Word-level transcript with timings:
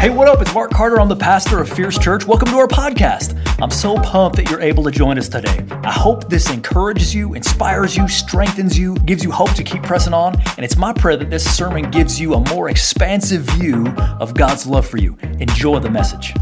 Hey, 0.00 0.08
what 0.08 0.28
up? 0.28 0.40
It's 0.40 0.54
Mark 0.54 0.70
Carter. 0.70 0.98
I'm 0.98 1.10
the 1.10 1.14
pastor 1.14 1.60
of 1.60 1.68
Fierce 1.68 1.98
Church. 1.98 2.26
Welcome 2.26 2.48
to 2.48 2.56
our 2.56 2.66
podcast. 2.66 3.38
I'm 3.60 3.70
so 3.70 3.96
pumped 3.96 4.38
that 4.38 4.48
you're 4.48 4.62
able 4.62 4.82
to 4.84 4.90
join 4.90 5.18
us 5.18 5.28
today. 5.28 5.62
I 5.84 5.92
hope 5.92 6.30
this 6.30 6.48
encourages 6.48 7.14
you, 7.14 7.34
inspires 7.34 7.94
you, 7.98 8.08
strengthens 8.08 8.78
you, 8.78 8.94
gives 9.04 9.22
you 9.22 9.30
hope 9.30 9.52
to 9.52 9.62
keep 9.62 9.82
pressing 9.82 10.14
on. 10.14 10.40
And 10.56 10.60
it's 10.60 10.78
my 10.78 10.94
prayer 10.94 11.18
that 11.18 11.28
this 11.28 11.44
sermon 11.54 11.90
gives 11.90 12.18
you 12.18 12.32
a 12.32 12.40
more 12.48 12.70
expansive 12.70 13.42
view 13.42 13.88
of 14.18 14.32
God's 14.32 14.66
love 14.66 14.86
for 14.86 14.96
you. 14.96 15.18
Enjoy 15.38 15.80
the 15.80 15.90
message. 15.90 16.32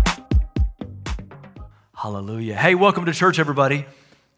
Hallelujah. 1.97 2.55
Hey, 2.55 2.77
welcome 2.77 3.07
to 3.07 3.13
church, 3.13 3.41
everybody. 3.41 3.87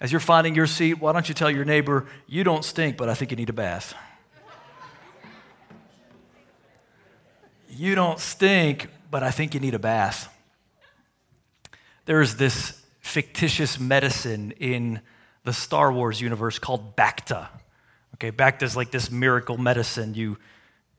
As 0.01 0.11
you're 0.11 0.21
finding 0.21 0.55
your 0.55 0.67
seat, 0.67 0.95
why 0.95 1.13
don't 1.13 1.29
you 1.29 1.35
tell 1.35 1.51
your 1.51 1.67
neighbor, 1.67 2.07
you 2.27 2.43
don't 2.43 2.65
stink, 2.65 2.97
but 2.97 3.11
I 3.11 3.15
think 3.15 3.33
you 3.33 3.37
need 3.37 3.51
a 3.51 3.53
bath. 3.53 3.93
You 7.69 7.95
don't 7.95 8.19
stink, 8.19 8.89
but 9.11 9.23
I 9.23 9.31
think 9.31 9.55
you 9.55 9.61
need 9.61 9.75
a 9.75 9.79
bath. 9.79 10.33
There's 12.05 12.37
this 12.37 12.81
fictitious 13.01 13.79
medicine 13.79 14.53
in 14.53 15.01
the 15.45 15.53
Star 15.53 15.93
Wars 15.93 16.21
universe 16.21 16.59
called 16.59 16.97
Bacta. 16.97 17.49
Okay, 18.15 18.31
Bacta 18.31 18.63
is 18.63 18.77
like 18.77 18.91
this 18.91 19.11
miracle 19.11 19.59
medicine. 19.59 20.15
You 20.15 20.39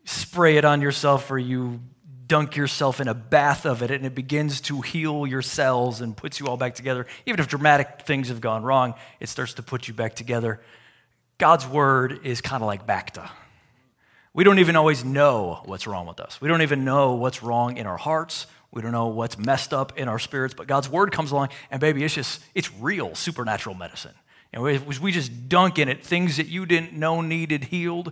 spray 0.03 0.57
it 0.57 0.65
on 0.65 0.81
yourself 0.81 1.29
or 1.29 1.37
you 1.37 1.79
dunk 2.27 2.55
yourself 2.55 2.99
in 2.99 3.07
a 3.07 3.13
bath 3.13 3.65
of 3.65 3.83
it 3.83 3.91
and 3.91 4.05
it 4.05 4.15
begins 4.15 4.61
to 4.61 4.81
heal 4.81 5.27
your 5.27 5.41
cells 5.41 6.01
and 6.01 6.15
puts 6.15 6.39
you 6.39 6.47
all 6.47 6.57
back 6.57 6.75
together. 6.75 7.05
Even 7.25 7.39
if 7.39 7.47
dramatic 7.47 8.03
things 8.03 8.29
have 8.29 8.41
gone 8.41 8.63
wrong, 8.63 8.93
it 9.19 9.29
starts 9.29 9.53
to 9.55 9.63
put 9.63 9.87
you 9.87 9.93
back 9.93 10.15
together. 10.15 10.61
God's 11.37 11.67
word 11.67 12.21
is 12.23 12.41
kind 12.41 12.63
of 12.63 12.67
like 12.67 12.87
Bacta. 12.87 13.29
We 14.33 14.43
don't 14.43 14.59
even 14.59 14.75
always 14.75 15.03
know 15.03 15.61
what's 15.65 15.87
wrong 15.87 16.07
with 16.07 16.19
us. 16.19 16.39
We 16.39 16.47
don't 16.47 16.61
even 16.61 16.85
know 16.85 17.15
what's 17.15 17.43
wrong 17.43 17.77
in 17.77 17.85
our 17.85 17.97
hearts. 17.97 18.47
We 18.71 18.81
don't 18.81 18.93
know 18.93 19.07
what's 19.07 19.37
messed 19.37 19.73
up 19.73 19.97
in 19.97 20.07
our 20.07 20.19
spirits, 20.19 20.53
but 20.53 20.67
God's 20.67 20.89
word 20.89 21.11
comes 21.11 21.31
along, 21.31 21.49
and 21.69 21.81
baby, 21.81 22.05
it's 22.05 22.13
just, 22.13 22.41
it's 22.55 22.73
real 22.75 23.13
supernatural 23.15 23.75
medicine. 23.75 24.13
And 24.53 24.63
we, 24.63 25.11
just 25.11 25.49
dunk 25.49 25.79
in 25.79 25.89
it, 25.89 26.03
things 26.03 26.37
that 26.37 26.47
you 26.47 26.65
didn't 26.65 26.93
know 26.93 27.21
needed 27.21 27.65
healed 27.65 28.11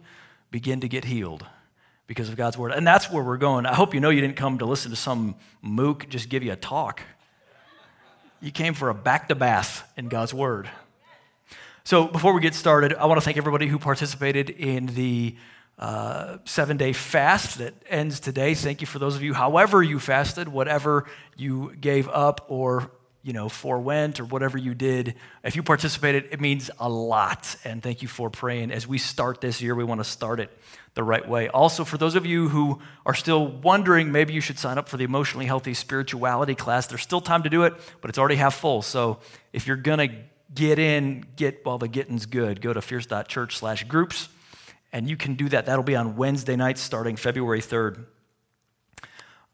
begin 0.51 0.79
to 0.81 0.87
get 0.87 1.05
healed 1.05 1.45
because 2.07 2.29
of 2.29 2.35
God's 2.35 2.57
word. 2.57 2.71
And 2.71 2.87
that's 2.87 3.11
where 3.11 3.23
we're 3.23 3.37
going. 3.37 3.65
I 3.65 3.73
hope 3.73 3.93
you 3.93 3.99
know 3.99 4.09
you 4.09 4.21
didn't 4.21 4.37
come 4.37 4.57
to 4.59 4.65
listen 4.65 4.89
to 4.91 4.97
some 4.97 5.35
mook 5.61 6.07
just 6.09 6.29
give 6.29 6.43
you 6.43 6.53
a 6.53 6.57
talk. 6.57 7.01
You 8.41 8.51
came 8.51 8.73
for 8.73 8.89
a 8.89 8.95
Bacta 8.95 9.37
bath 9.37 9.89
in 9.97 10.07
God's 10.07 10.33
word. 10.33 10.69
So 11.83 12.07
before 12.07 12.33
we 12.33 12.41
get 12.41 12.55
started, 12.55 12.93
I 12.93 13.05
want 13.05 13.19
to 13.19 13.25
thank 13.25 13.37
everybody 13.37 13.67
who 13.67 13.77
participated 13.77 14.49
in 14.49 14.87
the 14.87 15.35
uh, 15.79 16.39
seven 16.43 16.75
day 16.75 16.91
fast 16.91 17.59
that 17.59 17.73
ends 17.87 18.19
today. 18.19 18.53
Thank 18.53 18.81
you 18.81 18.87
for 18.87 18.99
those 18.99 19.15
of 19.15 19.23
you, 19.23 19.33
however 19.33 19.81
you 19.81 19.97
fasted, 19.97 20.49
whatever 20.49 21.05
you 21.37 21.73
gave 21.79 22.09
up 22.09 22.45
or 22.49 22.91
you 23.23 23.31
know 23.31 23.47
forewent 23.47 24.19
or 24.19 24.25
whatever 24.25 24.57
you 24.57 24.75
did. 24.75 25.15
If 25.41 25.55
you 25.55 25.63
participated, 25.63 26.27
it 26.31 26.41
means 26.41 26.69
a 26.79 26.89
lot. 26.89 27.55
And 27.63 27.81
thank 27.81 28.01
you 28.01 28.09
for 28.09 28.29
praying. 28.29 28.71
As 28.71 28.87
we 28.87 28.97
start 28.97 29.39
this 29.39 29.61
year, 29.61 29.73
we 29.73 29.85
want 29.85 30.01
to 30.01 30.05
start 30.05 30.41
it 30.41 30.51
the 30.95 31.03
right 31.03 31.25
way. 31.25 31.47
Also, 31.47 31.85
for 31.85 31.97
those 31.97 32.15
of 32.15 32.25
you 32.25 32.49
who 32.49 32.81
are 33.05 33.13
still 33.13 33.47
wondering, 33.47 34.11
maybe 34.11 34.33
you 34.33 34.41
should 34.41 34.59
sign 34.59 34.77
up 34.77 34.89
for 34.89 34.97
the 34.97 35.05
emotionally 35.05 35.45
healthy 35.45 35.73
spirituality 35.73 36.55
class. 36.55 36.87
There's 36.87 37.03
still 37.03 37.21
time 37.21 37.43
to 37.43 37.49
do 37.49 37.63
it, 37.63 37.73
but 38.01 38.09
it's 38.09 38.17
already 38.19 38.35
half 38.35 38.55
full. 38.55 38.81
So 38.81 39.19
if 39.53 39.65
you're 39.65 39.77
gonna 39.77 40.09
get 40.53 40.77
in, 40.77 41.25
get 41.37 41.65
while 41.65 41.77
the 41.77 41.87
getting's 41.87 42.25
good, 42.25 42.59
go 42.59 42.73
to 42.73 42.81
fierce.church/groups 42.81 44.27
and 44.91 45.09
you 45.09 45.17
can 45.17 45.35
do 45.35 45.49
that. 45.49 45.65
That'll 45.65 45.83
be 45.83 45.95
on 45.95 46.15
Wednesday 46.15 46.55
nights 46.55 46.81
starting 46.81 47.15
February 47.15 47.61
3rd. 47.61 48.05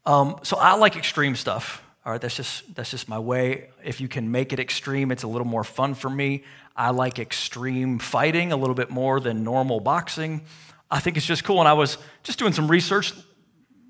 Um, 0.04 0.38
so 0.42 0.56
I 0.56 0.74
like 0.76 0.96
extreme 0.96 1.36
stuff. 1.36 1.82
All 2.04 2.12
right, 2.12 2.20
that's 2.20 2.36
just 2.36 2.72
that's 2.76 2.92
just 2.92 3.08
my 3.08 3.18
way. 3.18 3.70
If 3.84 4.00
you 4.00 4.06
can 4.06 4.30
make 4.30 4.52
it 4.52 4.60
extreme, 4.60 5.10
it's 5.10 5.24
a 5.24 5.28
little 5.28 5.46
more 5.46 5.64
fun 5.64 5.94
for 5.94 6.08
me. 6.08 6.44
I 6.76 6.90
like 6.90 7.18
extreme 7.18 7.98
fighting 7.98 8.52
a 8.52 8.56
little 8.56 8.76
bit 8.76 8.90
more 8.90 9.18
than 9.18 9.42
normal 9.42 9.80
boxing. 9.80 10.42
I 10.88 11.00
think 11.00 11.16
it's 11.16 11.26
just 11.26 11.42
cool. 11.42 11.58
And 11.58 11.66
I 11.66 11.72
was 11.72 11.98
just 12.22 12.38
doing 12.38 12.52
some 12.52 12.68
research, 12.68 13.12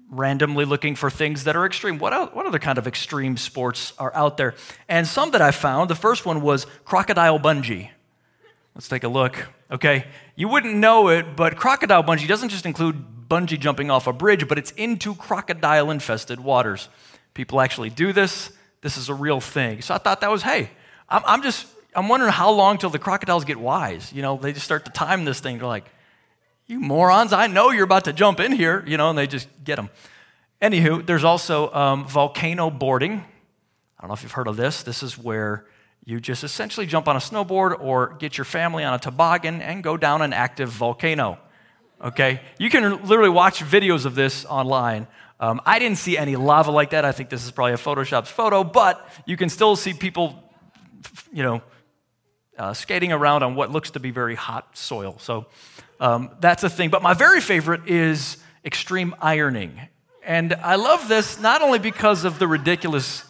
randomly 0.08 0.64
looking 0.64 0.94
for 0.94 1.10
things 1.10 1.44
that 1.44 1.56
are 1.56 1.66
extreme. 1.66 1.98
What, 1.98 2.34
what 2.34 2.46
other 2.46 2.58
kind 2.58 2.78
of 2.78 2.86
extreme 2.86 3.36
sports 3.36 3.92
are 3.98 4.14
out 4.14 4.38
there? 4.38 4.54
And 4.88 5.06
some 5.06 5.32
that 5.32 5.42
I 5.42 5.50
found, 5.50 5.90
the 5.90 5.94
first 5.94 6.24
one 6.24 6.40
was 6.40 6.66
crocodile 6.84 7.38
bungee. 7.38 7.90
Let's 8.76 8.88
take 8.88 9.04
a 9.04 9.08
look. 9.08 9.38
Okay, 9.70 10.04
you 10.34 10.48
wouldn't 10.48 10.74
know 10.74 11.08
it, 11.08 11.34
but 11.34 11.56
crocodile 11.56 12.04
bungee 12.04 12.28
doesn't 12.28 12.50
just 12.50 12.66
include 12.66 13.02
bungee 13.26 13.58
jumping 13.58 13.90
off 13.90 14.06
a 14.06 14.12
bridge, 14.12 14.46
but 14.46 14.58
it's 14.58 14.70
into 14.72 15.14
crocodile 15.14 15.90
infested 15.90 16.38
waters. 16.40 16.90
People 17.32 17.62
actually 17.62 17.88
do 17.88 18.12
this. 18.12 18.52
This 18.82 18.98
is 18.98 19.08
a 19.08 19.14
real 19.14 19.40
thing. 19.40 19.80
So 19.80 19.94
I 19.94 19.98
thought 19.98 20.20
that 20.20 20.30
was, 20.30 20.42
hey, 20.42 20.68
I'm, 21.08 21.22
I'm 21.24 21.42
just, 21.42 21.66
I'm 21.94 22.10
wondering 22.10 22.32
how 22.32 22.50
long 22.50 22.76
till 22.76 22.90
the 22.90 22.98
crocodiles 22.98 23.46
get 23.46 23.56
wise. 23.56 24.12
You 24.12 24.20
know, 24.20 24.36
they 24.36 24.52
just 24.52 24.66
start 24.66 24.84
to 24.84 24.90
time 24.90 25.24
this 25.24 25.40
thing. 25.40 25.56
They're 25.56 25.66
like, 25.66 25.90
you 26.66 26.78
morons, 26.78 27.32
I 27.32 27.46
know 27.46 27.70
you're 27.70 27.84
about 27.84 28.04
to 28.04 28.12
jump 28.12 28.40
in 28.40 28.52
here, 28.52 28.84
you 28.86 28.98
know, 28.98 29.08
and 29.08 29.16
they 29.18 29.26
just 29.26 29.48
get 29.64 29.76
them. 29.76 29.88
Anywho, 30.60 31.06
there's 31.06 31.24
also 31.24 31.72
um, 31.72 32.06
volcano 32.06 32.68
boarding. 32.68 33.12
I 33.12 34.02
don't 34.02 34.08
know 34.08 34.14
if 34.14 34.22
you've 34.22 34.32
heard 34.32 34.48
of 34.48 34.58
this. 34.58 34.82
This 34.82 35.02
is 35.02 35.16
where 35.16 35.64
you 36.06 36.20
just 36.20 36.44
essentially 36.44 36.86
jump 36.86 37.08
on 37.08 37.16
a 37.16 37.18
snowboard 37.18 37.78
or 37.80 38.14
get 38.20 38.38
your 38.38 38.44
family 38.44 38.84
on 38.84 38.94
a 38.94 38.98
toboggan 38.98 39.60
and 39.60 39.82
go 39.82 39.96
down 39.96 40.22
an 40.22 40.32
active 40.32 40.68
volcano. 40.68 41.36
Okay? 42.00 42.40
You 42.58 42.70
can 42.70 43.04
literally 43.06 43.28
watch 43.28 43.58
videos 43.58 44.04
of 44.06 44.14
this 44.14 44.44
online. 44.44 45.08
Um, 45.40 45.60
I 45.66 45.80
didn't 45.80 45.98
see 45.98 46.16
any 46.16 46.36
lava 46.36 46.70
like 46.70 46.90
that. 46.90 47.04
I 47.04 47.10
think 47.10 47.28
this 47.28 47.44
is 47.44 47.50
probably 47.50 47.72
a 47.72 47.76
Photoshopped 47.76 48.28
photo, 48.28 48.62
but 48.62 49.04
you 49.26 49.36
can 49.36 49.48
still 49.48 49.74
see 49.74 49.92
people, 49.92 50.40
you 51.32 51.42
know, 51.42 51.60
uh, 52.56 52.72
skating 52.72 53.12
around 53.12 53.42
on 53.42 53.56
what 53.56 53.72
looks 53.72 53.90
to 53.90 54.00
be 54.00 54.12
very 54.12 54.36
hot 54.36 54.76
soil. 54.78 55.16
So 55.18 55.46
um, 55.98 56.30
that's 56.38 56.62
a 56.62 56.70
thing. 56.70 56.88
But 56.88 57.02
my 57.02 57.14
very 57.14 57.40
favorite 57.40 57.88
is 57.88 58.36
extreme 58.64 59.12
ironing. 59.20 59.80
And 60.22 60.54
I 60.54 60.76
love 60.76 61.08
this 61.08 61.40
not 61.40 61.62
only 61.62 61.80
because 61.80 62.24
of 62.24 62.38
the 62.38 62.46
ridiculous 62.46 63.24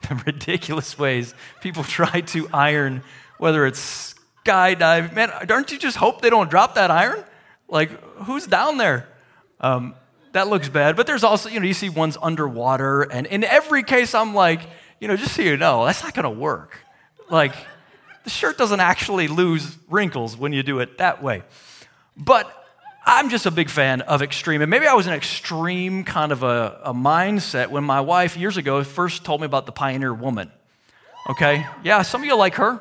ridiculous 0.26 0.98
ways 0.98 1.34
people 1.60 1.84
try 1.84 2.20
to 2.20 2.48
iron, 2.52 3.02
whether 3.38 3.66
it's 3.66 4.14
skydiving. 4.44 5.14
Man, 5.14 5.30
aren't 5.50 5.72
you 5.72 5.78
just 5.78 5.96
hope 5.96 6.22
they 6.22 6.30
don't 6.30 6.50
drop 6.50 6.74
that 6.74 6.90
iron? 6.90 7.24
Like, 7.68 7.90
who's 8.24 8.46
down 8.46 8.78
there? 8.78 9.08
Um, 9.60 9.94
that 10.32 10.48
looks 10.48 10.68
bad. 10.68 10.96
But 10.96 11.06
there's 11.06 11.24
also, 11.24 11.48
you 11.48 11.60
know, 11.60 11.66
you 11.66 11.74
see 11.74 11.88
ones 11.88 12.16
underwater. 12.20 13.02
And 13.02 13.26
in 13.26 13.42
every 13.42 13.82
case, 13.82 14.14
I'm 14.14 14.34
like, 14.34 14.60
you 15.00 15.08
know, 15.08 15.16
just 15.16 15.34
so 15.34 15.42
you 15.42 15.56
know, 15.56 15.84
that's 15.84 16.02
not 16.02 16.14
going 16.14 16.24
to 16.24 16.30
work. 16.30 16.78
Like, 17.28 17.54
the 18.24 18.30
shirt 18.30 18.58
doesn't 18.58 18.80
actually 18.80 19.28
lose 19.28 19.76
wrinkles 19.88 20.36
when 20.36 20.52
you 20.52 20.62
do 20.62 20.80
it 20.80 20.98
that 20.98 21.22
way. 21.22 21.42
But 22.16 22.50
I'm 23.08 23.28
just 23.28 23.46
a 23.46 23.52
big 23.52 23.70
fan 23.70 24.00
of 24.00 24.20
extreme. 24.20 24.62
And 24.62 24.68
maybe 24.68 24.88
I 24.88 24.94
was 24.94 25.06
an 25.06 25.12
extreme 25.12 26.02
kind 26.02 26.32
of 26.32 26.42
a, 26.42 26.80
a, 26.82 26.92
mindset 26.92 27.68
when 27.68 27.84
my 27.84 28.00
wife 28.00 28.36
years 28.36 28.56
ago 28.56 28.82
first 28.82 29.24
told 29.24 29.40
me 29.40 29.44
about 29.44 29.64
the 29.64 29.70
Pioneer 29.70 30.12
Woman. 30.12 30.50
Okay? 31.30 31.64
Yeah, 31.84 32.02
some 32.02 32.22
of 32.22 32.26
you 32.26 32.34
like 32.34 32.56
her. 32.56 32.80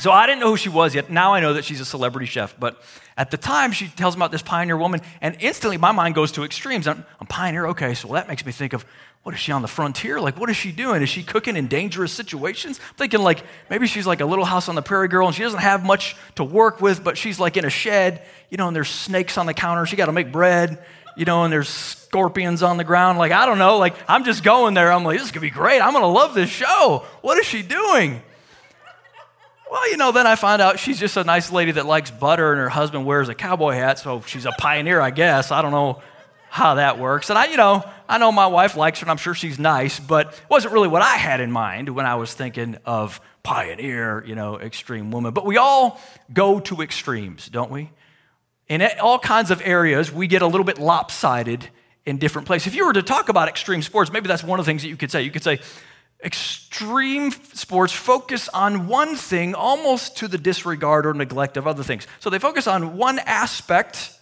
So 0.00 0.10
I 0.10 0.26
didn't 0.26 0.40
know 0.40 0.48
who 0.48 0.56
she 0.56 0.68
was 0.68 0.96
yet. 0.96 1.10
Now 1.10 1.32
I 1.32 1.38
know 1.38 1.52
that 1.52 1.64
she's 1.64 1.80
a 1.80 1.84
celebrity 1.84 2.26
chef. 2.26 2.58
But 2.58 2.82
at 3.16 3.30
the 3.30 3.36
time, 3.36 3.70
she 3.70 3.86
tells 3.86 4.16
me 4.16 4.18
about 4.18 4.32
this 4.32 4.42
Pioneer 4.42 4.76
Woman, 4.76 5.00
and 5.20 5.36
instantly 5.38 5.78
my 5.78 5.92
mind 5.92 6.16
goes 6.16 6.32
to 6.32 6.42
extremes. 6.44 6.88
Pioneer, 7.26 7.66
okay, 7.68 7.94
so 7.94 8.08
that 8.08 8.28
makes 8.28 8.44
me 8.44 8.52
think 8.52 8.72
of 8.72 8.84
what 9.26 9.34
is 9.34 9.40
she 9.40 9.50
on 9.50 9.60
the 9.60 9.66
frontier? 9.66 10.20
Like, 10.20 10.38
what 10.38 10.50
is 10.50 10.56
she 10.56 10.70
doing? 10.70 11.02
Is 11.02 11.08
she 11.08 11.24
cooking 11.24 11.56
in 11.56 11.66
dangerous 11.66 12.12
situations? 12.12 12.78
I'm 12.90 12.94
thinking, 12.94 13.20
like, 13.22 13.42
maybe 13.68 13.88
she's 13.88 14.06
like 14.06 14.20
a 14.20 14.24
little 14.24 14.44
house 14.44 14.68
on 14.68 14.76
the 14.76 14.82
prairie 14.82 15.08
girl 15.08 15.26
and 15.26 15.34
she 15.34 15.42
doesn't 15.42 15.58
have 15.58 15.84
much 15.84 16.14
to 16.36 16.44
work 16.44 16.80
with, 16.80 17.02
but 17.02 17.18
she's 17.18 17.40
like 17.40 17.56
in 17.56 17.64
a 17.64 17.70
shed, 17.70 18.22
you 18.50 18.56
know, 18.56 18.68
and 18.68 18.76
there's 18.76 18.88
snakes 18.88 19.36
on 19.36 19.46
the 19.46 19.52
counter. 19.52 19.84
She 19.84 19.96
got 19.96 20.06
to 20.06 20.12
make 20.12 20.30
bread, 20.30 20.78
you 21.16 21.24
know, 21.24 21.42
and 21.42 21.52
there's 21.52 21.68
scorpions 21.68 22.62
on 22.62 22.76
the 22.76 22.84
ground. 22.84 23.18
Like, 23.18 23.32
I 23.32 23.46
don't 23.46 23.58
know. 23.58 23.78
Like, 23.78 23.96
I'm 24.06 24.22
just 24.22 24.44
going 24.44 24.74
there. 24.74 24.92
I'm 24.92 25.02
like, 25.02 25.18
this 25.18 25.26
is 25.26 25.32
to 25.32 25.40
be 25.40 25.50
great. 25.50 25.80
I'm 25.80 25.90
going 25.90 26.04
to 26.04 26.08
love 26.08 26.32
this 26.32 26.48
show. 26.48 27.04
What 27.22 27.36
is 27.36 27.46
she 27.46 27.62
doing? 27.62 28.22
Well, 29.68 29.90
you 29.90 29.96
know, 29.96 30.12
then 30.12 30.28
I 30.28 30.36
find 30.36 30.62
out 30.62 30.78
she's 30.78 31.00
just 31.00 31.16
a 31.16 31.24
nice 31.24 31.50
lady 31.50 31.72
that 31.72 31.86
likes 31.86 32.12
butter 32.12 32.52
and 32.52 32.60
her 32.60 32.68
husband 32.68 33.04
wears 33.04 33.28
a 33.28 33.34
cowboy 33.34 33.72
hat, 33.72 33.98
so 33.98 34.20
she's 34.20 34.46
a 34.46 34.52
pioneer, 34.52 35.00
I 35.00 35.10
guess. 35.10 35.50
I 35.50 35.62
don't 35.62 35.72
know 35.72 36.00
how 36.48 36.74
that 36.74 36.98
works. 36.98 37.30
And 37.30 37.38
I, 37.38 37.46
you 37.46 37.56
know, 37.56 37.84
I 38.08 38.18
know 38.18 38.32
my 38.32 38.46
wife 38.46 38.76
likes 38.76 39.00
her 39.00 39.04
and 39.04 39.10
I'm 39.10 39.16
sure 39.16 39.34
she's 39.34 39.58
nice, 39.58 40.00
but 40.00 40.28
it 40.28 40.50
wasn't 40.50 40.72
really 40.74 40.88
what 40.88 41.02
I 41.02 41.16
had 41.16 41.40
in 41.40 41.50
mind 41.50 41.88
when 41.88 42.06
I 42.06 42.14
was 42.14 42.32
thinking 42.32 42.76
of 42.84 43.20
pioneer, 43.42 44.24
you 44.26 44.34
know, 44.34 44.58
extreme 44.58 45.10
woman. 45.10 45.32
But 45.32 45.44
we 45.44 45.56
all 45.56 46.00
go 46.32 46.60
to 46.60 46.82
extremes, 46.82 47.48
don't 47.48 47.70
we? 47.70 47.90
In 48.68 48.82
all 49.00 49.18
kinds 49.18 49.50
of 49.50 49.62
areas, 49.64 50.10
we 50.10 50.26
get 50.26 50.42
a 50.42 50.46
little 50.46 50.64
bit 50.64 50.78
lopsided 50.78 51.68
in 52.04 52.18
different 52.18 52.46
places. 52.46 52.68
If 52.68 52.74
you 52.74 52.86
were 52.86 52.92
to 52.92 53.02
talk 53.02 53.28
about 53.28 53.48
extreme 53.48 53.82
sports, 53.82 54.12
maybe 54.12 54.28
that's 54.28 54.42
one 54.42 54.58
of 54.58 54.66
the 54.66 54.70
things 54.70 54.82
that 54.82 54.88
you 54.88 54.96
could 54.96 55.10
say. 55.10 55.22
You 55.22 55.30
could 55.30 55.44
say, 55.44 55.60
extreme 56.24 57.30
sports 57.30 57.92
focus 57.92 58.48
on 58.48 58.88
one 58.88 59.16
thing 59.16 59.54
almost 59.54 60.16
to 60.18 60.28
the 60.28 60.38
disregard 60.38 61.06
or 61.06 61.14
neglect 61.14 61.56
of 61.56 61.66
other 61.66 61.82
things. 61.82 62.06
So 62.20 62.30
they 62.30 62.38
focus 62.38 62.66
on 62.66 62.96
one 62.96 63.18
aspect 63.20 64.15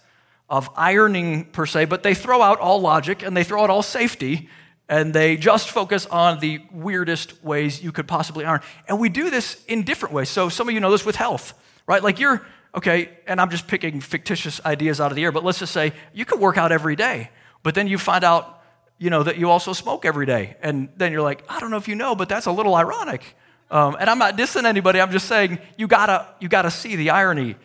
of 0.49 0.69
ironing 0.75 1.45
per 1.45 1.65
se, 1.65 1.85
but 1.85 2.03
they 2.03 2.13
throw 2.13 2.41
out 2.41 2.59
all 2.59 2.79
logic 2.79 3.23
and 3.23 3.35
they 3.35 3.43
throw 3.43 3.63
out 3.63 3.69
all 3.69 3.81
safety 3.81 4.49
and 4.87 5.13
they 5.13 5.35
just 5.35 5.69
focus 5.71 6.05
on 6.05 6.39
the 6.39 6.61
weirdest 6.71 7.43
ways 7.43 7.83
you 7.83 7.91
could 7.91 8.07
possibly 8.07 8.45
iron. 8.45 8.61
And 8.87 8.99
we 8.99 9.09
do 9.09 9.29
this 9.29 9.63
in 9.65 9.83
different 9.83 10.13
ways. 10.13 10.29
So 10.29 10.49
some 10.49 10.67
of 10.67 10.75
you 10.75 10.79
know 10.79 10.91
this 10.91 11.05
with 11.05 11.15
health, 11.15 11.53
right? 11.87 12.03
Like 12.03 12.19
you're, 12.19 12.45
okay, 12.75 13.09
and 13.25 13.41
I'm 13.41 13.49
just 13.49 13.67
picking 13.67 13.99
fictitious 13.99 14.63
ideas 14.63 15.01
out 15.01 15.11
of 15.11 15.15
the 15.15 15.23
air, 15.23 15.31
but 15.31 15.43
let's 15.43 15.59
just 15.59 15.73
say 15.73 15.93
you 16.13 16.25
could 16.25 16.39
work 16.39 16.57
out 16.57 16.71
every 16.71 16.95
day, 16.95 17.31
but 17.63 17.73
then 17.73 17.87
you 17.87 17.97
find 17.97 18.23
out, 18.23 18.61
you 18.99 19.09
know, 19.09 19.23
that 19.23 19.37
you 19.37 19.49
also 19.49 19.73
smoke 19.73 20.05
every 20.05 20.27
day. 20.27 20.55
And 20.61 20.89
then 20.95 21.11
you're 21.11 21.23
like, 21.23 21.43
I 21.49 21.59
don't 21.59 21.71
know 21.71 21.77
if 21.77 21.87
you 21.87 21.95
know, 21.95 22.15
but 22.15 22.29
that's 22.29 22.45
a 22.45 22.51
little 22.51 22.75
ironic. 22.75 23.35
Um, 23.71 23.97
and 23.99 24.07
I'm 24.07 24.19
not 24.19 24.37
dissing 24.37 24.65
anybody, 24.65 25.01
I'm 25.01 25.11
just 25.11 25.27
saying 25.27 25.57
you 25.77 25.87
gotta, 25.87 26.27
you 26.39 26.47
gotta 26.47 26.69
see 26.69 26.95
the 26.95 27.09
irony 27.09 27.55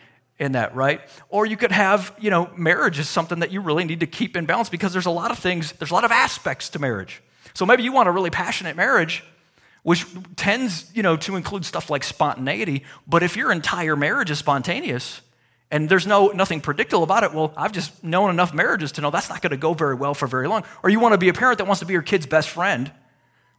in 0.41 0.53
that, 0.53 0.75
right? 0.75 1.01
Or 1.29 1.45
you 1.45 1.55
could 1.55 1.71
have, 1.71 2.13
you 2.19 2.31
know, 2.31 2.49
marriage 2.57 2.97
is 2.97 3.07
something 3.07 3.39
that 3.39 3.51
you 3.51 3.61
really 3.61 3.83
need 3.83 3.99
to 3.99 4.07
keep 4.07 4.35
in 4.35 4.47
balance 4.47 4.69
because 4.69 4.91
there's 4.91 5.05
a 5.05 5.11
lot 5.11 5.29
of 5.29 5.37
things, 5.37 5.71
there's 5.73 5.91
a 5.91 5.93
lot 5.93 6.03
of 6.03 6.11
aspects 6.11 6.69
to 6.69 6.79
marriage. 6.79 7.21
So 7.53 7.63
maybe 7.63 7.83
you 7.83 7.91
want 7.91 8.09
a 8.09 8.11
really 8.11 8.31
passionate 8.31 8.75
marriage, 8.75 9.23
which 9.83 10.03
tends, 10.35 10.91
you 10.95 11.03
know, 11.03 11.15
to 11.17 11.35
include 11.35 11.63
stuff 11.63 11.91
like 11.91 12.03
spontaneity, 12.03 12.83
but 13.07 13.21
if 13.21 13.37
your 13.37 13.51
entire 13.51 13.95
marriage 13.95 14.31
is 14.31 14.39
spontaneous 14.39 15.21
and 15.69 15.87
there's 15.87 16.07
no 16.07 16.29
nothing 16.29 16.59
predictable 16.59 17.03
about 17.03 17.23
it, 17.23 17.33
well, 17.33 17.53
I've 17.55 17.71
just 17.71 18.03
known 18.03 18.31
enough 18.31 18.51
marriages 18.51 18.93
to 18.93 19.01
know 19.01 19.11
that's 19.11 19.29
not 19.29 19.43
going 19.43 19.51
to 19.51 19.57
go 19.57 19.75
very 19.75 19.95
well 19.95 20.15
for 20.15 20.27
very 20.27 20.47
long. 20.47 20.63
Or 20.81 20.89
you 20.89 20.99
want 20.99 21.13
to 21.13 21.19
be 21.19 21.29
a 21.29 21.33
parent 21.33 21.59
that 21.59 21.65
wants 21.65 21.81
to 21.81 21.85
be 21.85 21.93
your 21.93 22.01
kid's 22.01 22.25
best 22.25 22.49
friend 22.49 22.91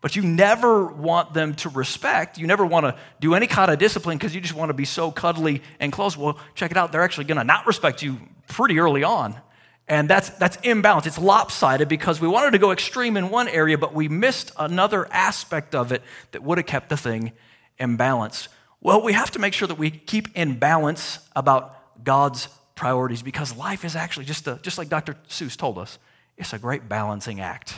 but 0.03 0.17
you 0.17 0.23
never 0.23 0.87
want 0.87 1.33
them 1.33 1.55
to 1.55 1.71
respect. 1.71 2.37
You 2.37 2.47
never 2.47 2.67
want 2.67 2.85
to 2.85 2.97
do 3.21 3.35
any 3.35 3.47
kind 3.47 3.71
of 3.71 3.79
discipline 3.79 4.19
because 4.19 4.35
you 4.35 4.41
just 4.41 4.53
want 4.53 4.69
to 4.69 4.75
be 4.75 4.85
so 4.85 5.11
cuddly 5.11 5.63
and 5.81 5.93
close. 5.93 6.17
Well, 6.17 6.39
check 6.55 6.73
it 6.73 6.77
out. 6.77 6.93
They're 6.93 7.03
actually 7.03 7.25
going 7.25 7.39
to 7.39 7.45
not 7.45 7.67
respect 7.67 8.03
you 8.03 8.19
pretty 8.49 8.79
early 8.81 9.05
on. 9.05 9.41
And 9.89 10.11
that's, 10.11 10.31
that's 10.31 10.57
imbalance. 10.65 11.07
It's 11.07 11.19
lopsided 11.19 11.89
because 11.89 12.21
we 12.21 12.27
wanted 12.27 12.51
to 12.51 12.59
go 12.59 12.73
extreme 12.73 13.17
in 13.17 13.31
one 13.31 13.49
area, 13.49 13.79
but 13.79 13.95
we 13.95 14.09
missed 14.09 14.51
another 14.59 15.11
aspect 15.13 15.75
of 15.75 15.93
it 15.93 16.03
that 16.33 16.43
would 16.43 16.59
have 16.59 16.67
kept 16.67 16.89
the 16.89 16.97
thing 16.97 17.33
in 17.79 17.97
balance. 17.97 18.49
Well, 18.81 19.03
we 19.03 19.13
have 19.13 19.31
to 19.33 19.39
make 19.39 19.55
sure 19.55 19.69
that 19.69 19.79
we 19.79 19.91
keep 19.91 20.37
in 20.37 20.59
balance 20.59 21.21
about 21.37 22.05
God's 22.05 22.49
priorities 22.75 23.23
because 23.23 23.57
life 23.57 23.85
is 23.85 23.95
actually 23.95 24.27
just, 24.27 24.49
a, 24.49 24.59
just 24.63 24.79
like 24.79 24.89
Dr. 24.89 25.15
Seuss 25.29 25.57
told 25.57 25.79
us, 25.79 25.99
it's 26.37 26.53
a 26.53 26.59
great 26.59 26.89
balancing 26.89 27.41
act. 27.41 27.75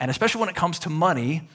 And 0.00 0.10
especially 0.10 0.40
when 0.40 0.48
it 0.48 0.56
comes 0.56 0.80
to 0.80 0.90
money, 0.90 1.48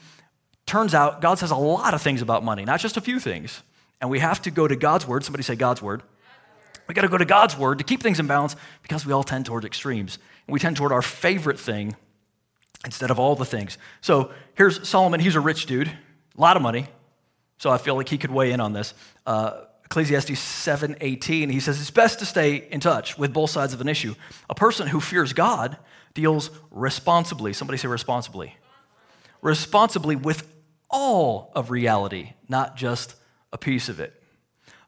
turns 0.64 0.94
out 0.94 1.20
God 1.20 1.38
says 1.38 1.50
a 1.50 1.56
lot 1.56 1.92
of 1.92 2.00
things 2.00 2.22
about 2.22 2.44
money, 2.44 2.64
not 2.64 2.80
just 2.80 2.96
a 2.96 3.00
few 3.00 3.20
things. 3.20 3.62
And 4.00 4.08
we 4.08 4.20
have 4.20 4.40
to 4.42 4.50
go 4.50 4.68
to 4.68 4.76
God's 4.76 5.06
word. 5.06 5.24
Somebody 5.24 5.42
say 5.42 5.56
God's 5.56 5.82
word. 5.82 6.02
We 6.86 6.94
got 6.94 7.02
to 7.02 7.08
go 7.08 7.18
to 7.18 7.24
God's 7.24 7.56
word 7.58 7.78
to 7.78 7.84
keep 7.84 8.02
things 8.02 8.20
in 8.20 8.26
balance 8.26 8.54
because 8.82 9.04
we 9.04 9.12
all 9.12 9.24
tend 9.24 9.46
toward 9.46 9.64
extremes. 9.64 10.18
And 10.46 10.52
we 10.54 10.60
tend 10.60 10.76
toward 10.76 10.92
our 10.92 11.02
favorite 11.02 11.58
thing 11.58 11.96
instead 12.84 13.10
of 13.10 13.18
all 13.18 13.34
the 13.34 13.44
things. 13.44 13.78
So 14.00 14.30
here's 14.54 14.86
Solomon. 14.88 15.18
He's 15.18 15.34
a 15.34 15.40
rich 15.40 15.66
dude, 15.66 15.88
a 15.88 16.40
lot 16.40 16.56
of 16.56 16.62
money. 16.62 16.86
So 17.58 17.70
I 17.70 17.78
feel 17.78 17.96
like 17.96 18.08
he 18.08 18.18
could 18.18 18.30
weigh 18.30 18.52
in 18.52 18.60
on 18.60 18.72
this. 18.72 18.94
Uh, 19.24 19.62
Ecclesiastes 19.86 20.38
7:18, 20.38 21.48
he 21.50 21.60
says 21.60 21.80
it's 21.80 21.90
best 21.90 22.18
to 22.18 22.26
stay 22.26 22.56
in 22.70 22.80
touch 22.80 23.16
with 23.16 23.32
both 23.32 23.50
sides 23.50 23.72
of 23.72 23.80
an 23.80 23.88
issue. 23.88 24.14
A 24.50 24.54
person 24.54 24.88
who 24.88 25.00
fears 25.00 25.32
God 25.32 25.76
deals 26.12 26.50
responsibly. 26.70 27.52
Somebody 27.52 27.78
say 27.78 27.88
responsibly. 27.88 28.56
Responsibly 29.42 30.16
with 30.16 30.52
all 30.90 31.52
of 31.54 31.70
reality, 31.70 32.32
not 32.48 32.76
just 32.76 33.14
a 33.52 33.58
piece 33.58 33.88
of 33.88 34.00
it. 34.00 34.20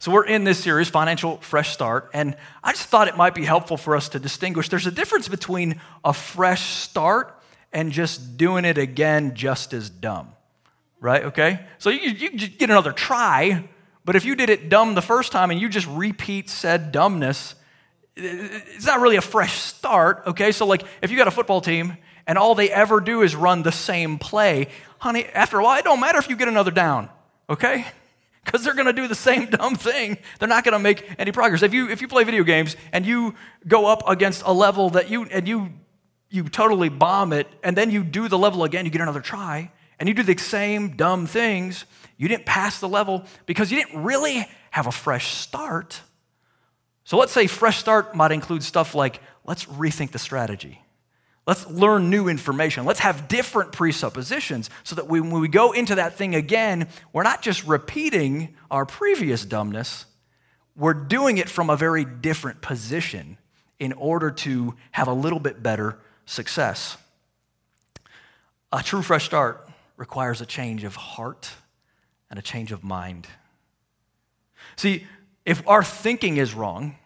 So, 0.00 0.12
we're 0.12 0.26
in 0.26 0.44
this 0.44 0.62
series, 0.62 0.88
Financial 0.88 1.38
Fresh 1.38 1.72
Start, 1.72 2.10
and 2.14 2.36
I 2.62 2.72
just 2.72 2.88
thought 2.88 3.08
it 3.08 3.16
might 3.16 3.34
be 3.34 3.44
helpful 3.44 3.76
for 3.76 3.96
us 3.96 4.08
to 4.10 4.20
distinguish 4.20 4.68
there's 4.68 4.86
a 4.86 4.92
difference 4.92 5.26
between 5.26 5.80
a 6.04 6.12
fresh 6.12 6.62
start 6.62 7.40
and 7.72 7.90
just 7.90 8.36
doing 8.36 8.64
it 8.64 8.78
again 8.78 9.34
just 9.34 9.72
as 9.72 9.90
dumb, 9.90 10.28
right? 11.00 11.24
Okay? 11.24 11.66
So, 11.78 11.90
you, 11.90 12.10
you 12.10 12.30
get 12.30 12.70
another 12.70 12.92
try, 12.92 13.68
but 14.08 14.16
if 14.16 14.25
you 14.25 14.34
did 14.34 14.49
it 14.49 14.70
dumb 14.70 14.94
the 14.94 15.02
first 15.02 15.32
time 15.32 15.50
and 15.50 15.60
you 15.60 15.69
just 15.69 15.87
repeat 15.87 16.49
said 16.49 16.93
dumbness, 16.93 17.55
it's 18.16 18.87
not 18.87 19.00
really 19.00 19.16
a 19.16 19.20
fresh 19.20 19.58
start, 19.58 20.22
okay? 20.28 20.50
So, 20.50 20.64
like, 20.64 20.82
if 21.02 21.10
you 21.10 21.19
got 21.19 21.28
a 21.28 21.31
football 21.31 21.60
team 21.60 21.94
and 22.26 22.38
all 22.38 22.55
they 22.55 22.70
ever 22.70 23.00
do 23.00 23.20
is 23.20 23.37
run 23.37 23.64
the 23.64 23.70
same 23.70 24.16
play, 24.19 24.69
honey, 24.96 25.26
after 25.26 25.58
a 25.58 25.62
while, 25.62 25.78
it 25.78 25.84
don't 25.84 26.00
matter 26.00 26.19
if 26.19 26.31
you 26.31 26.37
get 26.37 26.49
another 26.49 26.70
down, 26.70 27.10
okay? 27.50 27.84
Because 28.46 28.64
they're 28.64 28.72
gonna 28.72 28.94
do 28.94 29.08
the 29.08 29.14
same 29.14 29.44
dumb 29.50 29.75
thing. 29.75 30.16
They're 30.38 30.49
not 30.49 30.64
gonna 30.64 30.78
make 30.78 31.06
any 31.19 31.31
progress. 31.31 31.62
If 31.62 31.75
you 31.75 31.90
if 31.90 32.00
you 32.00 32.08
play 32.08 32.25
video 32.25 32.44
games 32.44 32.76
and 32.94 33.04
you 33.04 33.34
go 33.66 33.84
up 33.84 34.08
against 34.08 34.43
a 34.46 34.54
level 34.54 34.88
that 34.90 35.11
you 35.11 35.25
and 35.25 35.46
you 35.46 35.69
you 36.31 36.44
totally 36.44 36.88
bomb 36.88 37.34
it, 37.34 37.46
and 37.62 37.76
then 37.76 37.90
you 37.90 38.02
do 38.02 38.26
the 38.26 38.38
level 38.38 38.64
again, 38.64 38.87
you 38.87 38.90
get 38.90 39.02
another 39.02 39.20
try, 39.20 39.70
and 40.00 40.08
you 40.08 40.14
do 40.14 40.22
the 40.22 40.38
same 40.38 40.96
dumb 40.96 41.26
things, 41.26 41.84
you 42.18 42.28
didn't 42.28 42.44
pass 42.44 42.80
the 42.80 42.88
level 42.88 43.24
because 43.46 43.70
you 43.70 43.82
didn't 43.82 44.02
really 44.02 44.46
have 44.70 44.86
a 44.86 44.92
fresh 44.92 45.32
start. 45.34 46.02
So 47.04 47.16
let's 47.16 47.32
say 47.32 47.46
fresh 47.46 47.78
start 47.78 48.14
might 48.14 48.32
include 48.32 48.62
stuff 48.62 48.94
like 48.94 49.22
let's 49.44 49.64
rethink 49.64 50.10
the 50.10 50.18
strategy. 50.18 50.82
Let's 51.46 51.66
learn 51.66 52.10
new 52.10 52.28
information. 52.28 52.84
Let's 52.84 53.00
have 53.00 53.26
different 53.28 53.72
presuppositions 53.72 54.68
so 54.84 54.96
that 54.96 55.06
when 55.06 55.30
we 55.30 55.48
go 55.48 55.72
into 55.72 55.94
that 55.94 56.16
thing 56.16 56.34
again, 56.34 56.88
we're 57.14 57.22
not 57.22 57.40
just 57.40 57.64
repeating 57.66 58.54
our 58.70 58.84
previous 58.84 59.46
dumbness, 59.46 60.04
we're 60.76 60.92
doing 60.92 61.38
it 61.38 61.48
from 61.48 61.70
a 61.70 61.76
very 61.76 62.04
different 62.04 62.60
position 62.60 63.38
in 63.78 63.94
order 63.94 64.30
to 64.30 64.74
have 64.90 65.08
a 65.08 65.12
little 65.14 65.40
bit 65.40 65.62
better 65.62 65.98
success. 66.26 66.98
A 68.70 68.82
true 68.82 69.02
fresh 69.02 69.24
start 69.24 69.66
requires 69.96 70.42
a 70.42 70.46
change 70.46 70.84
of 70.84 70.96
heart 70.96 71.50
and 72.30 72.38
a 72.38 72.42
change 72.42 72.72
of 72.72 72.84
mind. 72.84 73.26
See, 74.76 75.06
if 75.44 75.66
our 75.66 75.82
thinking 75.82 76.36
is 76.36 76.54
wrong, 76.54 76.96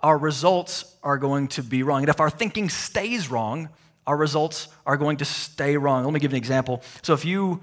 our 0.00 0.16
results 0.16 0.96
are 1.02 1.18
going 1.18 1.48
to 1.48 1.62
be 1.62 1.82
wrong. 1.82 2.02
And 2.02 2.08
if 2.08 2.20
our 2.20 2.30
thinking 2.30 2.68
stays 2.68 3.30
wrong, 3.30 3.68
our 4.06 4.16
results 4.16 4.68
are 4.86 4.96
going 4.96 5.18
to 5.18 5.24
stay 5.24 5.76
wrong. 5.76 6.04
Let 6.04 6.12
me 6.12 6.20
give 6.20 6.32
an 6.32 6.38
example. 6.38 6.82
So, 7.02 7.12
if 7.12 7.24
you 7.24 7.60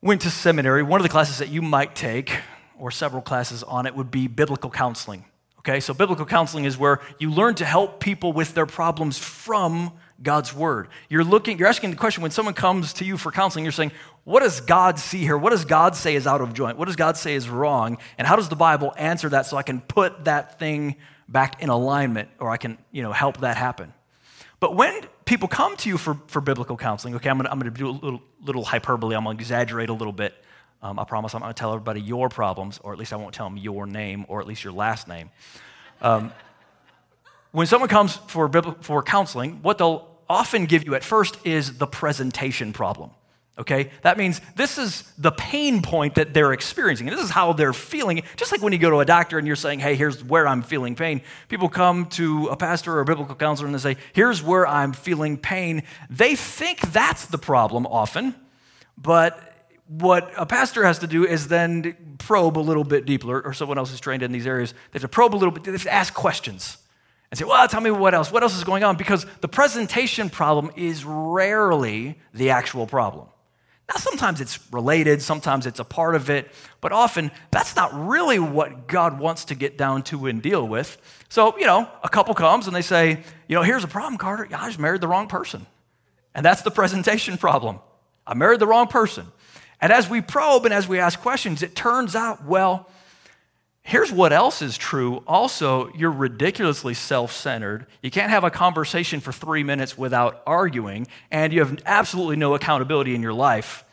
went 0.00 0.20
to 0.22 0.30
seminary, 0.30 0.82
one 0.82 1.00
of 1.00 1.02
the 1.02 1.08
classes 1.08 1.38
that 1.38 1.48
you 1.48 1.60
might 1.60 1.96
take, 1.96 2.32
or 2.78 2.90
several 2.90 3.20
classes 3.20 3.62
on 3.64 3.86
it, 3.86 3.94
would 3.94 4.10
be 4.10 4.28
biblical 4.28 4.70
counseling. 4.70 5.24
Okay, 5.58 5.80
so 5.80 5.92
biblical 5.92 6.24
counseling 6.24 6.64
is 6.64 6.78
where 6.78 7.00
you 7.18 7.30
learn 7.30 7.54
to 7.56 7.64
help 7.64 8.00
people 8.00 8.32
with 8.32 8.54
their 8.54 8.64
problems 8.64 9.18
from 9.18 9.92
God's 10.22 10.52
word. 10.52 10.88
You're 11.08 11.24
looking, 11.24 11.58
you're 11.58 11.68
asking 11.68 11.90
the 11.90 11.96
question 11.96 12.22
when 12.22 12.32
someone 12.32 12.54
comes 12.54 12.92
to 12.94 13.04
you 13.04 13.16
for 13.16 13.30
counseling, 13.30 13.64
you're 13.64 13.72
saying, 13.72 13.92
what 14.24 14.40
does 14.40 14.60
God 14.60 14.98
see 14.98 15.18
here? 15.18 15.38
What 15.38 15.50
does 15.50 15.64
God 15.64 15.94
say 15.94 16.14
is 16.16 16.26
out 16.26 16.40
of 16.40 16.54
joint? 16.54 16.76
What 16.76 16.86
does 16.86 16.96
God 16.96 17.16
say 17.16 17.34
is 17.34 17.48
wrong? 17.48 17.98
And 18.18 18.26
how 18.26 18.36
does 18.36 18.48
the 18.48 18.56
Bible 18.56 18.92
answer 18.96 19.28
that 19.28 19.46
so 19.46 19.56
I 19.56 19.62
can 19.62 19.80
put 19.80 20.24
that 20.24 20.58
thing 20.58 20.96
back 21.28 21.62
in 21.62 21.68
alignment 21.68 22.28
or 22.40 22.50
I 22.50 22.56
can, 22.56 22.78
you 22.90 23.02
know, 23.02 23.12
help 23.12 23.38
that 23.38 23.56
happen? 23.56 23.92
But 24.60 24.74
when 24.74 25.02
people 25.24 25.46
come 25.46 25.76
to 25.78 25.88
you 25.88 25.96
for, 25.96 26.18
for 26.26 26.40
biblical 26.40 26.76
counseling, 26.76 27.14
okay, 27.14 27.30
I'm 27.30 27.36
gonna, 27.36 27.48
I'm 27.50 27.60
gonna 27.60 27.70
do 27.70 27.88
a 27.88 27.92
little, 27.92 28.22
little 28.44 28.64
hyperbole, 28.64 29.14
I'm 29.14 29.24
gonna 29.24 29.36
exaggerate 29.36 29.88
a 29.88 29.92
little 29.92 30.12
bit. 30.12 30.34
Um, 30.82 30.98
I 30.98 31.04
promise 31.04 31.34
I'm 31.34 31.40
gonna 31.40 31.54
tell 31.54 31.72
everybody 31.72 32.00
your 32.00 32.28
problems, 32.28 32.80
or 32.82 32.92
at 32.92 32.98
least 32.98 33.12
I 33.12 33.16
won't 33.16 33.34
tell 33.34 33.48
them 33.48 33.56
your 33.56 33.86
name, 33.86 34.26
or 34.28 34.40
at 34.40 34.46
least 34.48 34.64
your 34.64 34.72
last 34.72 35.06
name. 35.06 35.30
Um, 36.02 36.32
when 37.52 37.66
someone 37.66 37.88
comes 37.88 38.16
for, 38.26 38.50
for 38.82 39.02
counseling, 39.02 39.62
what 39.62 39.78
they'll 39.78 40.17
often 40.28 40.66
give 40.66 40.84
you 40.84 40.94
at 40.94 41.04
first 41.04 41.38
is 41.44 41.78
the 41.78 41.86
presentation 41.86 42.72
problem. 42.72 43.10
Okay? 43.58 43.90
That 44.02 44.16
means 44.16 44.40
this 44.54 44.78
is 44.78 45.02
the 45.18 45.32
pain 45.32 45.82
point 45.82 46.14
that 46.14 46.32
they're 46.32 46.52
experiencing. 46.52 47.08
And 47.08 47.16
this 47.16 47.24
is 47.24 47.30
how 47.30 47.52
they're 47.52 47.72
feeling. 47.72 48.22
Just 48.36 48.52
like 48.52 48.62
when 48.62 48.72
you 48.72 48.78
go 48.78 48.90
to 48.90 49.00
a 49.00 49.04
doctor 49.04 49.36
and 49.36 49.46
you're 49.46 49.56
saying, 49.56 49.80
hey, 49.80 49.96
here's 49.96 50.22
where 50.22 50.46
I'm 50.46 50.62
feeling 50.62 50.94
pain. 50.94 51.22
People 51.48 51.68
come 51.68 52.06
to 52.10 52.46
a 52.48 52.56
pastor 52.56 52.94
or 52.94 53.00
a 53.00 53.04
biblical 53.04 53.34
counselor 53.34 53.66
and 53.66 53.74
they 53.74 53.94
say, 53.94 53.96
here's 54.12 54.42
where 54.42 54.66
I'm 54.66 54.92
feeling 54.92 55.36
pain. 55.36 55.82
They 56.08 56.36
think 56.36 56.92
that's 56.92 57.26
the 57.26 57.38
problem 57.38 57.86
often, 57.86 58.34
but 58.96 59.44
what 59.88 60.30
a 60.36 60.44
pastor 60.44 60.84
has 60.84 60.98
to 61.00 61.06
do 61.06 61.26
is 61.26 61.48
then 61.48 62.16
probe 62.18 62.58
a 62.58 62.60
little 62.60 62.84
bit 62.84 63.06
deeper, 63.06 63.40
or 63.40 63.54
someone 63.54 63.78
else 63.78 63.90
who's 63.90 64.00
trained 64.00 64.22
in 64.22 64.32
these 64.32 64.46
areas. 64.46 64.72
They 64.72 64.98
have 64.98 65.02
to 65.02 65.08
probe 65.08 65.34
a 65.34 65.36
little 65.36 65.50
bit, 65.50 65.64
they 65.64 65.72
have 65.72 65.82
to 65.82 65.92
ask 65.92 66.12
questions 66.12 66.76
and 67.30 67.38
say, 67.38 67.44
well, 67.44 67.68
tell 67.68 67.80
me 67.80 67.90
what 67.90 68.14
else. 68.14 68.32
What 68.32 68.42
else 68.42 68.56
is 68.56 68.64
going 68.64 68.84
on? 68.84 68.96
Because 68.96 69.26
the 69.40 69.48
presentation 69.48 70.30
problem 70.30 70.72
is 70.76 71.04
rarely 71.04 72.18
the 72.32 72.50
actual 72.50 72.86
problem. 72.86 73.26
Now, 73.88 73.96
sometimes 73.96 74.42
it's 74.42 74.58
related, 74.70 75.22
sometimes 75.22 75.64
it's 75.64 75.80
a 75.80 75.84
part 75.84 76.14
of 76.14 76.28
it, 76.28 76.50
but 76.82 76.92
often 76.92 77.30
that's 77.50 77.74
not 77.74 77.90
really 77.94 78.38
what 78.38 78.86
God 78.86 79.18
wants 79.18 79.46
to 79.46 79.54
get 79.54 79.78
down 79.78 80.02
to 80.04 80.26
and 80.26 80.42
deal 80.42 80.66
with. 80.66 80.98
So, 81.30 81.58
you 81.58 81.64
know, 81.64 81.88
a 82.02 82.08
couple 82.08 82.34
comes 82.34 82.66
and 82.66 82.76
they 82.76 82.82
say, 82.82 83.22
you 83.46 83.54
know, 83.56 83.62
here's 83.62 83.84
a 83.84 83.88
problem, 83.88 84.18
Carter. 84.18 84.46
I 84.54 84.66
just 84.66 84.78
married 84.78 85.00
the 85.00 85.08
wrong 85.08 85.26
person. 85.26 85.66
And 86.34 86.44
that's 86.44 86.62
the 86.62 86.70
presentation 86.82 87.38
problem. 87.38 87.78
I 88.26 88.34
married 88.34 88.60
the 88.60 88.66
wrong 88.66 88.88
person. 88.88 89.26
And 89.80 89.90
as 89.90 90.08
we 90.08 90.20
probe 90.20 90.66
and 90.66 90.74
as 90.74 90.86
we 90.86 90.98
ask 90.98 91.18
questions, 91.20 91.62
it 91.62 91.74
turns 91.74 92.14
out, 92.14 92.44
well, 92.44 92.90
Here's 93.88 94.12
what 94.12 94.34
else 94.34 94.60
is 94.60 94.76
true. 94.76 95.22
Also, 95.26 95.90
you're 95.94 96.12
ridiculously 96.12 96.92
self 96.92 97.32
centered. 97.32 97.86
You 98.02 98.10
can't 98.10 98.28
have 98.28 98.44
a 98.44 98.50
conversation 98.50 99.20
for 99.20 99.32
three 99.32 99.62
minutes 99.62 99.96
without 99.96 100.42
arguing, 100.46 101.06
and 101.30 101.54
you 101.54 101.60
have 101.60 101.74
absolutely 101.86 102.36
no 102.36 102.54
accountability 102.54 103.14
in 103.14 103.22
your 103.22 103.32
life. 103.32 103.84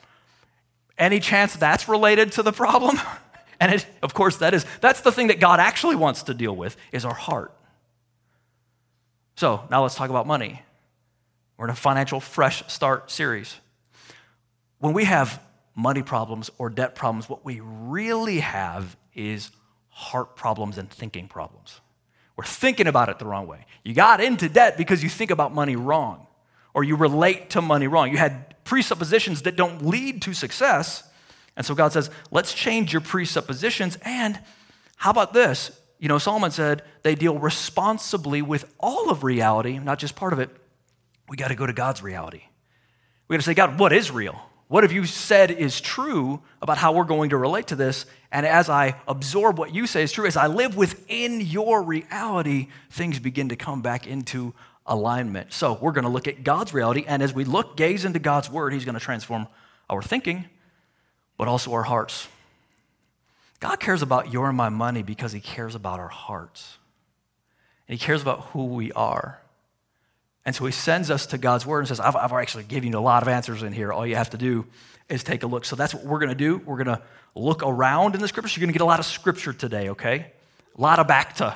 Any 0.97 1.21
chance 1.21 1.55
that's 1.55 1.87
related 1.87 2.33
to 2.33 2.43
the 2.43 2.51
problem? 2.51 2.99
And 3.57 3.73
it, 3.73 3.87
of 4.03 4.13
course, 4.13 4.35
that 4.39 4.53
is 4.53 4.65
that's 4.81 4.99
the 4.99 5.13
thing 5.13 5.27
that 5.27 5.39
God 5.39 5.61
actually 5.61 5.95
wants 5.95 6.23
to 6.23 6.33
deal 6.33 6.53
with 6.53 6.75
is 6.91 7.05
our 7.05 7.13
heart. 7.13 7.53
So 9.37 9.63
now 9.71 9.83
let's 9.83 9.95
talk 9.95 10.09
about 10.09 10.27
money. 10.27 10.61
We're 11.55 11.67
in 11.67 11.71
a 11.71 11.75
financial 11.75 12.19
fresh 12.19 12.67
start 12.67 13.09
series. 13.09 13.55
When 14.79 14.91
we 14.91 15.05
have 15.05 15.41
money 15.73 16.03
problems 16.03 16.51
or 16.57 16.69
debt 16.69 16.95
problems, 16.95 17.29
what 17.29 17.45
we 17.45 17.61
really 17.63 18.41
have 18.41 18.97
is 19.13 19.51
heart 19.97 20.35
problems 20.35 20.77
and 20.77 20.89
thinking 20.89 21.25
problems. 21.25 21.79
We're 22.35 22.43
thinking 22.43 22.85
about 22.85 23.07
it 23.07 23.17
the 23.17 23.25
wrong 23.25 23.47
way. 23.47 23.65
You 23.81 23.93
got 23.93 24.19
into 24.19 24.49
debt 24.49 24.77
because 24.77 25.01
you 25.01 25.07
think 25.07 25.31
about 25.31 25.53
money 25.53 25.77
wrong, 25.77 26.27
or 26.73 26.83
you 26.83 26.97
relate 26.97 27.51
to 27.51 27.61
money 27.61 27.87
wrong. 27.87 28.11
You 28.11 28.17
had 28.17 28.61
presuppositions 28.65 29.43
that 29.43 29.55
don't 29.55 29.85
lead 29.85 30.21
to 30.23 30.33
success. 30.33 31.09
And 31.55 31.65
so 31.65 31.73
God 31.73 31.93
says, 31.93 32.09
let's 32.29 32.53
change 32.53 32.91
your 32.91 33.01
presuppositions. 33.01 33.97
And 34.01 34.37
how 34.97 35.11
about 35.11 35.31
this? 35.31 35.71
You 35.97 36.09
know, 36.09 36.17
Solomon 36.17 36.51
said 36.51 36.83
they 37.03 37.15
deal 37.15 37.39
responsibly 37.39 38.41
with 38.41 38.65
all 38.81 39.09
of 39.09 39.23
reality, 39.23 39.79
not 39.79 39.97
just 39.97 40.17
part 40.17 40.33
of 40.33 40.39
it. 40.39 40.49
We 41.29 41.37
got 41.37 41.47
to 41.47 41.55
go 41.55 41.65
to 41.65 41.71
God's 41.71 42.03
reality. 42.03 42.43
We 43.29 43.35
got 43.35 43.39
to 43.39 43.45
say, 43.45 43.53
God, 43.53 43.79
what 43.79 43.93
is 43.93 44.11
real? 44.11 44.41
What 44.67 44.83
have 44.83 44.91
you 44.91 45.05
said 45.05 45.51
is 45.51 45.79
true 45.79 46.41
about 46.61 46.77
how 46.77 46.93
we're 46.93 47.03
going 47.03 47.29
to 47.29 47.37
relate 47.37 47.67
to 47.67 47.75
this? 47.75 48.05
And 48.31 48.45
as 48.45 48.67
I 48.67 48.95
absorb 49.07 49.59
what 49.59 49.73
you 49.73 49.85
say 49.85 50.01
is 50.01 50.11
true, 50.11 50.25
as 50.25 50.35
I 50.35 50.47
live 50.47 50.75
within 50.75 51.39
your 51.39 51.83
reality, 51.83 52.67
things 52.89 53.19
begin 53.19 53.49
to 53.49 53.55
come 53.55 53.81
back 53.81 54.07
into 54.07 54.53
alignment. 54.87 55.53
So 55.53 55.77
we're 55.79 55.91
going 55.91 56.05
to 56.05 56.09
look 56.09 56.27
at 56.27 56.43
God's 56.43 56.73
reality. 56.73 57.05
And 57.07 57.21
as 57.21 57.33
we 57.33 57.45
look, 57.45 57.77
gaze 57.77 58.05
into 58.05 58.19
God's 58.19 58.49
word, 58.49 58.73
He's 58.73 58.85
going 58.85 58.95
to 58.95 59.01
transform 59.01 59.47
our 59.87 60.01
thinking, 60.01 60.45
but 61.37 61.47
also 61.47 61.71
our 61.73 61.83
hearts. 61.83 62.27
God 63.59 63.79
cares 63.79 64.01
about 64.01 64.33
your 64.33 64.47
and 64.47 64.57
my 64.57 64.69
money 64.69 65.03
because 65.03 65.31
He 65.31 65.39
cares 65.39 65.75
about 65.75 65.99
our 65.99 66.09
hearts. 66.09 66.77
And 67.87 67.97
He 67.99 68.03
cares 68.03 68.23
about 68.23 68.41
who 68.47 68.65
we 68.65 68.91
are. 68.93 69.39
And 70.45 70.55
so 70.55 70.65
he 70.65 70.71
sends 70.71 71.09
us 71.09 71.25
to 71.27 71.37
God's 71.39 71.65
word 71.65 71.79
and 71.79 71.87
says, 71.87 71.99
I've, 71.99 72.15
I've 72.15 72.31
actually 72.33 72.65
given 72.65 72.91
you 72.91 72.97
a 72.97 72.99
lot 72.99 73.23
of 73.23 73.27
answers 73.27 73.63
in 73.63 73.73
here. 73.73 73.91
All 73.91 74.05
you 74.05 74.15
have 74.15 74.29
to 74.29 74.37
do 74.37 74.65
is 75.09 75.23
take 75.23 75.43
a 75.43 75.47
look. 75.47 75.65
So 75.65 75.75
that's 75.75 75.93
what 75.93 76.05
we're 76.05 76.19
going 76.19 76.29
to 76.29 76.35
do. 76.35 76.57
We're 76.57 76.83
going 76.83 76.97
to 76.97 77.01
look 77.33 77.63
around 77.63 78.13
in 78.13 78.21
the 78.21 78.27
scriptures. 78.27 78.55
You're 78.55 78.61
going 78.61 78.73
to 78.73 78.77
get 78.77 78.83
a 78.83 78.85
lot 78.85 78.99
of 78.99 79.05
scripture 79.05 79.53
today, 79.53 79.89
okay? 79.89 80.31
A 80.77 80.81
lot 80.81 80.99
of 80.99 81.07
bacta. 81.07 81.55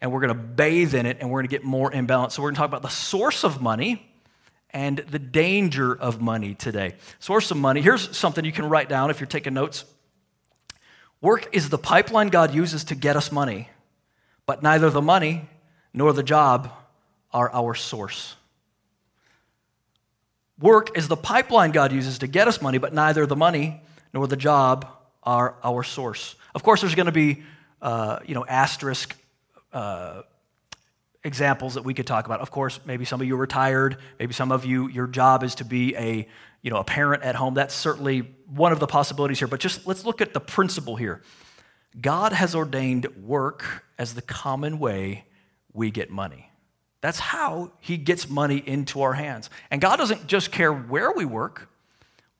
And 0.00 0.12
we're 0.12 0.20
going 0.20 0.34
to 0.36 0.42
bathe 0.42 0.94
in 0.94 1.06
it 1.06 1.18
and 1.20 1.30
we're 1.30 1.38
going 1.38 1.48
to 1.48 1.50
get 1.50 1.64
more 1.64 1.90
imbalance. 1.90 2.34
So 2.34 2.42
we're 2.42 2.48
going 2.48 2.56
to 2.56 2.60
talk 2.60 2.68
about 2.68 2.82
the 2.82 2.88
source 2.88 3.42
of 3.42 3.62
money 3.62 4.06
and 4.68 4.98
the 4.98 5.18
danger 5.18 5.94
of 5.94 6.20
money 6.20 6.54
today. 6.54 6.96
Source 7.20 7.50
of 7.50 7.56
money. 7.56 7.80
Here's 7.80 8.14
something 8.14 8.44
you 8.44 8.52
can 8.52 8.68
write 8.68 8.90
down 8.90 9.08
if 9.08 9.18
you're 9.18 9.26
taking 9.26 9.54
notes. 9.54 9.86
Work 11.22 11.48
is 11.52 11.70
the 11.70 11.78
pipeline 11.78 12.28
God 12.28 12.54
uses 12.54 12.84
to 12.84 12.94
get 12.94 13.16
us 13.16 13.32
money, 13.32 13.70
but 14.44 14.62
neither 14.62 14.90
the 14.90 15.00
money 15.00 15.48
nor 15.94 16.12
the 16.12 16.22
job 16.22 16.70
are 17.34 17.52
our 17.52 17.74
source. 17.74 18.36
Work 20.60 20.96
is 20.96 21.08
the 21.08 21.16
pipeline 21.16 21.72
God 21.72 21.92
uses 21.92 22.18
to 22.20 22.28
get 22.28 22.46
us 22.46 22.62
money, 22.62 22.78
but 22.78 22.94
neither 22.94 23.26
the 23.26 23.36
money 23.36 23.82
nor 24.14 24.28
the 24.28 24.36
job 24.36 24.86
are 25.24 25.56
our 25.64 25.82
source. 25.82 26.36
Of 26.54 26.62
course, 26.62 26.80
there's 26.80 26.94
going 26.94 27.06
to 27.06 27.12
be, 27.12 27.42
uh, 27.82 28.20
you 28.24 28.34
know, 28.34 28.46
asterisk 28.46 29.16
uh, 29.72 30.22
examples 31.24 31.74
that 31.74 31.84
we 31.84 31.92
could 31.92 32.06
talk 32.06 32.26
about. 32.26 32.40
Of 32.40 32.52
course, 32.52 32.78
maybe 32.86 33.04
some 33.04 33.20
of 33.20 33.26
you 33.26 33.34
are 33.34 33.40
retired. 33.40 33.96
Maybe 34.20 34.32
some 34.32 34.52
of 34.52 34.64
you, 34.64 34.88
your 34.88 35.08
job 35.08 35.42
is 35.42 35.56
to 35.56 35.64
be 35.64 35.96
a, 35.96 36.28
you 36.62 36.70
know, 36.70 36.76
a 36.76 36.84
parent 36.84 37.24
at 37.24 37.34
home. 37.34 37.54
That's 37.54 37.74
certainly 37.74 38.20
one 38.46 38.70
of 38.70 38.78
the 38.78 38.86
possibilities 38.86 39.40
here. 39.40 39.48
But 39.48 39.58
just 39.58 39.88
let's 39.88 40.04
look 40.04 40.20
at 40.20 40.32
the 40.32 40.40
principle 40.40 40.94
here. 40.94 41.22
God 42.00 42.32
has 42.32 42.54
ordained 42.54 43.06
work 43.16 43.84
as 43.98 44.14
the 44.14 44.22
common 44.22 44.78
way 44.78 45.24
we 45.72 45.90
get 45.90 46.10
money. 46.10 46.50
That's 47.04 47.18
how 47.18 47.70
he 47.80 47.98
gets 47.98 48.30
money 48.30 48.62
into 48.64 49.02
our 49.02 49.12
hands. 49.12 49.50
And 49.70 49.78
God 49.78 49.96
doesn't 49.96 50.26
just 50.26 50.50
care 50.50 50.72
where 50.72 51.12
we 51.12 51.26
work, 51.26 51.68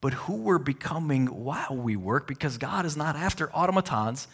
but 0.01 0.15
who 0.15 0.37
we're 0.37 0.57
becoming 0.57 1.27
while 1.27 1.77
we 1.77 1.97
work, 1.97 2.27
because 2.27 2.57
God 2.57 2.87
is 2.87 2.97
not 2.97 3.15
after 3.15 3.53
automatons. 3.53 4.27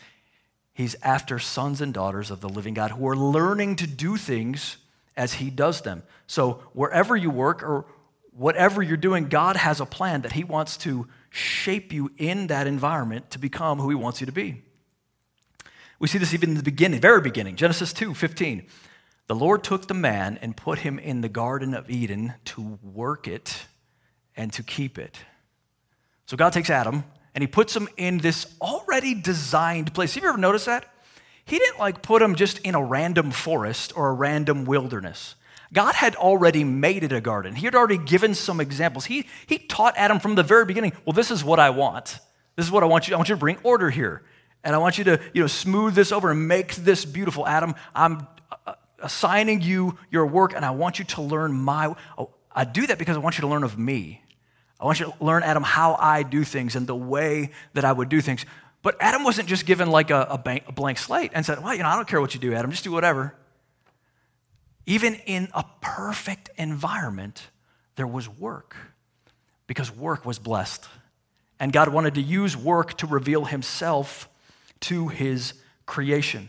He's 0.72 0.94
after 1.02 1.40
sons 1.40 1.80
and 1.80 1.92
daughters 1.92 2.30
of 2.30 2.40
the 2.40 2.48
living 2.48 2.74
God 2.74 2.92
who 2.92 3.08
are 3.08 3.16
learning 3.16 3.74
to 3.76 3.88
do 3.88 4.16
things 4.16 4.76
as 5.16 5.32
he 5.34 5.50
does 5.50 5.80
them. 5.80 6.04
So, 6.28 6.62
wherever 6.74 7.16
you 7.16 7.30
work 7.30 7.64
or 7.64 7.86
whatever 8.30 8.84
you're 8.84 8.96
doing, 8.96 9.26
God 9.26 9.56
has 9.56 9.80
a 9.80 9.84
plan 9.84 10.22
that 10.22 10.34
he 10.34 10.44
wants 10.44 10.76
to 10.76 11.08
shape 11.30 11.92
you 11.92 12.12
in 12.18 12.46
that 12.46 12.68
environment 12.68 13.32
to 13.32 13.40
become 13.40 13.80
who 13.80 13.88
he 13.88 13.96
wants 13.96 14.20
you 14.20 14.26
to 14.26 14.32
be. 14.32 14.62
We 15.98 16.06
see 16.06 16.18
this 16.18 16.32
even 16.34 16.50
in 16.50 16.56
the 16.56 16.62
beginning, 16.62 17.00
very 17.00 17.20
beginning, 17.20 17.56
Genesis 17.56 17.92
2 17.92 18.14
15. 18.14 18.68
The 19.30 19.36
Lord 19.36 19.62
took 19.62 19.86
the 19.86 19.94
man 19.94 20.40
and 20.42 20.56
put 20.56 20.80
him 20.80 20.98
in 20.98 21.20
the 21.20 21.28
Garden 21.28 21.72
of 21.72 21.88
Eden 21.88 22.34
to 22.46 22.80
work 22.82 23.28
it 23.28 23.62
and 24.34 24.52
to 24.54 24.64
keep 24.64 24.98
it. 24.98 25.20
So 26.26 26.36
God 26.36 26.52
takes 26.52 26.68
Adam 26.68 27.04
and 27.32 27.40
he 27.40 27.46
puts 27.46 27.76
him 27.76 27.88
in 27.96 28.18
this 28.18 28.52
already 28.60 29.14
designed 29.14 29.94
place. 29.94 30.16
Have 30.16 30.24
you 30.24 30.30
ever 30.30 30.36
noticed 30.36 30.66
that? 30.66 30.92
He 31.44 31.58
didn't 31.58 31.78
like 31.78 32.02
put 32.02 32.20
him 32.20 32.34
just 32.34 32.58
in 32.62 32.74
a 32.74 32.82
random 32.82 33.30
forest 33.30 33.92
or 33.94 34.08
a 34.08 34.12
random 34.12 34.64
wilderness. 34.64 35.36
God 35.72 35.94
had 35.94 36.16
already 36.16 36.64
made 36.64 37.04
it 37.04 37.12
a 37.12 37.20
garden. 37.20 37.54
He 37.54 37.66
had 37.66 37.76
already 37.76 37.98
given 37.98 38.34
some 38.34 38.58
examples. 38.58 39.04
He, 39.04 39.28
he 39.46 39.58
taught 39.58 39.94
Adam 39.96 40.18
from 40.18 40.34
the 40.34 40.42
very 40.42 40.64
beginning, 40.64 40.92
well, 41.04 41.12
this 41.14 41.30
is 41.30 41.44
what 41.44 41.60
I 41.60 41.70
want. 41.70 42.18
This 42.56 42.66
is 42.66 42.72
what 42.72 42.82
I 42.82 42.86
want 42.86 43.06
you. 43.06 43.14
I 43.14 43.16
want 43.16 43.28
you 43.28 43.36
to 43.36 43.40
bring 43.40 43.58
order 43.62 43.90
here. 43.90 44.24
And 44.64 44.74
I 44.74 44.78
want 44.78 44.98
you 44.98 45.04
to, 45.04 45.20
you 45.32 45.40
know, 45.40 45.46
smooth 45.46 45.94
this 45.94 46.10
over 46.10 46.32
and 46.32 46.48
make 46.48 46.74
this 46.74 47.04
beautiful. 47.04 47.46
Adam, 47.46 47.76
I'm 47.94 48.26
uh, 48.66 48.74
assigning 49.02 49.60
you 49.60 49.98
your 50.10 50.26
work, 50.26 50.54
and 50.54 50.64
I 50.64 50.70
want 50.70 50.98
you 50.98 51.04
to 51.06 51.22
learn 51.22 51.52
my. 51.52 51.94
Oh, 52.18 52.30
I 52.52 52.64
do 52.64 52.86
that 52.86 52.98
because 52.98 53.16
I 53.16 53.20
want 53.20 53.38
you 53.38 53.42
to 53.42 53.48
learn 53.48 53.64
of 53.64 53.78
me. 53.78 54.22
I 54.80 54.84
want 54.84 54.98
you 54.98 55.06
to 55.06 55.24
learn, 55.24 55.42
Adam, 55.42 55.62
how 55.62 55.94
I 55.94 56.22
do 56.22 56.42
things 56.42 56.74
and 56.74 56.86
the 56.86 56.96
way 56.96 57.50
that 57.74 57.84
I 57.84 57.92
would 57.92 58.08
do 58.08 58.20
things. 58.20 58.46
But 58.82 58.96
Adam 58.98 59.24
wasn't 59.24 59.48
just 59.48 59.66
given 59.66 59.90
like 59.90 60.10
a, 60.10 60.26
a, 60.30 60.38
bank, 60.38 60.64
a 60.66 60.72
blank 60.72 60.98
slate 60.98 61.32
and 61.34 61.44
said, 61.44 61.62
Well, 61.62 61.74
you 61.74 61.82
know, 61.82 61.88
I 61.88 61.96
don't 61.96 62.08
care 62.08 62.20
what 62.20 62.34
you 62.34 62.40
do, 62.40 62.54
Adam, 62.54 62.70
just 62.70 62.84
do 62.84 62.92
whatever. 62.92 63.34
Even 64.86 65.14
in 65.26 65.48
a 65.52 65.64
perfect 65.80 66.50
environment, 66.56 67.48
there 67.96 68.06
was 68.06 68.28
work 68.28 68.74
because 69.66 69.94
work 69.94 70.24
was 70.24 70.38
blessed. 70.38 70.88
And 71.60 71.72
God 71.72 71.90
wanted 71.90 72.14
to 72.14 72.22
use 72.22 72.56
work 72.56 72.96
to 72.98 73.06
reveal 73.06 73.44
himself 73.44 74.28
to 74.80 75.08
his 75.08 75.52
creation. 75.84 76.48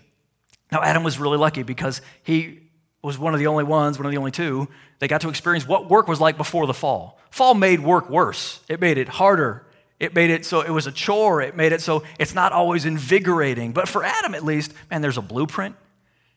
Now, 0.72 0.82
Adam 0.82 1.04
was 1.04 1.20
really 1.20 1.38
lucky 1.38 1.64
because 1.64 2.02
he 2.24 2.60
was 3.02 3.18
one 3.18 3.34
of 3.34 3.40
the 3.40 3.48
only 3.48 3.64
ones, 3.64 3.98
one 3.98 4.06
of 4.06 4.12
the 4.12 4.18
only 4.18 4.32
two, 4.32 4.68
that 5.00 5.08
got 5.08 5.22
to 5.22 5.30
experience 5.30 5.68
what 5.68 5.90
work 5.90 6.08
was 6.08 6.22
like 6.22 6.38
before 6.38 6.68
the 6.68 6.74
fall. 6.74 7.20
Fall 7.32 7.54
made 7.54 7.80
work 7.80 8.10
worse, 8.10 8.60
it 8.70 8.80
made 8.80 8.98
it 8.98 9.08
harder. 9.08 9.66
It 10.00 10.16
made 10.16 10.32
it 10.32 10.48
so 10.48 10.62
it 10.62 10.72
was 10.72 10.88
a 10.88 10.92
chore. 10.92 11.44
It 11.44 11.56
made 11.56 11.74
it 11.74 11.80
so 11.80 12.02
it's 12.18 12.34
not 12.34 12.54
always 12.54 12.86
invigorating. 12.86 13.72
But 13.72 13.88
for 13.88 14.04
Adam, 14.04 14.34
at 14.34 14.44
least, 14.44 14.74
man, 14.90 15.04
there's 15.04 15.20
a 15.20 15.22
blueprint. 15.22 15.76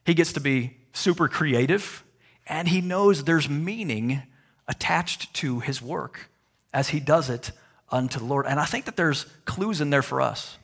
He 0.04 0.12
gets 0.12 0.34
to 0.34 0.40
be 0.40 0.76
super 0.92 1.28
creative, 1.28 2.04
and 2.46 2.68
he 2.68 2.82
knows 2.82 3.24
there's 3.24 3.48
meaning 3.48 4.22
attached 4.68 5.32
to 5.36 5.60
his 5.60 5.80
work 5.80 6.28
as 6.74 6.90
he 6.90 7.00
does 7.00 7.30
it 7.30 7.52
unto 7.90 8.18
the 8.18 8.26
Lord. 8.26 8.44
And 8.46 8.60
I 8.60 8.66
think 8.66 8.84
that 8.84 8.96
there's 8.96 9.24
clues 9.46 9.80
in 9.80 9.88
there 9.88 10.02
for 10.02 10.20
us. 10.20 10.58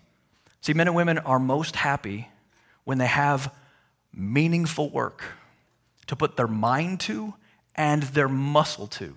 See, 0.60 0.74
men 0.74 0.86
and 0.86 0.94
women 0.94 1.16
are 1.16 1.38
most 1.38 1.76
happy 1.76 2.28
when 2.84 2.98
they 2.98 3.06
have 3.06 3.50
meaningful 4.12 4.90
work 4.90 5.22
to 6.06 6.16
put 6.16 6.36
their 6.36 6.48
mind 6.48 7.00
to 7.00 7.34
and 7.74 8.02
their 8.02 8.28
muscle 8.28 8.86
to. 8.86 9.16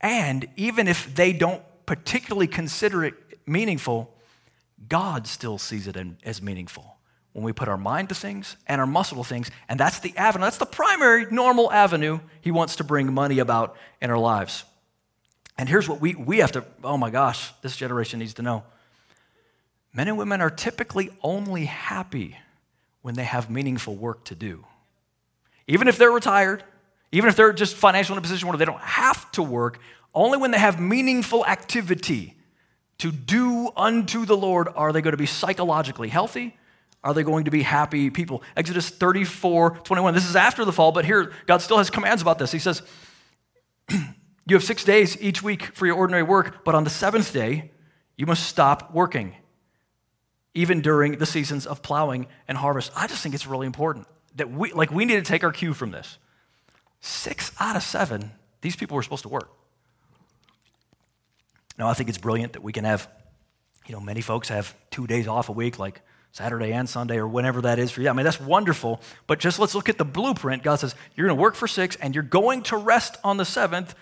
And 0.00 0.46
even 0.56 0.86
if 0.86 1.14
they 1.14 1.32
don't 1.32 1.62
particularly 1.86 2.46
consider 2.46 3.04
it 3.04 3.14
meaningful, 3.46 4.14
God 4.88 5.26
still 5.26 5.58
sees 5.58 5.86
it 5.86 5.96
as 6.24 6.42
meaningful 6.42 6.96
when 7.32 7.44
we 7.44 7.52
put 7.52 7.68
our 7.68 7.76
mind 7.76 8.10
to 8.10 8.14
things 8.14 8.56
and 8.66 8.80
our 8.80 8.86
muscle 8.86 9.22
to 9.22 9.28
things. 9.28 9.50
And 9.68 9.78
that's 9.78 10.00
the 10.00 10.16
avenue, 10.16 10.44
that's 10.44 10.58
the 10.58 10.66
primary 10.66 11.26
normal 11.30 11.70
avenue 11.72 12.20
He 12.40 12.50
wants 12.50 12.76
to 12.76 12.84
bring 12.84 13.12
money 13.12 13.38
about 13.38 13.76
in 14.00 14.10
our 14.10 14.18
lives. 14.18 14.64
And 15.58 15.68
here's 15.68 15.88
what 15.88 16.00
we, 16.00 16.14
we 16.14 16.38
have 16.38 16.52
to, 16.52 16.64
oh 16.82 16.96
my 16.96 17.10
gosh, 17.10 17.52
this 17.62 17.76
generation 17.76 18.18
needs 18.18 18.34
to 18.34 18.42
know. 18.42 18.64
Men 19.92 20.08
and 20.08 20.18
women 20.18 20.40
are 20.40 20.50
typically 20.50 21.10
only 21.22 21.66
happy 21.66 22.36
when 23.04 23.12
they 23.12 23.24
have 23.24 23.50
meaningful 23.50 23.94
work 23.94 24.24
to 24.24 24.34
do. 24.34 24.64
Even 25.66 25.88
if 25.88 25.98
they're 25.98 26.10
retired, 26.10 26.64
even 27.12 27.28
if 27.28 27.36
they're 27.36 27.52
just 27.52 27.76
financially 27.76 28.14
in 28.14 28.18
a 28.18 28.22
position 28.22 28.48
where 28.48 28.56
they 28.56 28.64
don't 28.64 28.80
have 28.80 29.30
to 29.32 29.42
work, 29.42 29.78
only 30.14 30.38
when 30.38 30.52
they 30.52 30.58
have 30.58 30.80
meaningful 30.80 31.44
activity 31.44 32.34
to 32.96 33.12
do 33.12 33.70
unto 33.76 34.24
the 34.24 34.34
Lord 34.38 34.68
are 34.74 34.90
they 34.90 35.02
going 35.02 35.12
to 35.12 35.18
be 35.18 35.26
psychologically 35.26 36.08
healthy, 36.08 36.56
are 37.02 37.12
they 37.12 37.22
going 37.22 37.44
to 37.44 37.50
be 37.50 37.60
happy 37.60 38.08
people? 38.08 38.42
Exodus 38.56 38.88
34 38.88 39.80
21. 39.80 40.14
This 40.14 40.26
is 40.26 40.34
after 40.34 40.64
the 40.64 40.72
fall, 40.72 40.90
but 40.90 41.04
here 41.04 41.30
God 41.44 41.58
still 41.58 41.76
has 41.76 41.90
commands 41.90 42.22
about 42.22 42.38
this. 42.38 42.52
He 42.52 42.58
says, 42.58 42.80
You 43.90 44.56
have 44.56 44.64
six 44.64 44.82
days 44.82 45.20
each 45.20 45.42
week 45.42 45.76
for 45.76 45.84
your 45.84 45.96
ordinary 45.96 46.22
work, 46.22 46.64
but 46.64 46.74
on 46.74 46.84
the 46.84 46.90
seventh 46.90 47.34
day, 47.34 47.70
you 48.16 48.24
must 48.24 48.46
stop 48.46 48.94
working, 48.94 49.34
even 50.54 50.80
during 50.80 51.18
the 51.18 51.26
seasons 51.26 51.66
of 51.66 51.82
plowing 51.82 52.26
and 52.48 52.56
harvest. 52.56 52.92
I 52.96 53.06
just 53.06 53.22
think 53.22 53.34
it's 53.34 53.46
really 53.46 53.66
important 53.66 54.06
that 54.36 54.50
we, 54.50 54.72
like, 54.72 54.90
we 54.90 55.04
need 55.04 55.16
to 55.16 55.22
take 55.22 55.44
our 55.44 55.52
cue 55.52 55.74
from 55.74 55.90
this. 55.90 56.18
Six 57.00 57.52
out 57.60 57.76
of 57.76 57.82
seven, 57.82 58.30
these 58.60 58.76
people 58.76 58.94
were 58.94 59.02
supposed 59.02 59.22
to 59.22 59.28
work. 59.28 59.50
Now, 61.78 61.88
I 61.88 61.94
think 61.94 62.08
it's 62.08 62.18
brilliant 62.18 62.52
that 62.52 62.62
we 62.62 62.72
can 62.72 62.84
have, 62.84 63.08
you 63.86 63.94
know, 63.94 64.00
many 64.00 64.20
folks 64.20 64.48
have 64.48 64.74
two 64.90 65.06
days 65.06 65.26
off 65.26 65.48
a 65.48 65.52
week, 65.52 65.78
like 65.78 66.00
Saturday 66.30 66.72
and 66.72 66.88
Sunday 66.88 67.16
or 67.16 67.28
whenever 67.28 67.60
that 67.62 67.78
is 67.78 67.90
for 67.90 68.00
you. 68.00 68.08
I 68.08 68.12
mean, 68.12 68.24
that's 68.24 68.40
wonderful, 68.40 69.00
but 69.26 69.38
just 69.38 69.58
let's 69.58 69.74
look 69.74 69.88
at 69.88 69.98
the 69.98 70.04
blueprint. 70.04 70.62
God 70.62 70.76
says, 70.76 70.94
you're 71.14 71.26
going 71.28 71.36
to 71.36 71.42
work 71.42 71.54
for 71.54 71.68
six 71.68 71.96
and 71.96 72.14
you're 72.14 72.24
going 72.24 72.62
to 72.64 72.76
rest 72.76 73.16
on 73.22 73.36
the 73.36 73.44
seventh 73.44 73.94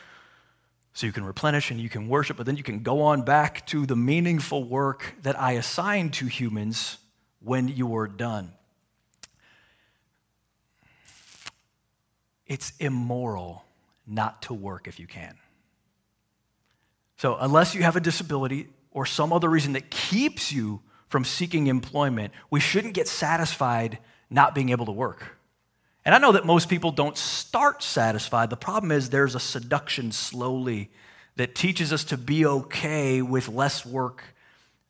so 0.94 1.06
you 1.06 1.12
can 1.12 1.24
replenish 1.24 1.70
and 1.70 1.80
you 1.80 1.88
can 1.88 2.08
worship, 2.08 2.36
but 2.36 2.46
then 2.46 2.56
you 2.56 2.62
can 2.62 2.82
go 2.82 3.02
on 3.02 3.22
back 3.22 3.66
to 3.66 3.86
the 3.86 3.96
meaningful 3.96 4.64
work 4.64 5.14
that 5.22 5.40
I 5.40 5.52
assigned 5.52 6.12
to 6.14 6.26
humans 6.26 6.98
when 7.40 7.68
you 7.68 7.96
are 7.96 8.06
done. 8.06 8.52
It's 12.46 12.72
immoral 12.78 13.64
not 14.06 14.42
to 14.42 14.54
work 14.54 14.86
if 14.86 14.98
you 14.98 15.06
can. 15.06 15.38
So, 17.16 17.36
unless 17.36 17.74
you 17.74 17.82
have 17.82 17.96
a 17.96 18.00
disability 18.00 18.68
or 18.90 19.06
some 19.06 19.32
other 19.32 19.48
reason 19.48 19.72
that 19.74 19.90
keeps 19.90 20.52
you 20.52 20.82
from 21.08 21.24
seeking 21.24 21.68
employment, 21.68 22.32
we 22.50 22.60
shouldn't 22.60 22.94
get 22.94 23.08
satisfied 23.08 23.98
not 24.28 24.54
being 24.54 24.70
able 24.70 24.86
to 24.86 24.92
work. 24.92 25.38
And 26.04 26.14
I 26.14 26.18
know 26.18 26.32
that 26.32 26.44
most 26.44 26.68
people 26.68 26.90
don't 26.90 27.16
start 27.16 27.82
satisfied. 27.82 28.50
The 28.50 28.56
problem 28.56 28.90
is 28.90 29.10
there's 29.10 29.34
a 29.34 29.40
seduction 29.40 30.10
slowly 30.12 30.90
that 31.36 31.54
teaches 31.54 31.92
us 31.92 32.04
to 32.04 32.16
be 32.16 32.44
okay 32.44 33.22
with 33.22 33.48
less 33.48 33.86
work 33.86 34.24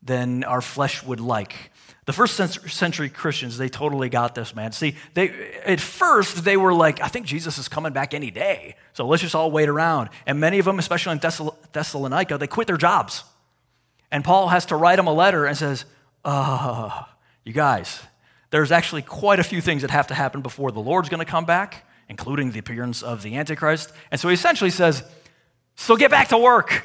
than 0.03 0.43
our 0.45 0.61
flesh 0.61 1.03
would 1.03 1.21
like. 1.21 1.71
The 2.05 2.13
first 2.13 2.35
century 2.35 3.09
Christians, 3.09 3.59
they 3.59 3.69
totally 3.69 4.09
got 4.09 4.35
this, 4.35 4.57
man. 4.57 4.73
See, 4.73 4.97
they, 5.15 5.29
at 5.65 5.81
first, 5.81 6.45
they 6.45 6.57
were 6.57 6.75
like, 6.75 7.01
I 7.01 7.07
think 7.07 7.27
Jesus 7.27 7.59
is 7.59 7.69
coming 7.69 7.93
back 7.93 8.13
any 8.13 8.33
day. 8.33 8.75
So 8.93 9.07
let's 9.07 9.23
just 9.23 9.37
all 9.37 9.53
wait 9.53 9.69
around. 9.69 10.09
And 10.27 10.41
many 10.41 10.59
of 10.59 10.65
them, 10.65 10.81
especially 10.81 11.13
in 11.13 11.19
Thessalonica, 11.73 12.39
they 12.39 12.49
quit 12.49 12.67
their 12.67 12.77
jobs. 12.77 13.23
And 14.11 14.25
Paul 14.25 14.49
has 14.49 14.67
to 14.67 14.77
write 14.77 14.97
them 14.97 15.07
a 15.07 15.13
letter 15.13 15.47
and 15.47 15.57
says, 15.57 15.85
uh, 16.25 17.05
you 17.45 17.53
guys, 17.53 18.01
there's 18.53 18.71
actually 18.71 19.03
quite 19.03 19.41
a 19.41 19.43
few 19.43 19.61
things 19.61 19.81
that 19.81 19.91
have 19.91 20.07
to 20.09 20.15
happen 20.15 20.43
before 20.43 20.71
the 20.71 20.81
Lord's 20.81 21.09
going 21.09 21.25
to 21.25 21.31
come 21.31 21.47
back, 21.47 21.87
including 22.09 22.53
the 22.53 22.59
appearance 22.59 23.03
of 23.03 23.23
the 23.23 23.37
Antichrist. 23.37 23.93
And 24.11 24.21
so 24.21 24.29
he 24.29 24.35
essentially 24.35 24.71
says, 24.71 25.03
So 25.75 25.97
get 25.97 26.11
back 26.11 26.29
to 26.29 26.39
work. 26.39 26.85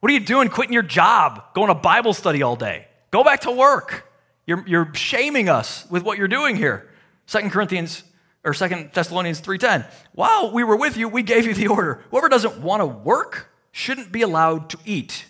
What 0.00 0.10
are 0.10 0.14
you 0.14 0.20
doing 0.20 0.48
quitting 0.48 0.72
your 0.72 0.82
job, 0.82 1.54
going 1.54 1.68
to 1.68 1.74
Bible 1.74 2.14
study 2.14 2.42
all 2.42 2.56
day? 2.56 2.88
Go 3.10 3.22
back 3.22 3.40
to 3.40 3.50
work. 3.50 4.10
You're, 4.46 4.66
you're 4.66 4.94
shaming 4.94 5.50
us 5.50 5.86
with 5.90 6.02
what 6.02 6.16
you're 6.16 6.28
doing 6.28 6.56
here. 6.56 6.88
Second 7.26 7.50
Corinthians 7.50 8.02
or 8.42 8.54
Second 8.54 8.90
Thessalonians 8.94 9.40
3:10. 9.42 9.84
While 10.12 10.52
we 10.52 10.64
were 10.64 10.76
with 10.76 10.96
you, 10.96 11.08
we 11.08 11.22
gave 11.22 11.44
you 11.44 11.52
the 11.52 11.66
order. 11.66 12.02
Whoever 12.10 12.30
doesn't 12.30 12.60
want 12.60 12.80
to 12.80 12.86
work 12.86 13.52
shouldn't 13.70 14.12
be 14.12 14.22
allowed 14.22 14.70
to 14.70 14.78
eat. 14.86 15.26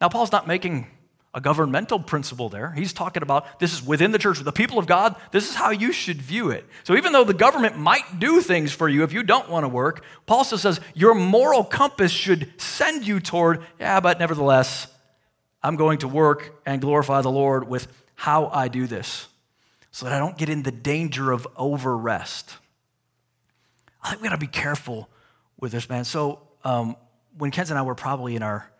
Now, 0.00 0.08
Paul's 0.08 0.30
not 0.30 0.46
making 0.46 0.86
a 1.34 1.40
governmental 1.40 2.00
principle 2.00 2.48
there. 2.48 2.72
He's 2.72 2.92
talking 2.92 3.22
about 3.22 3.60
this 3.60 3.72
is 3.72 3.84
within 3.84 4.12
the 4.12 4.18
church, 4.18 4.40
the 4.40 4.52
people 4.52 4.78
of 4.78 4.86
God. 4.86 5.14
This 5.30 5.48
is 5.48 5.54
how 5.54 5.70
you 5.70 5.92
should 5.92 6.22
view 6.22 6.50
it. 6.50 6.64
So 6.84 6.96
even 6.96 7.12
though 7.12 7.24
the 7.24 7.34
government 7.34 7.76
might 7.76 8.18
do 8.18 8.40
things 8.40 8.72
for 8.72 8.88
you 8.88 9.02
if 9.02 9.12
you 9.12 9.22
don't 9.22 9.48
want 9.48 9.64
to 9.64 9.68
work, 9.68 10.04
Paul 10.26 10.44
still 10.44 10.58
says 10.58 10.80
your 10.94 11.14
moral 11.14 11.64
compass 11.64 12.10
should 12.10 12.50
send 12.56 13.06
you 13.06 13.20
toward, 13.20 13.62
yeah, 13.78 14.00
but 14.00 14.18
nevertheless, 14.18 14.88
I'm 15.62 15.76
going 15.76 15.98
to 15.98 16.08
work 16.08 16.62
and 16.64 16.80
glorify 16.80 17.20
the 17.20 17.30
Lord 17.30 17.68
with 17.68 17.88
how 18.14 18.46
I 18.46 18.68
do 18.68 18.86
this 18.86 19.28
so 19.90 20.06
that 20.06 20.14
I 20.14 20.18
don't 20.18 20.38
get 20.38 20.48
in 20.48 20.62
the 20.62 20.72
danger 20.72 21.30
of 21.30 21.46
over 21.56 21.96
rest. 21.96 22.56
I 24.02 24.10
think 24.10 24.22
we 24.22 24.28
got 24.28 24.34
to 24.34 24.40
be 24.40 24.46
careful 24.46 25.10
with 25.60 25.72
this, 25.72 25.88
man. 25.88 26.04
So 26.04 26.40
um, 26.64 26.96
when 27.36 27.50
Kent 27.50 27.70
and 27.70 27.78
I 27.78 27.82
were 27.82 27.94
probably 27.94 28.34
in 28.34 28.42
our 28.42 28.70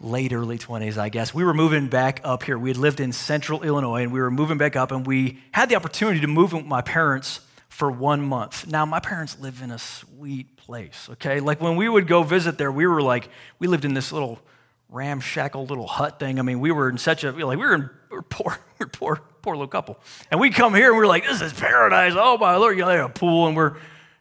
late 0.00 0.32
early 0.32 0.58
20s, 0.58 0.96
I 0.96 1.08
guess. 1.08 1.34
We 1.34 1.44
were 1.44 1.54
moving 1.54 1.88
back 1.88 2.20
up 2.24 2.42
here. 2.42 2.58
We 2.58 2.70
had 2.70 2.76
lived 2.76 3.00
in 3.00 3.12
central 3.12 3.62
Illinois 3.62 4.02
and 4.02 4.12
we 4.12 4.20
were 4.20 4.30
moving 4.30 4.58
back 4.58 4.76
up, 4.76 4.92
and 4.92 5.06
we 5.06 5.38
had 5.52 5.68
the 5.68 5.76
opportunity 5.76 6.20
to 6.20 6.26
move 6.26 6.52
with 6.52 6.64
my 6.64 6.82
parents 6.82 7.40
for 7.68 7.90
one 7.90 8.20
month. 8.20 8.66
Now, 8.66 8.84
my 8.86 9.00
parents 9.00 9.38
live 9.38 9.62
in 9.62 9.70
a 9.70 9.78
sweet 9.78 10.56
place, 10.56 11.08
okay? 11.12 11.40
Like 11.40 11.60
when 11.60 11.76
we 11.76 11.88
would 11.88 12.06
go 12.06 12.22
visit 12.22 12.58
there, 12.58 12.72
we 12.72 12.86
were 12.86 13.02
like, 13.02 13.28
we 13.58 13.68
lived 13.68 13.84
in 13.84 13.94
this 13.94 14.10
little 14.10 14.40
ramshackle 14.88 15.66
little 15.66 15.86
hut 15.86 16.18
thing. 16.18 16.38
I 16.38 16.42
mean, 16.42 16.60
we 16.60 16.72
were 16.72 16.88
in 16.88 16.98
such 16.98 17.24
a, 17.24 17.30
like, 17.30 17.58
we 17.58 17.64
were, 17.64 17.74
in, 17.74 17.90
we 18.10 18.16
were 18.16 18.22
poor, 18.22 18.58
we 18.78 18.84
were 18.84 18.90
poor, 18.90 19.20
poor 19.42 19.54
little 19.54 19.68
couple. 19.68 19.98
And 20.30 20.40
we 20.40 20.50
come 20.50 20.74
here 20.74 20.88
and 20.88 20.96
we 20.96 21.04
are 21.04 21.06
like, 21.06 21.24
this 21.24 21.40
is 21.40 21.52
paradise. 21.52 22.14
Oh 22.16 22.38
my 22.38 22.56
Lord, 22.56 22.76
you 22.76 22.84
have 22.84 23.10
a 23.10 23.12
pool 23.12 23.46
and 23.46 23.56
we're, 23.56 23.76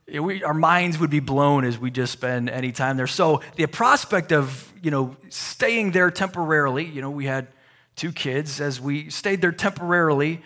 we, 0.08 0.44
our 0.44 0.54
minds 0.54 0.98
would 1.00 1.10
be 1.10 1.20
blown 1.20 1.66
as 1.66 1.78
we 1.78 1.92
just 1.92 2.14
spend 2.14 2.50
any 2.50 2.72
time 2.72 2.98
there. 2.98 3.08
So 3.08 3.42
the 3.56 3.66
prospect 3.66 4.32
of, 4.32 4.72
you 4.82 4.92
know, 4.92 5.18
staying 5.30 5.92
there 5.92 6.12
temporarily, 6.12 6.86
you 6.86 7.02
know, 7.02 7.10
we 7.10 7.26
had 7.26 7.48
two 7.96 8.12
kids. 8.12 8.62
As 8.62 8.80
we 8.80 9.10
stayed 9.10 9.42
there 9.42 9.52
temporarily, 9.52 10.42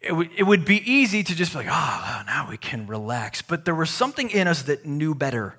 it, 0.00 0.10
w- 0.10 0.30
it 0.36 0.44
would 0.44 0.64
be 0.64 0.88
easy 0.90 1.24
to 1.24 1.34
just 1.34 1.52
be 1.52 1.58
like, 1.58 1.68
oh, 1.68 2.22
now 2.26 2.46
we 2.48 2.56
can 2.56 2.86
relax. 2.86 3.42
But 3.42 3.64
there 3.64 3.74
was 3.74 3.90
something 3.90 4.30
in 4.30 4.46
us 4.46 4.62
that 4.62 4.86
knew 4.86 5.14
better. 5.14 5.58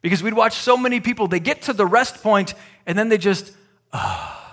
Because 0.00 0.22
we'd 0.22 0.34
watch 0.34 0.54
so 0.54 0.76
many 0.76 1.00
people, 1.00 1.28
they 1.28 1.40
get 1.40 1.62
to 1.62 1.72
the 1.72 1.86
rest 1.86 2.22
point 2.22 2.54
and 2.86 2.96
then 2.98 3.08
they 3.08 3.18
just, 3.18 3.52
oh, 3.92 4.45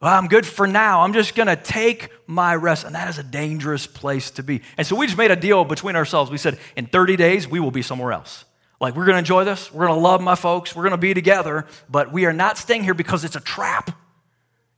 well, 0.00 0.16
I'm 0.16 0.28
good 0.28 0.46
for 0.46 0.66
now. 0.66 1.02
I'm 1.02 1.12
just 1.12 1.34
going 1.34 1.48
to 1.48 1.56
take 1.56 2.10
my 2.26 2.54
rest. 2.54 2.84
And 2.84 2.94
that 2.94 3.08
is 3.08 3.18
a 3.18 3.22
dangerous 3.24 3.86
place 3.86 4.30
to 4.32 4.44
be. 4.44 4.62
And 4.76 4.86
so 4.86 4.94
we 4.94 5.06
just 5.06 5.18
made 5.18 5.32
a 5.32 5.36
deal 5.36 5.64
between 5.64 5.96
ourselves. 5.96 6.30
We 6.30 6.38
said, 6.38 6.58
in 6.76 6.86
30 6.86 7.16
days, 7.16 7.48
we 7.48 7.58
will 7.58 7.72
be 7.72 7.82
somewhere 7.82 8.12
else. 8.12 8.44
Like, 8.80 8.94
we're 8.94 9.06
going 9.06 9.14
to 9.14 9.20
enjoy 9.20 9.42
this. 9.42 9.72
We're 9.72 9.86
going 9.86 9.98
to 9.98 10.02
love 10.02 10.20
my 10.20 10.36
folks. 10.36 10.76
We're 10.76 10.84
going 10.84 10.92
to 10.92 10.98
be 10.98 11.14
together. 11.14 11.66
But 11.90 12.12
we 12.12 12.26
are 12.26 12.32
not 12.32 12.58
staying 12.58 12.84
here 12.84 12.94
because 12.94 13.24
it's 13.24 13.34
a 13.34 13.40
trap. 13.40 13.90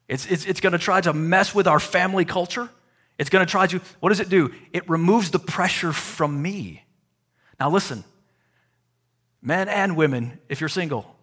It's, 0.09 0.25
it's, 0.27 0.47
it's 0.47 0.61
going 0.61 0.73
to 0.73 0.79
try 0.79 1.03
to 1.03 1.13
mess 1.13 1.55
with 1.55 1.67
our 1.67 1.81
family 1.81 2.25
culture. 2.25 2.71
It's 3.19 3.29
going 3.29 3.45
to 3.45 3.51
try 3.51 3.67
to, 3.67 3.81
what 4.01 4.09
does 4.09 4.21
it 4.21 4.31
do? 4.31 4.51
It 4.73 4.89
removes 4.89 5.31
the 5.31 5.39
pressure 5.39 5.93
from 5.93 6.41
me. 6.41 6.83
Now, 7.61 7.69
listen, 7.69 8.05
men 9.43 9.69
and 9.69 9.99
women, 9.99 10.39
if 10.49 10.61
you're 10.61 10.71
single, 10.71 11.15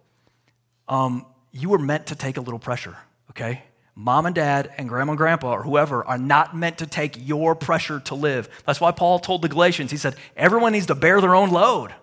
um, 0.87 1.25
you 1.51 1.69
were 1.69 1.79
meant 1.79 2.07
to 2.07 2.15
take 2.15 2.37
a 2.37 2.41
little 2.41 2.59
pressure, 2.59 2.95
okay? 3.31 3.63
Mom 3.99 4.27
and 4.27 4.35
dad 4.35 4.71
and 4.77 4.87
grandma 4.87 5.13
and 5.13 5.17
grandpa 5.17 5.53
or 5.53 5.63
whoever 5.63 6.05
are 6.05 6.19
not 6.19 6.55
meant 6.55 6.77
to 6.77 6.85
take 6.85 7.17
your 7.27 7.55
pressure 7.55 7.99
to 8.01 8.13
live. 8.13 8.47
That's 8.63 8.79
why 8.79 8.91
Paul 8.91 9.17
told 9.17 9.41
the 9.41 9.49
Galatians, 9.49 9.89
he 9.89 9.97
said, 9.97 10.15
everyone 10.35 10.73
needs 10.73 10.85
to 10.85 10.95
bear 10.95 11.19
their 11.19 11.33
own 11.33 11.49
load, 11.49 11.95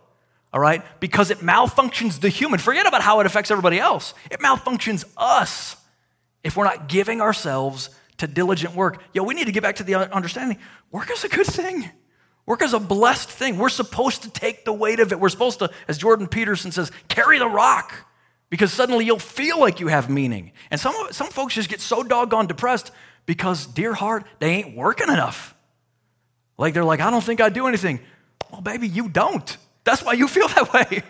all 0.53 0.59
right? 0.59 0.83
Because 0.99 1.31
it 1.31 1.39
malfunctions 1.39 2.19
the 2.19 2.31
human. 2.31 2.59
Forget 2.59 2.89
about 2.89 3.03
how 3.03 3.21
it 3.21 3.27
affects 3.27 3.53
everybody 3.53 3.79
else. 3.79 4.13
It 4.29 4.41
malfunctions 4.41 5.05
us 5.17 5.77
if 6.43 6.57
we're 6.57 6.65
not 6.65 6.89
giving 6.89 7.21
ourselves 7.21 7.91
to 8.17 8.27
diligent 8.27 8.75
work. 8.75 9.01
Yo, 9.13 9.23
we 9.23 9.35
need 9.35 9.47
to 9.47 9.53
get 9.53 9.63
back 9.63 9.77
to 9.77 9.85
the 9.85 9.95
understanding 9.95 10.59
work 10.91 11.13
is 11.13 11.23
a 11.23 11.29
good 11.29 11.47
thing. 11.47 11.89
Work 12.45 12.63
is 12.63 12.75
a 12.75 12.81
blessed 12.81 13.31
thing. 13.31 13.57
We're 13.57 13.69
supposed 13.69 14.25
to 14.25 14.31
take 14.31 14.65
the 14.65 14.73
weight 14.73 14.99
of 14.99 15.13
it. 15.13 15.21
We're 15.21 15.29
supposed 15.29 15.61
to, 15.61 15.71
as 15.87 15.97
Jordan 15.97 16.27
Peterson 16.27 16.73
says, 16.73 16.91
carry 17.07 17.39
the 17.39 17.47
rock 17.47 17.95
because 18.55 18.73
suddenly 18.73 19.05
you'll 19.05 19.19
feel 19.19 19.59
like 19.59 19.81
you 19.81 19.89
have 19.89 20.09
meaning. 20.09 20.53
And 20.71 20.81
some, 20.81 20.95
some 21.11 21.27
folks 21.27 21.55
just 21.55 21.69
get 21.69 21.81
so 21.81 22.05
doggone 22.05 22.47
depressed 22.47 22.93
because, 23.27 23.67
dear 23.67 23.93
heart, 23.93 24.29
they 24.39 24.51
ain't 24.51 24.77
working 24.77 25.09
enough. 25.09 25.57
Like 26.57 26.73
they're 26.73 26.85
like, 26.85 27.01
I 27.01 27.11
don't 27.11 27.25
think 27.25 27.41
I 27.41 27.49
do 27.49 27.67
anything. 27.67 27.99
Well, 28.53 28.61
baby, 28.61 28.87
you 28.87 29.09
don't. 29.09 29.57
That's 29.83 30.05
why 30.05 30.13
you 30.13 30.29
feel 30.29 30.47
that 30.55 30.73
way. 30.73 31.03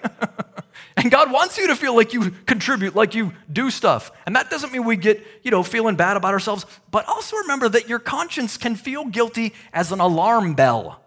and 0.97 1.11
God 1.11 1.31
wants 1.31 1.59
you 1.59 1.67
to 1.67 1.77
feel 1.77 1.95
like 1.95 2.15
you 2.15 2.31
contribute, 2.47 2.97
like 2.97 3.15
you 3.15 3.35
do 3.53 3.71
stuff. 3.71 4.11
And 4.25 4.35
that 4.37 4.49
doesn't 4.49 4.73
mean 4.73 4.87
we 4.87 4.97
get, 4.97 5.23
you 5.43 5.51
know, 5.51 5.63
feeling 5.63 5.97
bad 5.97 6.17
about 6.17 6.33
ourselves, 6.33 6.65
but 6.91 7.07
also 7.07 7.37
remember 7.37 7.69
that 7.69 7.91
your 7.91 7.99
conscience 7.99 8.57
can 8.57 8.75
feel 8.75 9.05
guilty 9.05 9.53
as 9.71 9.93
an 9.93 10.01
alarm 10.01 10.55
bell. 10.55 11.04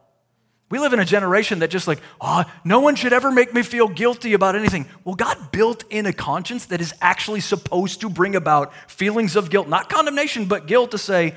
We 0.69 0.79
live 0.79 0.91
in 0.91 0.99
a 0.99 1.05
generation 1.05 1.59
that 1.59 1.69
just 1.69 1.87
like, 1.87 1.99
oh, 2.19 2.43
no 2.65 2.81
one 2.81 2.95
should 2.95 3.13
ever 3.13 3.31
make 3.31 3.53
me 3.53 3.63
feel 3.63 3.87
guilty 3.87 4.33
about 4.33 4.55
anything. 4.55 4.85
Well, 5.05 5.15
God 5.15 5.51
built 5.51 5.85
in 5.89 6.05
a 6.05 6.11
conscience 6.11 6.65
that 6.65 6.81
is 6.81 6.93
actually 6.99 7.39
supposed 7.39 8.01
to 8.01 8.09
bring 8.09 8.35
about 8.35 8.73
feelings 8.89 9.37
of 9.37 9.49
guilt, 9.49 9.69
not 9.69 9.89
condemnation, 9.89 10.45
but 10.45 10.67
guilt 10.67 10.91
to 10.91 10.97
say, 10.97 11.35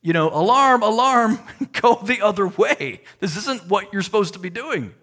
you 0.00 0.14
know, 0.14 0.30
alarm, 0.30 0.82
alarm, 0.82 1.38
go 1.72 2.00
the 2.02 2.22
other 2.22 2.48
way. 2.48 3.02
This 3.18 3.36
isn't 3.36 3.68
what 3.68 3.92
you're 3.92 4.02
supposed 4.02 4.32
to 4.32 4.40
be 4.40 4.48
doing. 4.48 4.94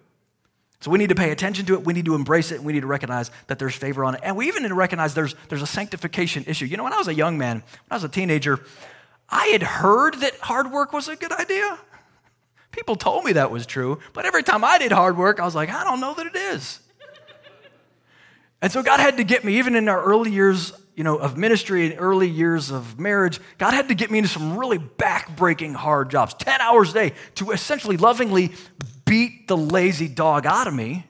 So 0.80 0.90
we 0.90 0.98
need 0.98 1.08
to 1.08 1.14
pay 1.14 1.30
attention 1.30 1.66
to 1.66 1.74
it. 1.74 1.84
We 1.84 1.92
need 1.92 2.04
to 2.04 2.14
embrace 2.16 2.50
it. 2.50 2.56
And 2.56 2.64
we 2.64 2.72
need 2.72 2.80
to 2.80 2.86
recognize 2.86 3.30
that 3.46 3.58
there's 3.60 3.74
favor 3.74 4.04
on 4.04 4.14
it. 4.14 4.20
And 4.22 4.36
we 4.36 4.48
even 4.48 4.62
need 4.62 4.68
to 4.68 4.74
recognize 4.74 5.14
there's, 5.14 5.34
there's 5.48 5.62
a 5.62 5.66
sanctification 5.66 6.44
issue. 6.46 6.66
You 6.66 6.76
know, 6.76 6.84
when 6.84 6.92
I 6.92 6.98
was 6.98 7.08
a 7.08 7.14
young 7.14 7.38
man, 7.38 7.56
when 7.56 7.64
I 7.90 7.94
was 7.94 8.04
a 8.04 8.08
teenager, 8.08 8.60
I 9.28 9.46
had 9.48 9.62
heard 9.62 10.14
that 10.20 10.38
hard 10.40 10.70
work 10.70 10.92
was 10.92 11.08
a 11.08 11.16
good 11.16 11.32
idea. 11.32 11.78
People 12.78 12.94
told 12.94 13.24
me 13.24 13.32
that 13.32 13.50
was 13.50 13.66
true, 13.66 13.98
but 14.12 14.24
every 14.24 14.44
time 14.44 14.62
I 14.62 14.78
did 14.78 14.92
hard 14.92 15.16
work, 15.16 15.40
I 15.40 15.44
was 15.44 15.56
like, 15.56 15.68
I 15.68 15.82
don't 15.82 15.98
know 15.98 16.14
that 16.14 16.26
it 16.26 16.36
is. 16.36 16.78
and 18.62 18.70
so 18.70 18.84
God 18.84 19.00
had 19.00 19.16
to 19.16 19.24
get 19.24 19.42
me, 19.42 19.58
even 19.58 19.74
in 19.74 19.88
our 19.88 20.00
early 20.00 20.30
years 20.30 20.72
you 20.94 21.02
know, 21.02 21.16
of 21.16 21.36
ministry 21.36 21.86
and 21.86 21.96
early 21.98 22.28
years 22.28 22.70
of 22.70 23.00
marriage, 23.00 23.40
God 23.58 23.74
had 23.74 23.88
to 23.88 23.96
get 23.96 24.12
me 24.12 24.18
into 24.18 24.30
some 24.30 24.56
really 24.56 24.78
back-breaking 24.78 25.74
hard 25.74 26.08
jobs, 26.08 26.34
10 26.34 26.60
hours 26.60 26.90
a 26.90 26.94
day, 26.94 27.12
to 27.34 27.50
essentially 27.50 27.96
lovingly 27.96 28.52
beat 29.04 29.48
the 29.48 29.56
lazy 29.56 30.06
dog 30.06 30.46
out 30.46 30.68
of 30.68 30.74
me 30.74 31.04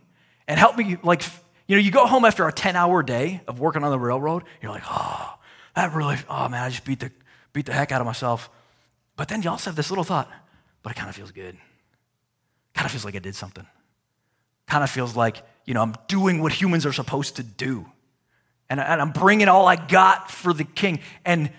and 0.46 0.59
help 0.59 0.78
me, 0.78 0.96
like, 1.02 1.22
you 1.66 1.76
know, 1.76 1.83
you 1.83 1.90
go 1.90 2.07
home 2.07 2.24
after 2.24 2.48
a 2.48 2.52
10-hour 2.52 3.02
day 3.02 3.42
of 3.46 3.61
working 3.61 3.85
on 3.85 3.90
the 3.90 3.98
railroad, 3.98 4.44
you're 4.62 4.72
like, 4.72 4.85
oh, 4.88 5.35
that 5.76 5.92
really, 5.92 6.16
oh 6.31 6.48
man, 6.48 6.62
I 6.62 6.70
just 6.70 6.87
beat 6.87 7.00
the, 7.00 7.12
beat 7.52 7.66
the 7.66 7.74
heck 7.74 7.92
out 7.92 8.00
of 8.00 8.07
myself. 8.07 8.48
But 9.16 9.28
then 9.28 9.42
you 9.42 9.50
also 9.50 9.68
have 9.68 9.76
this 9.76 9.90
little 9.90 10.04
thought, 10.04 10.31
but 10.82 10.92
it 10.92 10.96
kind 10.96 11.08
of 11.08 11.16
feels 11.16 11.32
good. 11.32 11.56
Kind 12.74 12.86
of 12.86 12.90
feels 12.90 13.04
like 13.04 13.16
I 13.16 13.20
did 13.20 13.34
something. 13.34 13.66
Kind 14.66 14.84
of 14.84 14.90
feels 14.90 15.16
like, 15.16 15.42
you 15.64 15.74
know, 15.74 15.82
I'm 15.82 15.94
doing 16.06 16.42
what 16.42 16.52
humans 16.52 16.86
are 16.86 16.92
supposed 16.92 17.36
to 17.36 17.42
do 17.42 17.86
and, 18.70 18.80
I'm 18.80 19.12
bringing 19.12 19.48
all 19.48 19.66
I 19.66 19.76
got 19.76 20.30
for 20.30 20.52
the 20.52 20.64
king. 20.64 21.00
And 21.24 21.50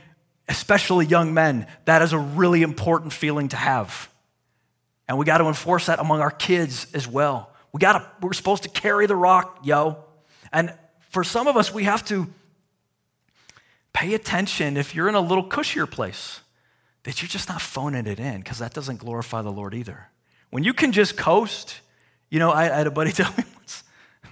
especially 0.48 1.06
young 1.06 1.34
men, 1.34 1.68
that 1.86 2.02
is 2.02 2.14
a 2.14 2.20
really 2.20 2.62
important 2.62 3.14
feeling 3.14 3.50
to 3.50 3.56
have. 3.56 4.10
And 5.08 5.18
we 5.18 5.26
got 5.26 5.40
to 5.40 5.46
enforce 5.46 5.88
that 5.88 6.00
among 6.00 6.22
our 6.22 6.32
kids 6.32 6.88
as 6.94 7.08
well. 7.08 7.52
We 7.72 7.80
got 7.80 7.94
to, 7.94 8.06
we're 8.22 8.34
supposed 8.34 8.64
to 8.64 8.70
carry 8.70 9.08
the 9.08 9.16
rock, 9.16 9.60
yo. 9.64 9.98
And 10.52 10.74
for 11.10 11.24
some 11.24 11.48
of 11.48 11.58
us, 11.58 11.74
we 11.74 11.84
have 11.86 12.06
to 12.06 12.28
pay 13.92 14.14
attention 14.14 14.78
if 14.78 14.94
you're 14.94 15.10
in 15.10 15.16
a 15.16 15.22
little 15.22 15.44
cushier 15.44 15.90
place 15.90 16.42
that 17.10 17.24
you're 17.24 17.28
just 17.28 17.50
not 17.50 17.60
phoning 17.60 18.06
it 18.06 18.20
in 18.20 18.38
because 18.38 18.60
that 18.60 18.72
doesn't 18.72 18.98
glorify 18.98 19.42
the 19.42 19.52
Lord 19.52 19.74
either. 19.74 20.10
When 20.52 20.64
you 20.64 20.74
can 20.74 20.92
just 20.92 21.18
coast, 21.18 21.82
you 22.30 22.38
know, 22.38 22.52
I, 22.52 22.66
I 22.66 22.78
had 22.78 22.86
a 22.86 22.92
buddy 22.92 23.12
tell 23.14 23.32
me 23.36 23.44
once, 23.56 23.84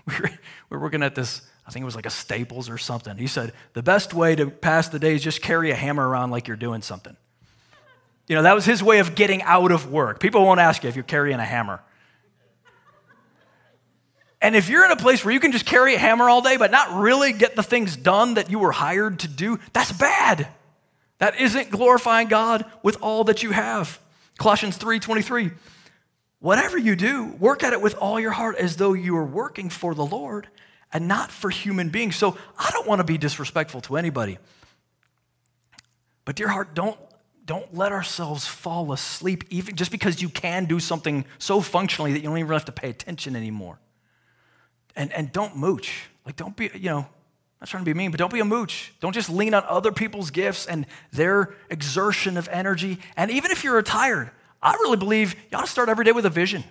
we 0.06 0.14
were, 0.14 0.30
we 0.30 0.78
were 0.78 0.80
working 0.80 1.02
at 1.02 1.16
this 1.16 1.42
I 1.68 1.70
think 1.72 1.82
it 1.82 1.86
was 1.86 1.96
like 1.96 2.06
a 2.06 2.12
Staples 2.12 2.70
or 2.70 2.78
something. 2.78 3.18
He 3.18 3.28
said, 3.28 3.52
The 3.74 3.84
best 3.84 4.14
way 4.14 4.36
to 4.36 4.50
pass 4.50 4.88
the 4.88 5.00
day 5.00 5.16
is 5.16 5.22
just 5.22 5.42
carry 5.42 5.72
a 5.72 5.76
hammer 5.76 6.08
around 6.08 6.32
like 6.32 6.48
you're 6.48 6.56
doing 6.56 6.82
something. 6.82 7.18
You 8.28 8.36
know, 8.38 8.44
that 8.44 8.56
was 8.56 8.64
his 8.64 8.82
way 8.82 9.00
of 9.00 9.16
getting 9.16 9.42
out 9.42 9.72
of 9.72 9.92
work. 9.92 10.22
People 10.22 10.46
won't 10.46 10.62
ask 10.62 10.84
you 10.84 10.90
if 10.90 10.96
you're 10.96 11.04
carrying 11.04 11.40
a 11.40 11.46
hammer. 11.46 11.82
And 14.42 14.56
if 14.56 14.70
you're 14.70 14.86
in 14.86 14.92
a 14.92 14.98
place 14.98 15.26
where 15.26 15.34
you 15.34 15.40
can 15.40 15.52
just 15.52 15.66
carry 15.66 15.96
a 15.96 15.98
hammer 15.98 16.30
all 16.30 16.42
day, 16.42 16.58
but 16.58 16.72
not 16.72 17.02
really 17.02 17.34
get 17.34 17.56
the 17.56 17.64
things 17.64 17.98
done 17.98 18.36
that 18.36 18.50
you 18.50 18.60
were 18.60 18.72
hired 18.72 19.20
to 19.20 19.28
do, 19.28 19.60
that's 19.74 19.92
bad. 19.92 20.48
That 21.20 21.40
isn't 21.40 21.72
glorifying 21.72 22.28
God 22.28 22.66
with 22.84 22.98
all 23.02 23.24
that 23.26 23.44
you 23.44 23.52
have. 23.52 24.00
Colossians 24.38 24.78
3:23. 24.78 25.52
Whatever 26.40 26.78
you 26.78 26.96
do, 26.96 27.26
work 27.40 27.64
at 27.64 27.74
it 27.74 27.82
with 27.82 27.96
all 27.96 28.20
your 28.20 28.32
heart 28.32 28.58
as 28.58 28.76
though 28.78 28.94
you 28.94 29.18
are 29.18 29.26
working 29.26 29.70
for 29.70 29.96
the 29.96 30.06
Lord 30.06 30.48
and 30.94 31.08
not 31.08 31.32
for 31.32 31.50
human 31.50 31.90
beings. 31.90 32.16
So 32.16 32.38
I 32.58 32.70
don't 32.72 32.88
want 32.88 33.00
to 33.00 33.04
be 33.04 33.18
disrespectful 33.18 33.82
to 33.82 33.98
anybody. 33.98 34.38
But 36.26 36.36
dear 36.36 36.50
heart, 36.50 36.74
don't 36.74 37.00
don't 37.46 37.74
let 37.74 37.94
ourselves 37.94 38.46
fall 38.46 38.92
asleep 38.92 39.46
even 39.50 39.76
just 39.76 39.90
because 39.90 40.22
you 40.22 40.28
can 40.28 40.66
do 40.66 40.82
something 40.82 41.24
so 41.40 41.62
functionally 41.62 42.12
that 42.12 42.20
you 42.20 42.26
don't 42.26 42.38
even 42.38 42.52
have 42.52 42.66
to 42.66 42.74
pay 42.74 42.90
attention 42.90 43.36
anymore. 43.36 43.80
And 44.96 45.12
and 45.14 45.32
don't 45.32 45.56
mooch. 45.56 46.10
Like 46.26 46.36
don't 46.36 46.56
be, 46.56 46.70
you 46.74 46.90
know, 46.90 47.08
I'm 47.58 47.66
not 47.66 47.70
trying 47.70 47.84
to 47.84 47.90
be 47.90 47.94
mean, 47.96 48.12
but 48.12 48.20
don't 48.20 48.32
be 48.32 48.40
a 48.40 48.46
mooch. 48.46 48.94
Don't 49.00 49.14
just 49.14 49.32
lean 49.32 49.56
on 49.56 49.64
other 49.68 49.92
people's 49.92 50.30
gifts 50.30 50.68
and 50.68 50.86
their 51.12 51.56
exertion 51.72 52.38
of 52.38 52.48
energy. 52.50 53.00
And 53.16 53.32
even 53.32 53.50
if 53.50 53.64
you're 53.64 53.76
retired, 53.76 54.30
I 54.62 54.74
really 54.74 54.98
believe 54.98 55.34
you 55.52 55.58
ought 55.58 55.66
to 55.66 55.72
start 55.72 55.90
every 55.90 56.06
day 56.06 56.12
with 56.12 56.26
a 56.28 56.30
vision. 56.30 56.64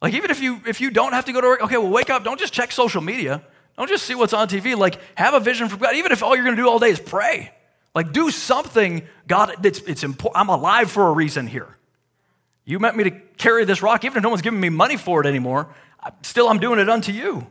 Like 0.00 0.14
even 0.14 0.30
if 0.30 0.40
you 0.40 0.60
if 0.66 0.80
you 0.80 0.90
don't 0.90 1.12
have 1.12 1.24
to 1.24 1.32
go 1.32 1.40
to 1.40 1.46
work, 1.46 1.62
okay, 1.62 1.76
well 1.76 1.90
wake 1.90 2.08
up, 2.08 2.22
don't 2.22 2.38
just 2.38 2.52
check 2.52 2.70
social 2.70 3.00
media. 3.00 3.42
Don't 3.76 3.88
just 3.88 4.04
see 4.04 4.14
what's 4.14 4.32
on 4.32 4.46
TV. 4.46 4.76
Like 4.76 5.00
have 5.16 5.34
a 5.34 5.40
vision 5.40 5.68
from 5.68 5.80
God. 5.80 5.96
Even 5.96 6.12
if 6.12 6.22
all 6.22 6.36
you're 6.36 6.44
gonna 6.44 6.56
do 6.56 6.68
all 6.68 6.78
day 6.78 6.90
is 6.90 7.00
pray. 7.00 7.52
Like 7.94 8.12
do 8.12 8.30
something, 8.30 9.02
God, 9.26 9.64
it's, 9.64 9.80
it's 9.80 10.04
important. 10.04 10.40
I'm 10.40 10.48
alive 10.48 10.90
for 10.90 11.08
a 11.08 11.12
reason 11.12 11.46
here. 11.46 11.76
You 12.64 12.78
meant 12.78 12.96
me 12.96 13.04
to 13.04 13.10
carry 13.10 13.64
this 13.64 13.82
rock, 13.82 14.04
even 14.04 14.18
if 14.18 14.22
no 14.22 14.28
one's 14.28 14.42
giving 14.42 14.60
me 14.60 14.68
money 14.68 14.96
for 14.96 15.20
it 15.20 15.26
anymore. 15.26 15.74
Still, 16.22 16.48
I'm 16.48 16.60
doing 16.60 16.78
it 16.78 16.88
unto 16.88 17.10
you. 17.10 17.46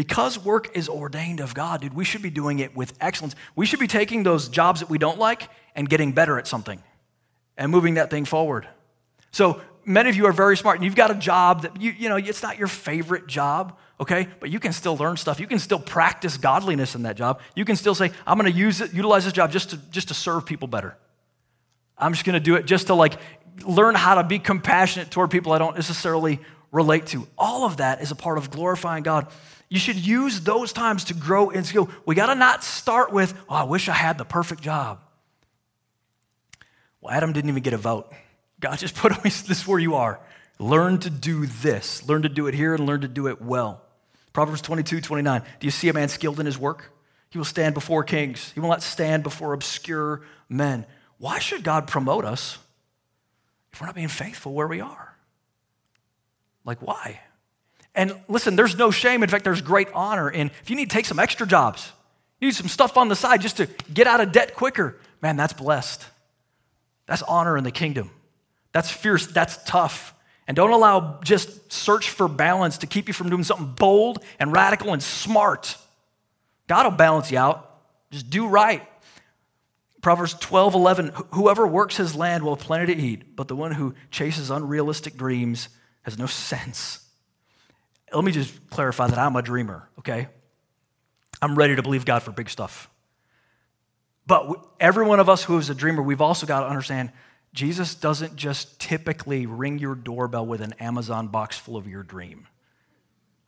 Because 0.00 0.38
work 0.38 0.74
is 0.74 0.88
ordained 0.88 1.40
of 1.40 1.52
God, 1.52 1.82
dude, 1.82 1.92
we 1.92 2.06
should 2.06 2.22
be 2.22 2.30
doing 2.30 2.60
it 2.60 2.74
with 2.74 2.94
excellence. 3.02 3.36
We 3.54 3.66
should 3.66 3.80
be 3.80 3.86
taking 3.86 4.22
those 4.22 4.48
jobs 4.48 4.80
that 4.80 4.88
we 4.88 4.96
don't 4.96 5.18
like 5.18 5.50
and 5.76 5.86
getting 5.86 6.12
better 6.12 6.38
at 6.38 6.46
something 6.46 6.82
and 7.58 7.70
moving 7.70 7.96
that 7.96 8.08
thing 8.08 8.24
forward. 8.24 8.66
So 9.30 9.60
many 9.84 10.08
of 10.08 10.16
you 10.16 10.24
are 10.24 10.32
very 10.32 10.56
smart 10.56 10.76
and 10.76 10.86
you've 10.86 10.94
got 10.94 11.10
a 11.10 11.14
job 11.14 11.60
that 11.64 11.82
you, 11.82 11.90
you 11.90 12.08
know 12.08 12.16
it's 12.16 12.42
not 12.42 12.56
your 12.56 12.66
favorite 12.66 13.26
job 13.26 13.76
okay? 14.00 14.26
But 14.40 14.48
you 14.48 14.58
can 14.58 14.72
still 14.72 14.96
learn 14.96 15.18
stuff. 15.18 15.38
You 15.38 15.46
can 15.46 15.58
still 15.58 15.78
practice 15.78 16.38
godliness 16.38 16.94
in 16.94 17.02
that 17.02 17.18
job. 17.18 17.42
You 17.54 17.66
can 17.66 17.76
still 17.76 17.94
say 17.94 18.10
i'm 18.26 18.38
going 18.38 18.50
to 18.50 18.58
use 18.58 18.80
it 18.80 18.94
utilize 18.94 19.24
this 19.24 19.34
job 19.34 19.52
just 19.52 19.68
to 19.68 19.76
just 19.90 20.08
to 20.08 20.14
serve 20.14 20.46
people 20.46 20.66
better. 20.66 20.96
I'm 21.98 22.14
just 22.14 22.24
going 22.24 22.32
to 22.32 22.40
do 22.40 22.54
it 22.54 22.64
just 22.64 22.86
to 22.86 22.94
like 22.94 23.18
learn 23.66 23.94
how 23.94 24.14
to 24.14 24.24
be 24.24 24.38
compassionate 24.38 25.10
toward 25.10 25.30
people 25.30 25.52
i 25.52 25.58
don't 25.58 25.74
necessarily 25.74 26.40
relate 26.72 27.04
to. 27.08 27.28
All 27.36 27.66
of 27.66 27.76
that 27.76 28.00
is 28.00 28.10
a 28.10 28.16
part 28.16 28.38
of 28.38 28.50
glorifying 28.50 29.02
god 29.02 29.26
you 29.70 29.78
should 29.78 29.96
use 29.96 30.42
those 30.42 30.74
times 30.74 31.04
to 31.04 31.14
grow 31.14 31.48
in 31.48 31.64
skill 31.64 31.88
we 32.04 32.14
got 32.14 32.26
to 32.26 32.34
not 32.34 32.62
start 32.62 33.12
with 33.12 33.34
oh 33.48 33.54
i 33.54 33.62
wish 33.62 33.88
i 33.88 33.94
had 33.94 34.18
the 34.18 34.24
perfect 34.24 34.62
job 34.62 35.00
well 37.00 37.14
adam 37.14 37.32
didn't 37.32 37.48
even 37.48 37.62
get 37.62 37.72
a 37.72 37.78
vote 37.78 38.12
God 38.60 38.78
just 38.78 38.94
put 38.96 39.12
on 39.12 39.22
this 39.22 39.50
is 39.50 39.66
where 39.66 39.78
you 39.78 39.96
are. 39.96 40.20
Learn 40.58 40.98
to 40.98 41.10
do 41.10 41.46
this. 41.46 42.06
Learn 42.06 42.22
to 42.22 42.28
do 42.28 42.46
it 42.46 42.54
here 42.54 42.74
and 42.74 42.86
learn 42.86 43.00
to 43.00 43.08
do 43.08 43.26
it 43.28 43.40
well. 43.40 43.82
Proverbs 44.32 44.60
22, 44.60 45.00
29. 45.00 45.42
Do 45.58 45.66
you 45.66 45.70
see 45.70 45.88
a 45.88 45.92
man 45.92 46.08
skilled 46.08 46.38
in 46.38 46.46
his 46.46 46.58
work? 46.58 46.92
He 47.30 47.38
will 47.38 47.44
stand 47.44 47.74
before 47.74 48.04
kings. 48.04 48.52
He 48.52 48.60
will 48.60 48.68
not 48.68 48.82
stand 48.82 49.22
before 49.22 49.52
obscure 49.52 50.22
men. 50.48 50.84
Why 51.18 51.38
should 51.38 51.64
God 51.64 51.88
promote 51.88 52.24
us 52.24 52.58
if 53.72 53.80
we're 53.80 53.86
not 53.86 53.94
being 53.94 54.08
faithful 54.08 54.52
where 54.52 54.66
we 54.66 54.80
are? 54.80 55.16
Like, 56.64 56.82
why? 56.82 57.20
And 57.94 58.14
listen, 58.28 58.56
there's 58.56 58.76
no 58.76 58.90
shame. 58.90 59.22
In 59.22 59.28
fact, 59.28 59.44
there's 59.44 59.62
great 59.62 59.88
honor 59.94 60.30
in 60.30 60.50
if 60.62 60.70
you 60.70 60.76
need 60.76 60.90
to 60.90 60.94
take 60.94 61.06
some 61.06 61.18
extra 61.18 61.46
jobs, 61.46 61.92
you 62.40 62.48
need 62.48 62.54
some 62.54 62.68
stuff 62.68 62.96
on 62.96 63.08
the 63.08 63.16
side 63.16 63.40
just 63.40 63.56
to 63.58 63.66
get 63.92 64.06
out 64.06 64.20
of 64.20 64.32
debt 64.32 64.54
quicker. 64.54 64.96
Man, 65.20 65.36
that's 65.36 65.52
blessed. 65.52 66.06
That's 67.06 67.22
honor 67.22 67.56
in 67.56 67.64
the 67.64 67.72
kingdom. 67.72 68.10
That's 68.72 68.90
fierce, 68.90 69.26
that's 69.26 69.58
tough. 69.64 70.14
And 70.46 70.56
don't 70.56 70.70
allow 70.70 71.20
just 71.22 71.72
search 71.72 72.10
for 72.10 72.28
balance 72.28 72.78
to 72.78 72.86
keep 72.86 73.08
you 73.08 73.14
from 73.14 73.30
doing 73.30 73.44
something 73.44 73.74
bold 73.76 74.24
and 74.38 74.52
radical 74.52 74.92
and 74.92 75.02
smart. 75.02 75.76
God 76.66 76.86
will 76.86 76.96
balance 76.96 77.30
you 77.30 77.38
out. 77.38 77.68
Just 78.10 78.30
do 78.30 78.46
right. 78.46 78.86
Proverbs 80.02 80.34
12, 80.34 80.74
11, 80.74 81.12
whoever 81.32 81.66
works 81.66 81.96
his 81.96 82.14
land 82.14 82.42
will 82.42 82.54
have 82.54 82.64
plenty 82.64 82.94
to 82.94 83.00
eat, 83.00 83.36
but 83.36 83.48
the 83.48 83.56
one 83.56 83.72
who 83.72 83.94
chases 84.10 84.50
unrealistic 84.50 85.16
dreams 85.16 85.68
has 86.02 86.18
no 86.18 86.26
sense. 86.26 87.04
Let 88.12 88.24
me 88.24 88.32
just 88.32 88.70
clarify 88.70 89.06
that 89.06 89.18
I'm 89.18 89.36
a 89.36 89.42
dreamer, 89.42 89.88
okay? 90.00 90.28
I'm 91.40 91.56
ready 91.56 91.76
to 91.76 91.82
believe 91.82 92.04
God 92.04 92.22
for 92.22 92.32
big 92.32 92.50
stuff. 92.50 92.90
But 94.26 94.64
every 94.78 95.04
one 95.04 95.20
of 95.20 95.28
us 95.28 95.44
who 95.44 95.58
is 95.58 95.70
a 95.70 95.74
dreamer, 95.74 96.02
we've 96.02 96.20
also 96.20 96.46
got 96.46 96.60
to 96.60 96.66
understand 96.66 97.10
Jesus 97.52 97.94
doesn't 97.94 98.36
just 98.36 98.78
typically 98.78 99.46
ring 99.46 99.78
your 99.78 99.94
doorbell 99.94 100.46
with 100.46 100.60
an 100.60 100.74
Amazon 100.74 101.28
box 101.28 101.58
full 101.58 101.76
of 101.76 101.88
your 101.88 102.02
dream. 102.02 102.46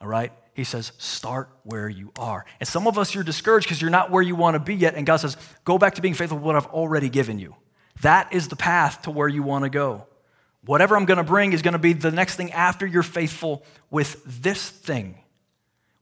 All 0.00 0.08
right? 0.08 0.32
He 0.54 0.64
says, 0.64 0.92
start 0.98 1.48
where 1.62 1.88
you 1.88 2.12
are. 2.18 2.44
And 2.58 2.68
some 2.68 2.86
of 2.86 2.98
us, 2.98 3.14
you're 3.14 3.24
discouraged 3.24 3.66
because 3.66 3.80
you're 3.80 3.90
not 3.90 4.10
where 4.10 4.22
you 4.22 4.34
want 4.34 4.54
to 4.54 4.58
be 4.58 4.74
yet. 4.74 4.96
And 4.96 5.06
God 5.06 5.18
says, 5.18 5.36
go 5.64 5.78
back 5.78 5.94
to 5.94 6.02
being 6.02 6.14
faithful 6.14 6.38
with 6.38 6.44
what 6.44 6.56
I've 6.56 6.66
already 6.66 7.08
given 7.08 7.38
you. 7.38 7.54
That 8.02 8.32
is 8.32 8.48
the 8.48 8.56
path 8.56 9.02
to 9.02 9.10
where 9.10 9.28
you 9.28 9.42
want 9.42 9.64
to 9.64 9.70
go. 9.70 10.06
Whatever 10.64 10.96
I'm 10.96 11.06
going 11.06 11.18
to 11.18 11.24
bring 11.24 11.52
is 11.52 11.62
going 11.62 11.72
to 11.72 11.78
be 11.78 11.92
the 11.92 12.12
next 12.12 12.36
thing 12.36 12.52
after 12.52 12.86
you're 12.86 13.02
faithful 13.02 13.64
with 13.90 14.22
this 14.42 14.68
thing. 14.68 15.16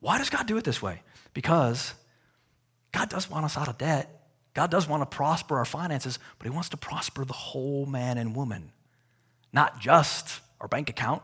Why 0.00 0.18
does 0.18 0.30
God 0.30 0.46
do 0.46 0.56
it 0.56 0.64
this 0.64 0.82
way? 0.82 1.02
Because 1.32 1.94
God 2.92 3.08
does 3.08 3.30
want 3.30 3.44
us 3.44 3.56
out 3.56 3.68
of 3.68 3.78
debt. 3.78 4.16
God 4.52 4.70
does 4.70 4.88
want 4.88 5.02
to 5.02 5.06
prosper 5.06 5.58
our 5.58 5.64
finances, 5.64 6.18
but 6.38 6.44
He 6.44 6.50
wants 6.50 6.70
to 6.70 6.76
prosper 6.76 7.24
the 7.24 7.32
whole 7.32 7.86
man 7.86 8.18
and 8.18 8.34
woman, 8.34 8.72
not 9.52 9.80
just 9.80 10.40
our 10.60 10.68
bank 10.68 10.90
account, 10.90 11.22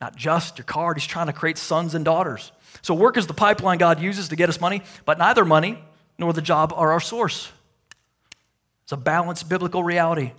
not 0.00 0.16
just 0.16 0.58
your 0.58 0.64
card. 0.64 0.96
He's 0.96 1.06
trying 1.06 1.26
to 1.26 1.32
create 1.32 1.58
sons 1.58 1.94
and 1.94 2.04
daughters. 2.04 2.52
So, 2.82 2.94
work 2.94 3.16
is 3.16 3.26
the 3.26 3.34
pipeline 3.34 3.78
God 3.78 4.00
uses 4.00 4.28
to 4.28 4.36
get 4.36 4.48
us 4.48 4.60
money, 4.60 4.82
but 5.04 5.18
neither 5.18 5.44
money 5.44 5.82
nor 6.18 6.32
the 6.32 6.42
job 6.42 6.72
are 6.76 6.92
our 6.92 7.00
source. 7.00 7.50
It's 8.84 8.92
a 8.92 8.96
balanced 8.96 9.48
biblical 9.48 9.82
reality. 9.82 10.32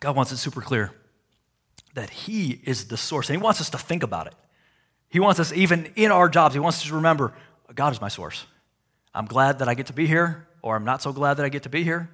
God 0.00 0.16
wants 0.16 0.32
it 0.32 0.36
super 0.36 0.60
clear 0.60 0.92
that 1.94 2.10
He 2.10 2.60
is 2.64 2.88
the 2.88 2.96
source, 2.96 3.28
and 3.28 3.38
He 3.38 3.42
wants 3.42 3.60
us 3.60 3.70
to 3.70 3.78
think 3.78 4.02
about 4.02 4.26
it. 4.26 4.34
He 5.08 5.20
wants 5.20 5.40
us, 5.40 5.52
even 5.52 5.92
in 5.96 6.10
our 6.10 6.28
jobs, 6.28 6.54
He 6.54 6.60
wants 6.60 6.78
us 6.78 6.88
to 6.88 6.94
remember 6.94 7.32
God 7.74 7.92
is 7.92 8.00
my 8.00 8.08
source. 8.08 8.46
I'm 9.14 9.26
glad 9.26 9.58
that 9.58 9.68
I 9.68 9.74
get 9.74 9.86
to 9.86 9.92
be 9.92 10.06
here, 10.06 10.46
or 10.62 10.76
I'm 10.76 10.84
not 10.84 11.02
so 11.02 11.12
glad 11.12 11.34
that 11.34 11.46
I 11.46 11.48
get 11.48 11.62
to 11.64 11.68
be 11.68 11.82
here, 11.82 12.10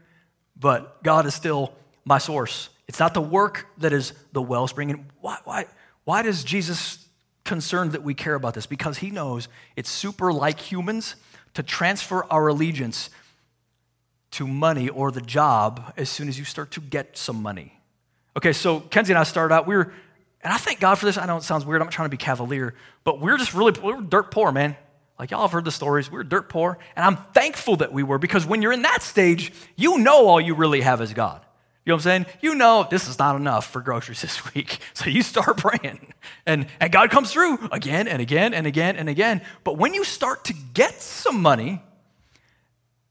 but 0.56 1.02
God 1.02 1.26
is 1.26 1.34
still 1.34 1.74
my 2.04 2.18
source. 2.18 2.68
It's 2.88 2.98
not 2.98 3.14
the 3.14 3.20
work 3.20 3.66
that 3.78 3.92
is 3.92 4.12
the 4.32 4.42
wellspring. 4.42 4.90
And 4.90 5.06
why, 5.20 5.38
why, 5.44 5.66
why 6.04 6.22
does 6.22 6.44
Jesus 6.44 7.06
concerned 7.44 7.92
that 7.92 8.02
we 8.02 8.14
care 8.14 8.34
about 8.34 8.54
this? 8.54 8.66
Because 8.66 8.98
he 8.98 9.10
knows 9.10 9.48
it's 9.76 9.90
super 9.90 10.32
like 10.32 10.60
humans 10.60 11.16
to 11.54 11.62
transfer 11.62 12.24
our 12.30 12.48
allegiance 12.48 13.10
to 14.32 14.46
money 14.46 14.88
or 14.88 15.10
the 15.10 15.20
job 15.20 15.92
as 15.96 16.08
soon 16.08 16.28
as 16.28 16.38
you 16.38 16.44
start 16.44 16.70
to 16.72 16.80
get 16.80 17.16
some 17.16 17.42
money. 17.42 17.78
Okay, 18.36 18.52
so 18.52 18.80
Kenzie 18.80 19.12
and 19.12 19.18
I 19.18 19.24
started 19.24 19.54
out, 19.54 19.66
we 19.66 19.76
were, 19.76 19.92
and 20.42 20.52
I 20.52 20.56
thank 20.56 20.80
God 20.80 20.96
for 20.96 21.06
this. 21.06 21.16
I 21.18 21.26
know 21.26 21.36
it 21.36 21.42
sounds 21.42 21.64
weird, 21.64 21.80
I'm 21.80 21.86
not 21.86 21.92
trying 21.92 22.06
to 22.06 22.10
be 22.10 22.16
cavalier, 22.16 22.74
but 23.04 23.20
we're 23.20 23.38
just 23.38 23.54
really, 23.54 23.78
we 23.80 23.92
are 23.92 24.00
dirt 24.00 24.30
poor, 24.30 24.50
man. 24.52 24.76
Like 25.18 25.30
y'all 25.30 25.42
have 25.42 25.52
heard 25.52 25.64
the 25.64 25.70
stories. 25.70 26.10
We 26.10 26.16
were 26.16 26.24
dirt 26.24 26.48
poor, 26.48 26.78
and 26.96 27.04
I'm 27.04 27.16
thankful 27.32 27.76
that 27.76 27.92
we 27.92 28.02
were 28.02 28.18
because 28.18 28.44
when 28.44 28.60
you're 28.60 28.72
in 28.72 28.82
that 28.82 29.02
stage, 29.02 29.52
you 29.76 29.98
know 29.98 30.26
all 30.26 30.40
you 30.40 30.54
really 30.54 30.80
have 30.80 31.00
is 31.00 31.12
God. 31.12 31.42
You 31.84 31.90
know 31.90 31.96
what 31.96 32.06
I'm 32.06 32.24
saying? 32.24 32.26
You 32.40 32.54
know 32.54 32.86
this 32.90 33.08
is 33.08 33.18
not 33.18 33.36
enough 33.36 33.70
for 33.70 33.80
groceries 33.80 34.20
this 34.22 34.54
week. 34.54 34.78
So 34.94 35.10
you 35.10 35.22
start 35.22 35.56
praying. 35.58 36.12
And, 36.46 36.66
and 36.80 36.92
God 36.92 37.10
comes 37.10 37.32
through 37.32 37.68
again 37.70 38.08
and 38.08 38.22
again 38.22 38.54
and 38.54 38.66
again 38.66 38.96
and 38.96 39.08
again. 39.08 39.42
But 39.64 39.78
when 39.78 39.94
you 39.94 40.04
start 40.04 40.44
to 40.46 40.54
get 40.74 41.00
some 41.00 41.40
money, 41.42 41.82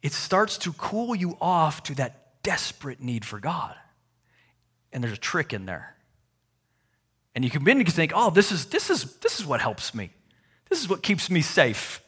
it 0.01 0.13
starts 0.13 0.57
to 0.59 0.73
cool 0.73 1.15
you 1.15 1.37
off 1.39 1.83
to 1.83 1.95
that 1.95 2.41
desperate 2.43 3.01
need 3.01 3.23
for 3.23 3.39
God. 3.39 3.75
And 4.91 5.03
there's 5.03 5.13
a 5.13 5.17
trick 5.17 5.53
in 5.53 5.65
there. 5.65 5.95
And 7.33 7.45
you 7.45 7.51
can 7.51 7.63
begin 7.63 7.85
to 7.85 7.91
think, 7.91 8.11
oh, 8.13 8.29
this 8.29 8.51
is, 8.51 8.65
this, 8.65 8.89
is, 8.89 9.15
this 9.17 9.39
is 9.39 9.45
what 9.45 9.61
helps 9.61 9.95
me. 9.95 10.11
This 10.69 10.81
is 10.81 10.89
what 10.89 11.01
keeps 11.01 11.29
me 11.29 11.41
safe. 11.41 12.01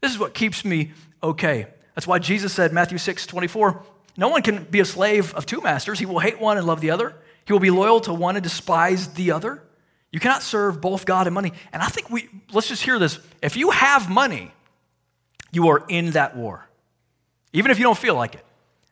This 0.00 0.12
is 0.12 0.18
what 0.18 0.34
keeps 0.34 0.64
me 0.64 0.92
okay. 1.22 1.66
That's 1.94 2.06
why 2.06 2.18
Jesus 2.18 2.52
said, 2.52 2.72
Matthew 2.72 2.98
6 2.98 3.26
24, 3.26 3.82
no 4.16 4.28
one 4.28 4.42
can 4.42 4.64
be 4.64 4.80
a 4.80 4.84
slave 4.84 5.34
of 5.34 5.46
two 5.46 5.60
masters. 5.60 5.98
He 5.98 6.06
will 6.06 6.18
hate 6.18 6.40
one 6.40 6.58
and 6.58 6.66
love 6.66 6.80
the 6.80 6.90
other. 6.90 7.14
He 7.46 7.52
will 7.52 7.60
be 7.60 7.70
loyal 7.70 8.00
to 8.00 8.14
one 8.14 8.36
and 8.36 8.42
despise 8.42 9.08
the 9.14 9.32
other. 9.32 9.62
You 10.10 10.20
cannot 10.20 10.42
serve 10.42 10.80
both 10.80 11.06
God 11.06 11.26
and 11.26 11.34
money. 11.34 11.52
And 11.72 11.82
I 11.82 11.86
think 11.86 12.08
we, 12.10 12.28
let's 12.52 12.68
just 12.68 12.82
hear 12.82 12.98
this. 12.98 13.18
If 13.42 13.56
you 13.56 13.70
have 13.70 14.08
money, 14.08 14.52
you 15.50 15.68
are 15.68 15.84
in 15.88 16.12
that 16.12 16.36
war, 16.36 16.68
even 17.54 17.70
if 17.70 17.78
you 17.78 17.84
don't 17.84 17.96
feel 17.96 18.14
like 18.14 18.34
it. 18.34 18.44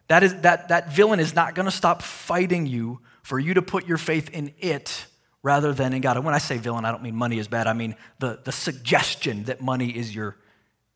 That, 0.09 0.23
is, 0.23 0.41
that, 0.41 0.69
that 0.69 0.93
villain 0.93 1.21
is 1.21 1.35
not 1.35 1.55
going 1.55 1.67
to 1.67 1.73
stop 1.73 2.01
fighting 2.01 2.67
you 2.67 3.01
for 3.23 3.39
you 3.39 3.55
to 3.55 3.63
put 3.63 3.87
your 3.87 3.99
faith 3.99 4.31
in 4.31 4.55
it 4.59 5.07
rather 5.43 5.73
than 5.73 5.93
in 5.93 6.01
God. 6.01 6.17
And 6.17 6.25
when 6.25 6.35
I 6.35 6.39
say 6.39 6.59
villain, 6.59 6.85
I 6.85 6.91
don't 6.91 7.03
mean 7.03 7.15
money 7.15 7.39
is 7.39 7.49
bad. 7.49 7.67
I 7.67 7.73
mean 7.73 7.97
the, 8.19 8.41
the 8.43 8.53
suggestion 8.53 9.45
that 9.45 9.61
money 9.61 9.91
is 9.91 10.15
your, 10.15 10.37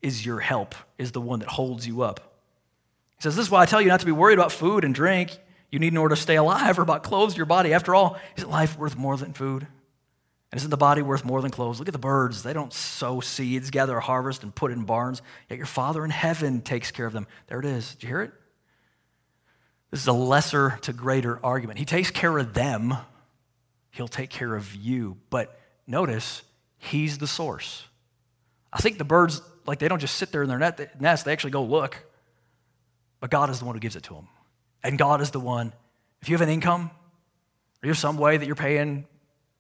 is 0.01 0.25
your 0.25 0.41
help, 0.41 0.75
is 0.97 1.13
the 1.13 1.21
one 1.21 1.41
that 1.41 1.49
holds 1.49 1.87
you 1.87 2.03
up. 2.03 2.21
He 3.17 3.23
says, 3.23 3.37
This 3.37 3.47
is 3.47 3.51
why 3.51 3.63
I 3.63 3.67
tell 3.67 3.81
you 3.81 3.89
not 3.89 4.01
to 4.01 4.07
be 4.07 4.13
worried 4.13 4.35
about 4.39 4.53
food 4.53 4.85
and 4.85 4.95
drink 4.95 5.37
you 5.71 5.79
need 5.79 5.93
in 5.93 5.97
order 5.97 6.15
to 6.15 6.21
stay 6.21 6.37
alive 6.37 6.79
or 6.79 6.83
about 6.83 7.03
clothes, 7.03 7.37
your 7.37 7.47
body. 7.47 7.75
After 7.75 7.95
all, 7.95 8.19
isn't 8.37 8.49
life 8.49 8.79
worth 8.79 8.97
more 8.97 9.17
than 9.17 9.33
food? 9.33 9.67
And 10.57 10.61
isn't 10.63 10.71
the 10.71 10.79
body 10.79 11.03
worth 11.03 11.23
more 11.23 11.43
than 11.43 11.51
clothes? 11.51 11.79
Look 11.79 11.89
at 11.89 11.93
the 11.93 11.99
birds. 11.99 12.43
They 12.43 12.55
don't 12.55 12.73
sow 12.73 13.21
seeds, 13.21 13.69
gather 13.69 13.95
a 13.99 14.01
harvest, 14.01 14.43
and 14.43 14.55
put 14.55 14.71
it 14.71 14.79
in 14.79 14.85
barns, 14.85 15.21
yet 15.51 15.59
your 15.59 15.67
Father 15.67 16.03
in 16.03 16.11
heaven 16.11 16.63
takes 16.63 16.91
care 16.91 17.05
of 17.05 17.13
them. 17.13 17.27
There 17.49 17.61
it 17.61 17.67
is. 17.67 17.95
Did 17.97 18.05
you 18.05 18.09
hear 18.09 18.23
it? 18.23 18.33
This 19.91 20.01
is 20.01 20.07
a 20.07 20.15
lesser 20.15 20.79
to 20.81 20.95
greater 20.95 21.39
argument. 21.45 21.79
He 21.79 21.85
takes 21.85 22.11
care 22.11 22.39
of 22.39 22.55
them, 22.55 22.97
He'll 23.91 24.09
take 24.09 24.31
care 24.31 24.55
of 24.55 24.75
you. 24.75 25.19
But 25.29 25.61
notice, 25.87 26.43
He's 26.79 27.19
the 27.19 27.27
source. 27.27 27.85
I 28.73 28.79
think 28.79 28.97
the 28.97 29.05
birds, 29.05 29.43
like, 29.67 29.79
they 29.79 29.89
don't 29.89 30.01
just 30.01 30.17
sit 30.17 30.33
there 30.33 30.43
in 30.43 30.49
their 30.49 30.75
nest, 30.99 31.27
they 31.27 31.33
actually 31.33 31.51
go 31.51 31.65
look. 31.65 32.03
But 33.21 33.29
God 33.29 33.51
is 33.51 33.59
the 33.59 33.67
one 33.67 33.75
who 33.75 33.81
gives 33.81 33.97
it 33.97 34.05
to 34.05 34.15
them. 34.15 34.29
And 34.83 34.97
God 34.97 35.21
is 35.21 35.33
the 35.33 35.39
one, 35.39 35.75
if 36.23 36.31
you 36.31 36.35
have 36.35 36.41
an 36.41 36.49
income, 36.49 36.91
or 37.83 37.87
you 37.87 37.91
have 37.91 37.99
some 37.99 38.17
way 38.17 38.39
that 38.39 38.47
you're 38.47 38.55
paying 38.55 39.07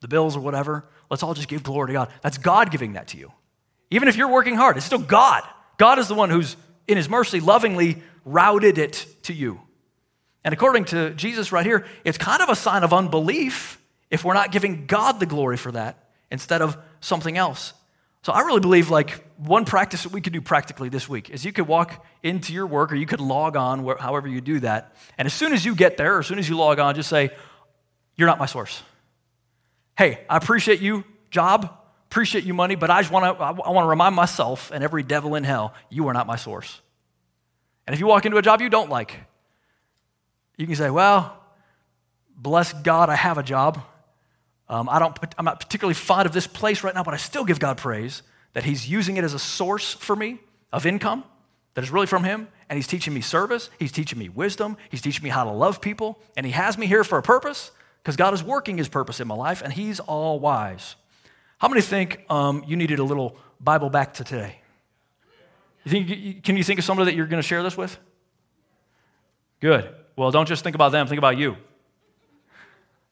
the 0.00 0.08
bills 0.08 0.36
or 0.36 0.40
whatever, 0.40 0.84
let's 1.10 1.22
all 1.22 1.34
just 1.34 1.48
give 1.48 1.62
glory 1.62 1.88
to 1.88 1.92
God. 1.92 2.10
That's 2.22 2.38
God 2.38 2.70
giving 2.70 2.94
that 2.94 3.08
to 3.08 3.18
you. 3.18 3.32
Even 3.90 4.08
if 4.08 4.16
you're 4.16 4.28
working 4.28 4.56
hard, 4.56 4.76
it's 4.76 4.86
still 4.86 4.98
God. 4.98 5.42
God 5.78 5.98
is 5.98 6.08
the 6.08 6.14
one 6.14 6.30
who's, 6.30 6.56
in 6.88 6.96
His 6.96 7.08
mercy, 7.08 7.40
lovingly 7.40 8.02
routed 8.24 8.78
it 8.78 9.06
to 9.22 9.32
you. 9.32 9.60
And 10.44 10.52
according 10.52 10.84
to 10.86 11.10
Jesus 11.14 11.52
right 11.52 11.66
here, 11.66 11.86
it's 12.04 12.18
kind 12.18 12.42
of 12.42 12.48
a 12.48 12.56
sign 12.56 12.84
of 12.84 12.92
unbelief 12.92 13.80
if 14.10 14.24
we're 14.24 14.34
not 14.34 14.52
giving 14.52 14.86
God 14.86 15.18
the 15.18 15.26
glory 15.26 15.56
for 15.56 15.72
that 15.72 16.10
instead 16.30 16.62
of 16.62 16.76
something 17.00 17.36
else. 17.36 17.72
So 18.22 18.32
I 18.32 18.40
really 18.40 18.60
believe 18.60 18.90
like 18.90 19.24
one 19.36 19.64
practice 19.64 20.02
that 20.02 20.12
we 20.12 20.20
could 20.20 20.32
do 20.32 20.40
practically 20.40 20.88
this 20.88 21.08
week 21.08 21.30
is 21.30 21.44
you 21.44 21.52
could 21.52 21.68
walk 21.68 22.04
into 22.22 22.52
your 22.52 22.66
work 22.66 22.90
or 22.90 22.96
you 22.96 23.06
could 23.06 23.20
log 23.20 23.56
on 23.56 23.86
however 23.98 24.26
you 24.26 24.40
do 24.40 24.60
that. 24.60 24.96
And 25.16 25.26
as 25.26 25.34
soon 25.34 25.52
as 25.52 25.64
you 25.64 25.76
get 25.76 25.96
there, 25.96 26.16
or 26.16 26.18
as 26.20 26.26
soon 26.26 26.38
as 26.38 26.48
you 26.48 26.56
log 26.56 26.80
on, 26.80 26.96
just 26.96 27.08
say, 27.08 27.30
You're 28.16 28.26
not 28.26 28.38
my 28.38 28.46
source. 28.46 28.82
Hey, 29.96 30.24
I 30.28 30.36
appreciate 30.36 30.80
you, 30.80 31.04
job, 31.30 31.74
appreciate 32.10 32.44
you, 32.44 32.52
money, 32.52 32.74
but 32.74 32.90
I 32.90 33.00
just 33.00 33.10
want 33.10 33.38
to 33.38 33.42
I 33.42 33.70
want 33.70 33.84
to 33.84 33.88
remind 33.88 34.14
myself 34.14 34.70
and 34.70 34.84
every 34.84 35.02
devil 35.02 35.34
in 35.34 35.44
hell, 35.44 35.74
you 35.88 36.08
are 36.08 36.12
not 36.12 36.26
my 36.26 36.36
source. 36.36 36.80
And 37.86 37.94
if 37.94 38.00
you 38.00 38.06
walk 38.06 38.26
into 38.26 38.36
a 38.36 38.42
job 38.42 38.60
you 38.60 38.68
don't 38.68 38.90
like, 38.90 39.16
you 40.56 40.66
can 40.66 40.76
say, 40.76 40.90
Well, 40.90 41.38
bless 42.36 42.72
God, 42.72 43.08
I 43.08 43.14
have 43.14 43.38
a 43.38 43.42
job. 43.42 43.80
Um, 44.68 44.88
I 44.88 44.98
don't, 44.98 45.16
I'm 45.38 45.44
not 45.44 45.60
particularly 45.60 45.94
fond 45.94 46.26
of 46.26 46.32
this 46.32 46.46
place 46.46 46.82
right 46.82 46.94
now, 46.94 47.04
but 47.04 47.14
I 47.14 47.18
still 47.18 47.44
give 47.44 47.60
God 47.60 47.78
praise 47.78 48.22
that 48.52 48.64
He's 48.64 48.88
using 48.88 49.16
it 49.16 49.24
as 49.24 49.32
a 49.32 49.38
source 49.38 49.94
for 49.94 50.16
me 50.16 50.40
of 50.72 50.84
income 50.84 51.24
that 51.74 51.84
is 51.84 51.90
really 51.90 52.06
from 52.06 52.24
Him. 52.24 52.48
And 52.68 52.76
He's 52.76 52.88
teaching 52.88 53.14
me 53.14 53.20
service, 53.20 53.70
He's 53.78 53.92
teaching 53.92 54.18
me 54.18 54.28
wisdom, 54.28 54.76
He's 54.90 55.00
teaching 55.00 55.22
me 55.22 55.30
how 55.30 55.44
to 55.44 55.52
love 55.52 55.80
people, 55.80 56.18
and 56.36 56.44
He 56.44 56.52
has 56.52 56.76
me 56.76 56.86
here 56.86 57.04
for 57.04 57.16
a 57.16 57.22
purpose 57.22 57.70
because 58.06 58.14
God 58.14 58.34
is 58.34 58.44
working 58.44 58.78
His 58.78 58.88
purpose 58.88 59.18
in 59.18 59.26
my 59.26 59.34
life, 59.34 59.62
and 59.62 59.72
He's 59.72 59.98
all 59.98 60.38
wise. 60.38 60.94
How 61.58 61.66
many 61.66 61.80
think 61.80 62.24
um, 62.30 62.62
you 62.64 62.76
needed 62.76 63.00
a 63.00 63.02
little 63.02 63.36
Bible 63.58 63.90
Bacta 63.90 64.24
today? 64.24 64.60
You 65.82 65.90
think, 65.90 66.44
can 66.44 66.56
you 66.56 66.62
think 66.62 66.78
of 66.78 66.84
somebody 66.84 67.10
that 67.10 67.16
you're 67.16 67.26
going 67.26 67.42
to 67.42 67.46
share 67.46 67.64
this 67.64 67.76
with? 67.76 67.98
Good. 69.58 69.92
Well, 70.14 70.30
don't 70.30 70.46
just 70.46 70.62
think 70.62 70.76
about 70.76 70.92
them, 70.92 71.08
think 71.08 71.18
about 71.18 71.36
you. 71.36 71.56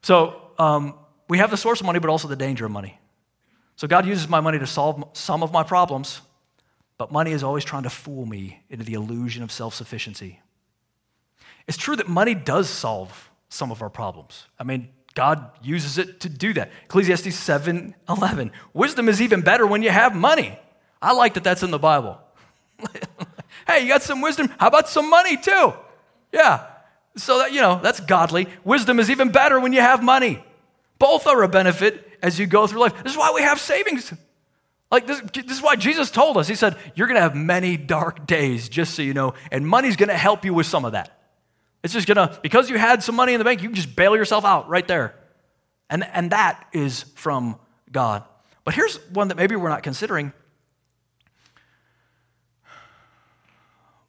So, 0.03 0.41
um, 0.61 0.95
we 1.29 1.39
have 1.39 1.51
the 1.51 1.57
source 1.57 1.81
of 1.81 1.87
money, 1.87 1.99
but 1.99 2.09
also 2.09 2.29
the 2.29 2.37
danger 2.37 2.65
of 2.65 2.71
money. 2.71 3.01
So 3.75 3.89
God 3.89 4.07
uses 4.07 4.29
my 4.29 4.39
money 4.39 4.61
to 4.61 4.67
solve 4.67 5.03
some 5.15 5.43
of 5.43 5.51
my 5.51 5.65
problems, 5.65 6.21
but 6.99 7.11
money 7.11 7.33
is 7.33 7.43
always 7.43 7.65
trying 7.65 7.83
to 7.83 7.91
fool 7.91 8.27
me 8.27 8.63
into 8.71 8.85
the 8.85 8.95
illusion 8.95 9.43
of 9.43 9.51
self 9.51 9.75
sufficiency. 9.75 10.39
It's 11.67 11.77
true 11.77 11.97
that 11.97 12.07
money 12.07 12.37
does 12.37 12.71
solve 12.71 13.29
some 13.55 13.71
of 13.71 13.83
our 13.83 13.91
problems. 13.91 14.47
I 14.59 14.65
mean, 14.65 14.89
God 15.15 15.51
uses 15.63 15.97
it 15.97 16.21
to 16.21 16.29
do 16.29 16.53
that. 16.55 16.71
Ecclesiastes 16.85 17.35
7 17.35 17.95
11. 18.09 18.51
Wisdom 18.73 19.09
is 19.09 19.23
even 19.23 19.41
better 19.43 19.67
when 19.67 19.83
you 19.83 19.91
have 19.91 20.15
money. 20.15 20.59
I 21.01 21.13
like 21.13 21.35
that 21.35 21.45
that's 21.45 21.63
in 21.63 21.71
the 21.71 21.79
Bible. 21.79 22.21
hey, 23.67 23.83
you 23.83 23.89
got 23.89 24.03
some 24.03 24.21
wisdom? 24.21 24.51
How 24.59 24.69
about 24.69 24.89
some 24.89 25.09
money 25.09 25.37
too? 25.37 25.73
Yeah. 26.33 26.67
So 27.17 27.39
that, 27.39 27.53
you 27.53 27.61
know, 27.61 27.79
that's 27.81 28.01
godly. 28.01 28.49
Wisdom 28.65 28.99
is 28.99 29.09
even 29.09 29.31
better 29.31 29.61
when 29.61 29.73
you 29.73 29.81
have 29.81 30.03
money. 30.03 30.43
Both 30.99 31.27
are 31.27 31.43
a 31.43 31.49
benefit 31.49 32.19
as 32.23 32.39
you 32.39 32.47
go 32.47 32.67
through 32.67 32.81
life. 32.81 33.03
This 33.03 33.13
is 33.13 33.19
why 33.19 33.33
we 33.35 33.43
have 33.43 33.61
savings. 33.61 34.13
Like 34.91 35.07
this, 35.07 35.21
this 35.33 35.57
is 35.57 35.63
why 35.63 35.77
Jesus 35.77 36.11
told 36.11 36.37
us. 36.37 36.49
He 36.49 36.55
said, 36.55 36.77
You're 36.95 37.07
going 37.07 37.17
to 37.17 37.23
have 37.23 37.37
many 37.37 37.77
dark 37.77 38.27
days, 38.27 38.69
just 38.69 38.95
so 38.95 39.03
you 39.03 39.15
know, 39.15 39.35
and 39.53 39.67
money's 39.67 39.97
going 39.97 40.09
to 40.09 40.17
help 40.17 40.45
you 40.45 40.55
with 40.55 40.67
some 40.67 40.85
of 40.85 40.93
that. 40.93 41.14
It's 41.85 41.93
just 41.93 42.09
to, 42.09 42.39
because 42.43 42.69
you 42.71 42.79
had 42.79 43.03
some 43.03 43.15
money 43.15 43.35
in 43.35 43.39
the 43.39 43.45
bank, 43.45 43.63
you 43.63 43.69
can 43.69 43.77
just 43.77 43.95
bail 43.95 44.17
yourself 44.17 44.45
out 44.45 44.69
right 44.69 44.87
there. 44.89 45.15
And, 45.89 46.03
and 46.03 46.31
that 46.31 46.67
is 46.73 47.03
from 47.15 47.57
God. 47.93 48.25
But 48.65 48.75
here's 48.75 48.97
one 49.11 49.29
that 49.29 49.37
maybe 49.37 49.55
we're 49.55 49.69
not 49.69 49.83
considering. 49.85 50.33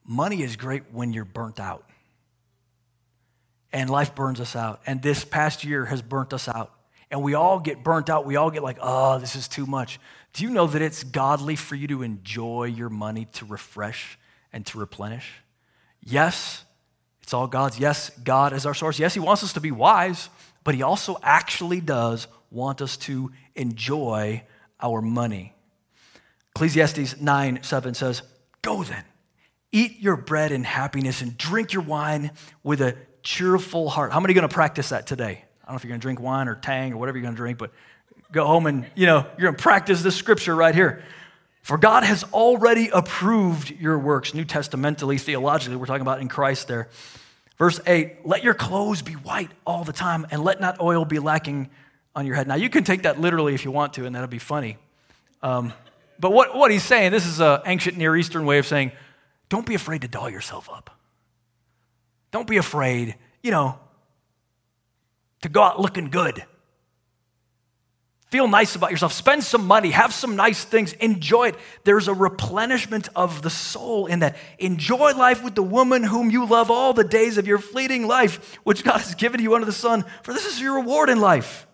Money 0.03 0.41
is 0.41 0.55
great 0.55 0.83
when 0.91 1.13
you're 1.13 1.25
burnt 1.25 1.59
out. 1.59 1.88
And 3.71 3.89
life 3.89 4.15
burns 4.15 4.39
us 4.39 4.55
out. 4.55 4.81
And 4.88 5.01
this 5.01 5.25
past 5.25 5.63
year 5.63 5.85
has 5.85 6.01
burnt 6.01 6.33
us 6.33 6.47
out 6.47 6.71
and 7.11 7.21
we 7.21 7.33
all 7.33 7.59
get 7.59 7.83
burnt 7.83 8.09
out. 8.09 8.25
We 8.25 8.35
all 8.35 8.51
get 8.51 8.63
like, 8.63 8.77
oh, 8.81 9.19
this 9.19 9.35
is 9.35 9.47
too 9.47 9.65
much. 9.65 9.99
Do 10.33 10.43
you 10.43 10.49
know 10.49 10.67
that 10.67 10.81
it's 10.81 11.03
godly 11.03 11.55
for 11.55 11.75
you 11.75 11.88
to 11.88 12.01
enjoy 12.01 12.65
your 12.65 12.89
money 12.89 13.25
to 13.33 13.45
refresh 13.45 14.17
and 14.51 14.65
to 14.67 14.79
replenish? 14.79 15.31
Yes, 16.01 16.65
it's 17.25 17.33
all 17.33 17.47
God's. 17.47 17.79
Yes, 17.79 18.11
God 18.23 18.53
is 18.53 18.67
our 18.67 18.75
source. 18.75 18.99
Yes, 18.99 19.15
He 19.15 19.19
wants 19.19 19.43
us 19.43 19.53
to 19.53 19.59
be 19.59 19.71
wise, 19.71 20.29
but 20.63 20.75
He 20.75 20.83
also 20.83 21.17
actually 21.23 21.81
does 21.81 22.27
want 22.51 22.83
us 22.83 22.97
to 22.97 23.31
enjoy 23.55 24.43
our 24.79 25.01
money. 25.01 25.51
Ecclesiastes 26.55 27.19
9 27.19 27.63
7 27.63 27.95
says, 27.95 28.21
Go 28.61 28.83
then, 28.83 29.03
eat 29.71 29.99
your 29.99 30.17
bread 30.17 30.51
in 30.51 30.63
happiness 30.63 31.23
and 31.23 31.35
drink 31.35 31.73
your 31.73 31.81
wine 31.81 32.29
with 32.61 32.79
a 32.79 32.95
cheerful 33.23 33.89
heart. 33.89 34.11
How 34.11 34.19
many 34.19 34.33
are 34.33 34.35
going 34.35 34.47
to 34.47 34.53
practice 34.53 34.89
that 34.89 35.07
today? 35.07 35.43
I 35.63 35.65
don't 35.65 35.73
know 35.73 35.75
if 35.77 35.83
you're 35.83 35.89
going 35.89 36.01
to 36.01 36.05
drink 36.05 36.19
wine 36.19 36.47
or 36.47 36.53
Tang 36.53 36.93
or 36.93 36.97
whatever 36.97 37.17
you're 37.17 37.23
going 37.23 37.33
to 37.33 37.41
drink, 37.41 37.57
but 37.57 37.71
go 38.31 38.45
home 38.45 38.67
and, 38.67 38.85
you 38.93 39.07
know, 39.07 39.25
you're 39.39 39.47
going 39.47 39.55
to 39.55 39.63
practice 39.63 40.03
this 40.03 40.15
scripture 40.15 40.55
right 40.55 40.75
here. 40.75 41.03
For 41.65 41.80
God 41.80 42.04
has 42.04 42.23
already 42.25 42.89
approved 42.89 43.71
your 43.71 43.97
works, 43.97 44.36
New 44.36 44.45
Testamentally, 44.45 45.17
theologically, 45.17 45.75
we're 45.75 45.88
talking 45.88 46.04
about 46.04 46.21
in 46.21 46.28
Christ 46.28 46.67
there. 46.67 46.89
Verse 47.58 47.80
8, 47.88 48.23
let 48.23 48.43
your 48.43 48.54
clothes 48.54 49.01
be 49.01 49.13
white 49.13 49.49
all 49.65 49.84
the 49.84 49.91
time, 49.91 50.28
and 50.30 50.43
let 50.43 50.62
not 50.62 50.80
oil 50.80 51.06
be 51.06 51.17
lacking 51.17 51.71
on 52.15 52.28
your 52.28 52.36
head. 52.36 52.47
Now, 52.47 52.54
you 52.54 52.69
can 52.69 52.84
take 52.84 53.01
that 53.01 53.19
literally 53.19 53.56
if 53.56 53.65
you 53.65 53.71
want 53.71 53.93
to, 53.93 54.06
and 54.06 54.13
that'll 54.13 54.28
be 54.28 54.38
funny. 54.38 54.78
Um, 55.41 55.73
but 56.19 56.32
what, 56.32 56.56
what 56.56 56.69
he's 56.69 56.84
saying, 56.84 57.12
this 57.12 57.25
is 57.25 57.41
an 57.41 57.62
ancient 57.65 57.97
Near 57.97 58.15
Eastern 58.15 58.45
way 58.45 58.60
of 58.60 58.67
saying, 58.67 58.91
don't 59.49 59.65
be 59.65 59.73
afraid 59.73 60.04
to 60.04 60.08
doll 60.08 60.30
yourself 60.30 60.69
up. 60.69 60.91
Don't 62.30 62.47
be 62.47 62.58
afraid, 62.58 63.15
you 63.41 63.49
know, 63.49 63.80
to 65.41 65.49
go 65.49 65.63
out 65.63 65.80
looking 65.80 66.12
good. 66.12 66.45
Feel 68.31 68.47
nice 68.47 68.75
about 68.75 68.89
yourself. 68.91 69.13
Spend 69.13 69.43
some 69.43 69.67
money. 69.67 69.91
Have 69.91 70.13
some 70.13 70.35
nice 70.35 70.63
things. 70.63 70.93
Enjoy 70.93 71.49
it. 71.49 71.55
There's 71.83 72.07
a 72.07 72.13
replenishment 72.13 73.07
of 73.15 73.43
the 73.43 73.51
soul 73.51 74.07
in 74.07 74.19
that. 74.19 74.35
Enjoy 74.57 75.13
life 75.13 75.43
with 75.43 75.53
the 75.53 75.63
woman 75.63 76.03
whom 76.03 76.31
you 76.31 76.45
love 76.45 76.71
all 76.71 76.93
the 76.93 77.03
days 77.03 77.38
of 77.38 77.45
your 77.45 77.59
fleeting 77.59 78.07
life, 78.07 78.57
which 78.63 78.83
God 78.83 78.97
has 78.97 79.13
given 79.13 79.41
you 79.41 79.53
under 79.53 79.65
the 79.65 79.71
sun, 79.71 80.05
for 80.23 80.33
this 80.33 80.45
is 80.45 80.59
your 80.59 80.75
reward 80.75 81.09
in 81.09 81.21
life. 81.21 81.67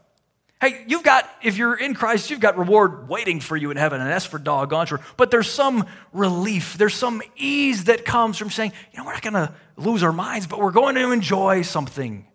Hey, 0.60 0.84
you've 0.88 1.02
got, 1.04 1.28
if 1.42 1.58
you're 1.58 1.76
in 1.76 1.96
Christ, 1.96 2.30
you've 2.30 2.40
got 2.40 2.56
reward 2.56 3.10
waiting 3.10 3.40
for 3.40 3.58
you 3.58 3.72
in 3.72 3.78
heaven, 3.78 4.00
and 4.00 4.08
that's 4.08 4.28
for 4.28 4.38
doggone 4.38 4.86
sure. 4.86 5.00
But 5.18 5.32
there's 5.32 5.50
some 5.50 5.88
relief, 6.14 6.78
there's 6.78 6.94
some 6.94 7.24
ease 7.36 7.86
that 7.86 8.06
comes 8.06 8.38
from 8.38 8.52
saying, 8.52 8.74
you 8.92 9.00
know, 9.00 9.06
we're 9.06 9.14
not 9.14 9.24
going 9.24 9.34
to 9.34 9.56
lose 9.78 10.04
our 10.04 10.12
minds, 10.12 10.46
but 10.46 10.60
we're 10.60 10.70
going 10.70 10.94
to 10.96 11.12
enjoy 11.12 11.64
something. 11.64 12.28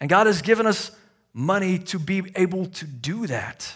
And 0.00 0.08
God 0.08 0.28
has 0.28 0.40
given 0.40 0.66
us 0.66 0.92
money 1.32 1.78
to 1.78 1.98
be 1.98 2.32
able 2.34 2.66
to 2.66 2.84
do 2.86 3.26
that. 3.26 3.72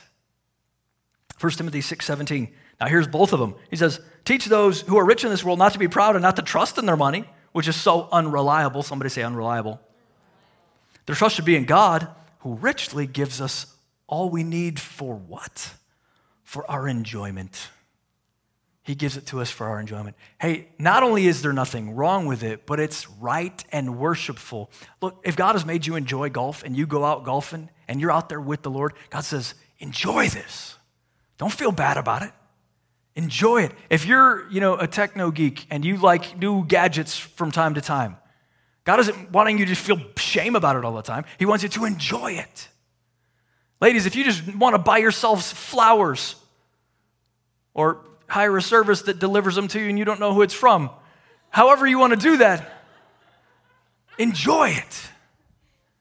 1 1.41 1.53
Timothy 1.53 1.81
6 1.81 2.05
17. 2.05 2.53
Now, 2.81 2.87
here's 2.89 3.07
both 3.07 3.33
of 3.33 3.41
them. 3.41 3.55
He 3.71 3.77
says, 3.77 4.01
Teach 4.25 4.47
those 4.47 4.83
who 4.83 4.97
are 4.97 5.05
rich 5.05 5.25
in 5.25 5.31
this 5.31 5.45
world 5.45 5.59
not 5.59 5.73
to 5.73 5.79
be 5.79 5.89
proud 5.89 6.17
and 6.17 6.23
not 6.23 6.37
to 6.37 6.43
trust 6.43 6.79
in 6.79 6.87
their 6.87 6.97
money, 6.97 7.25
which 7.53 7.69
is 7.69 7.77
so 7.77 8.09
unreliable. 8.13 8.83
Somebody 8.83 9.09
say 9.11 9.23
unreliable. 9.23 9.81
Their 11.07 11.17
trust 11.17 11.37
should 11.37 11.45
be 11.45 11.57
in 11.57 11.65
God, 11.65 12.09
who 12.41 12.55
richly 12.55 13.07
gives 13.07 13.41
us 13.41 13.67
all 14.07 14.31
we 14.31 14.45
need 14.45 14.79
for 14.79 15.15
what? 15.15 15.75
For 16.45 16.69
our 16.71 16.87
enjoyment. 16.87 17.69
He 18.85 18.97
gives 18.97 19.17
it 19.17 19.27
to 19.27 19.41
us 19.41 19.49
for 19.49 19.69
our 19.69 19.79
enjoyment. 19.79 20.17
Hey, 20.41 20.69
not 20.77 21.05
only 21.05 21.27
is 21.27 21.43
there 21.43 21.53
nothing 21.53 21.95
wrong 21.95 22.27
with 22.27 22.43
it, 22.43 22.67
but 22.67 22.81
it's 22.81 23.09
right 23.09 23.65
and 23.71 23.97
worshipful. 23.97 24.71
Look, 25.01 25.21
if 25.25 25.37
God 25.37 25.55
has 25.55 25.65
made 25.65 25.87
you 25.87 25.95
enjoy 25.95 26.31
golf 26.31 26.65
and 26.65 26.77
you 26.77 26.85
go 26.87 27.05
out 27.05 27.23
golfing 27.25 27.71
and 27.87 28.01
you're 28.01 28.11
out 28.11 28.29
there 28.29 28.41
with 28.41 28.63
the 28.63 28.71
Lord, 28.71 28.95
God 29.11 29.21
says, 29.21 29.55
enjoy 29.79 30.29
this. 30.29 30.77
Don't 31.39 31.53
feel 31.53 31.71
bad 31.71 31.97
about 31.97 32.23
it. 32.23 32.33
Enjoy 33.15 33.63
it. 33.63 33.73
If 33.89 34.05
you're, 34.05 34.51
you 34.51 34.61
know, 34.61 34.75
a 34.75 34.89
techno 34.89 35.31
geek 35.31 35.67
and 35.71 35.85
you 35.85 35.97
like 35.99 36.37
new 36.39 36.65
gadgets 36.65 37.17
from 37.17 37.53
time 37.53 37.75
to 37.75 37.81
time, 37.81 38.17
God 38.85 38.99
isn't 38.99 39.31
wanting 39.31 39.59
you 39.59 39.67
to 39.67 39.77
feel 39.77 40.01
shame 40.17 40.57
about 40.57 40.75
it 40.75 40.85
all 40.85 40.95
the 40.95 41.03
time. 41.03 41.25
He 41.39 41.47
wants 41.47 41.63
you 41.63 41.69
to 41.69 41.85
enjoy 41.85 42.33
it. 42.33 42.69
Ladies, 43.81 44.07
if 44.07 44.17
you 44.17 44.25
just 44.25 44.57
want 44.57 44.75
to 44.75 44.79
buy 44.79 44.99
yourselves 44.99 45.53
flowers 45.53 46.35
or 47.75 48.05
hire 48.33 48.57
a 48.57 48.63
service 48.63 49.03
that 49.03 49.19
delivers 49.19 49.55
them 49.55 49.69
to 49.69 49.79
you 49.79 49.91
and 49.91 49.99
you 49.99 50.07
don't 50.07 50.19
know 50.19 50.33
who 50.33 50.41
it's 50.41 50.55
from. 50.55 50.89
However, 51.51 51.87
you 51.87 51.99
want 51.99 52.15
to 52.15 52.19
do 52.19 52.39
that, 52.39 52.67
enjoy 54.19 54.71
it. 54.71 55.09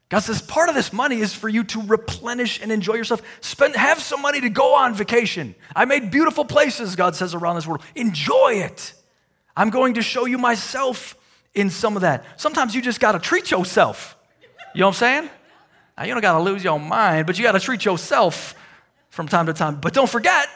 God 0.08 0.20
says 0.20 0.41
part 0.41 0.70
of 0.70 0.76
this 0.76 0.94
money 0.94 1.20
is 1.20 1.34
for 1.34 1.50
you 1.50 1.65
to 1.65 1.82
replenish 1.82 2.62
and 2.62 2.72
enjoy 2.72 2.94
yourself. 2.94 3.22
Spend, 3.41 3.76
have 3.76 4.00
some 4.00 4.22
money 4.22 4.39
to 4.39 4.50
go 4.50 4.76
on 4.76 4.94
vacation. 4.94 5.56
I 5.76 5.84
made 5.84 6.10
beautiful 6.10 6.46
places, 6.46 6.96
God 6.96 7.17
says, 7.17 7.34
around 7.34 7.56
this 7.56 7.67
world. 7.67 7.82
Enjoy 7.96 8.54
it. 8.56 8.94
I'm 9.56 9.70
going 9.70 9.96
to 9.96 10.02
show 10.02 10.26
you 10.26 10.38
myself 10.38 11.17
in 11.54 11.70
some 11.70 11.98
of 11.98 12.04
that. 12.04 12.24
Sometimes 12.39 12.74
you 12.74 12.82
just 12.82 13.02
got 13.02 13.12
to 13.12 13.20
treat 13.20 13.52
yourself. 13.52 14.17
You 14.74 14.80
know 14.80 14.88
what 14.88 14.96
I'm 14.96 15.00
saying? 15.00 15.30
Now, 15.98 16.06
you 16.06 16.13
don't 16.13 16.22
got 16.22 16.38
to 16.38 16.44
lose 16.44 16.63
your 16.63 16.80
mind, 16.80 17.28
but 17.28 17.38
you 17.38 17.44
got 17.44 17.54
to 17.54 17.60
treat 17.60 17.84
yourself 17.84 18.56
from 19.10 19.28
time 19.28 19.48
to 19.48 19.54
time. 19.54 19.82
But 19.82 19.94
don't 19.94 20.10
forget, 20.10 20.48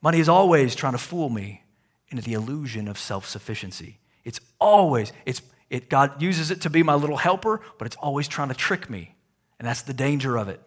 Money 0.00 0.20
is 0.20 0.28
always 0.28 0.74
trying 0.74 0.92
to 0.92 0.98
fool 0.98 1.28
me 1.28 1.62
into 2.10 2.22
the 2.22 2.34
illusion 2.34 2.88
of 2.88 2.98
self 2.98 3.26
sufficiency. 3.26 3.98
It's 4.24 4.40
always, 4.60 5.12
it's, 5.26 5.42
it, 5.70 5.88
God 5.88 6.22
uses 6.22 6.50
it 6.50 6.62
to 6.62 6.70
be 6.70 6.82
my 6.82 6.94
little 6.94 7.16
helper, 7.16 7.60
but 7.78 7.86
it's 7.86 7.96
always 7.96 8.28
trying 8.28 8.48
to 8.48 8.54
trick 8.54 8.88
me. 8.88 9.14
And 9.58 9.66
that's 9.66 9.82
the 9.82 9.94
danger 9.94 10.36
of 10.36 10.48
it. 10.48 10.60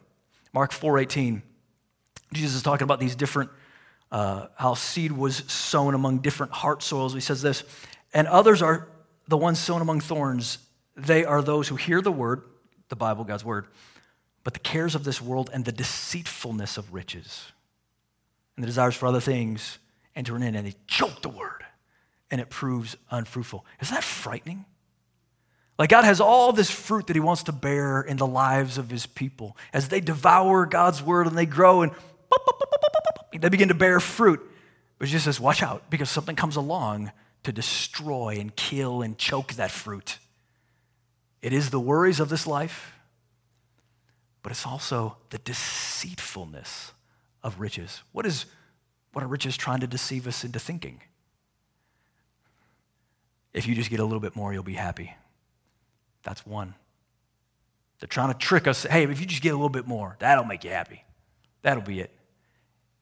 Mark 0.53 0.71
4.18, 0.71 1.41
Jesus 2.33 2.55
is 2.55 2.63
talking 2.63 2.83
about 2.83 2.99
these 2.99 3.15
different, 3.15 3.51
uh, 4.11 4.47
how 4.55 4.73
seed 4.73 5.11
was 5.13 5.37
sown 5.51 5.93
among 5.93 6.19
different 6.19 6.51
heart 6.51 6.83
soils. 6.83 7.13
He 7.13 7.21
says 7.21 7.41
this, 7.41 7.63
and 8.13 8.27
others 8.27 8.61
are 8.61 8.89
the 9.27 9.37
ones 9.37 9.59
sown 9.59 9.81
among 9.81 10.01
thorns. 10.01 10.57
They 10.97 11.23
are 11.23 11.41
those 11.41 11.69
who 11.69 11.77
hear 11.77 12.01
the 12.01 12.11
word, 12.11 12.43
the 12.89 12.97
Bible, 12.97 13.23
God's 13.23 13.45
word, 13.45 13.67
but 14.43 14.53
the 14.53 14.59
cares 14.59 14.93
of 14.93 15.05
this 15.05 15.21
world 15.21 15.49
and 15.53 15.63
the 15.63 15.71
deceitfulness 15.71 16.77
of 16.77 16.93
riches 16.93 17.51
and 18.55 18.63
the 18.63 18.67
desires 18.67 18.95
for 18.95 19.07
other 19.07 19.21
things 19.21 19.79
enter 20.15 20.35
in 20.35 20.43
and 20.43 20.67
they 20.67 20.75
choke 20.87 21.21
the 21.21 21.29
word 21.29 21.63
and 22.29 22.39
it 22.39 22.49
proves 22.49 22.95
unfruitful. 23.09 23.65
Isn't 23.81 23.95
that 23.95 24.03
frightening? 24.03 24.65
Like 25.77 25.89
God 25.89 26.05
has 26.05 26.21
all 26.21 26.53
this 26.53 26.69
fruit 26.69 27.07
that 27.07 27.15
He 27.15 27.19
wants 27.19 27.43
to 27.43 27.51
bear 27.51 28.01
in 28.01 28.17
the 28.17 28.27
lives 28.27 28.77
of 28.77 28.89
His 28.89 29.05
people. 29.05 29.57
As 29.73 29.89
they 29.89 29.99
devour 29.99 30.65
God's 30.65 31.01
word 31.01 31.27
and 31.27 31.37
they 31.37 31.45
grow 31.45 31.81
and 31.81 31.91
they 33.33 33.49
begin 33.49 33.69
to 33.69 33.73
bear 33.73 33.99
fruit. 33.99 34.39
But 34.99 35.07
Jesus 35.07 35.23
says, 35.23 35.39
watch 35.39 35.63
out 35.63 35.89
because 35.89 36.09
something 36.09 36.35
comes 36.35 36.55
along 36.55 37.11
to 37.43 37.51
destroy 37.51 38.37
and 38.39 38.55
kill 38.55 39.01
and 39.01 39.17
choke 39.17 39.53
that 39.53 39.71
fruit. 39.71 40.19
It 41.41 41.53
is 41.53 41.71
the 41.71 41.79
worries 41.79 42.19
of 42.19 42.29
this 42.29 42.45
life, 42.45 42.93
but 44.43 44.51
it's 44.51 44.67
also 44.67 45.17
the 45.31 45.39
deceitfulness 45.39 46.91
of 47.43 47.59
riches. 47.59 48.01
What 48.11 48.25
is 48.25 48.45
what 49.13 49.23
are 49.23 49.27
riches 49.27 49.57
trying 49.57 49.81
to 49.81 49.87
deceive 49.87 50.27
us 50.27 50.43
into 50.43 50.59
thinking? 50.59 51.01
If 53.53 53.67
you 53.67 53.75
just 53.75 53.89
get 53.89 53.99
a 53.99 54.05
little 54.05 54.21
bit 54.21 54.35
more, 54.35 54.53
you'll 54.53 54.63
be 54.63 54.73
happy. 54.73 55.13
That's 56.23 56.45
one. 56.45 56.75
They're 57.99 58.07
trying 58.07 58.31
to 58.31 58.37
trick 58.37 58.67
us. 58.67 58.83
Hey, 58.83 59.03
if 59.03 59.19
you 59.19 59.25
just 59.25 59.41
get 59.41 59.49
a 59.49 59.55
little 59.55 59.69
bit 59.69 59.87
more, 59.87 60.15
that'll 60.19 60.45
make 60.45 60.63
you 60.63 60.69
happy. 60.69 61.03
That'll 61.61 61.83
be 61.83 61.99
it. 61.99 62.11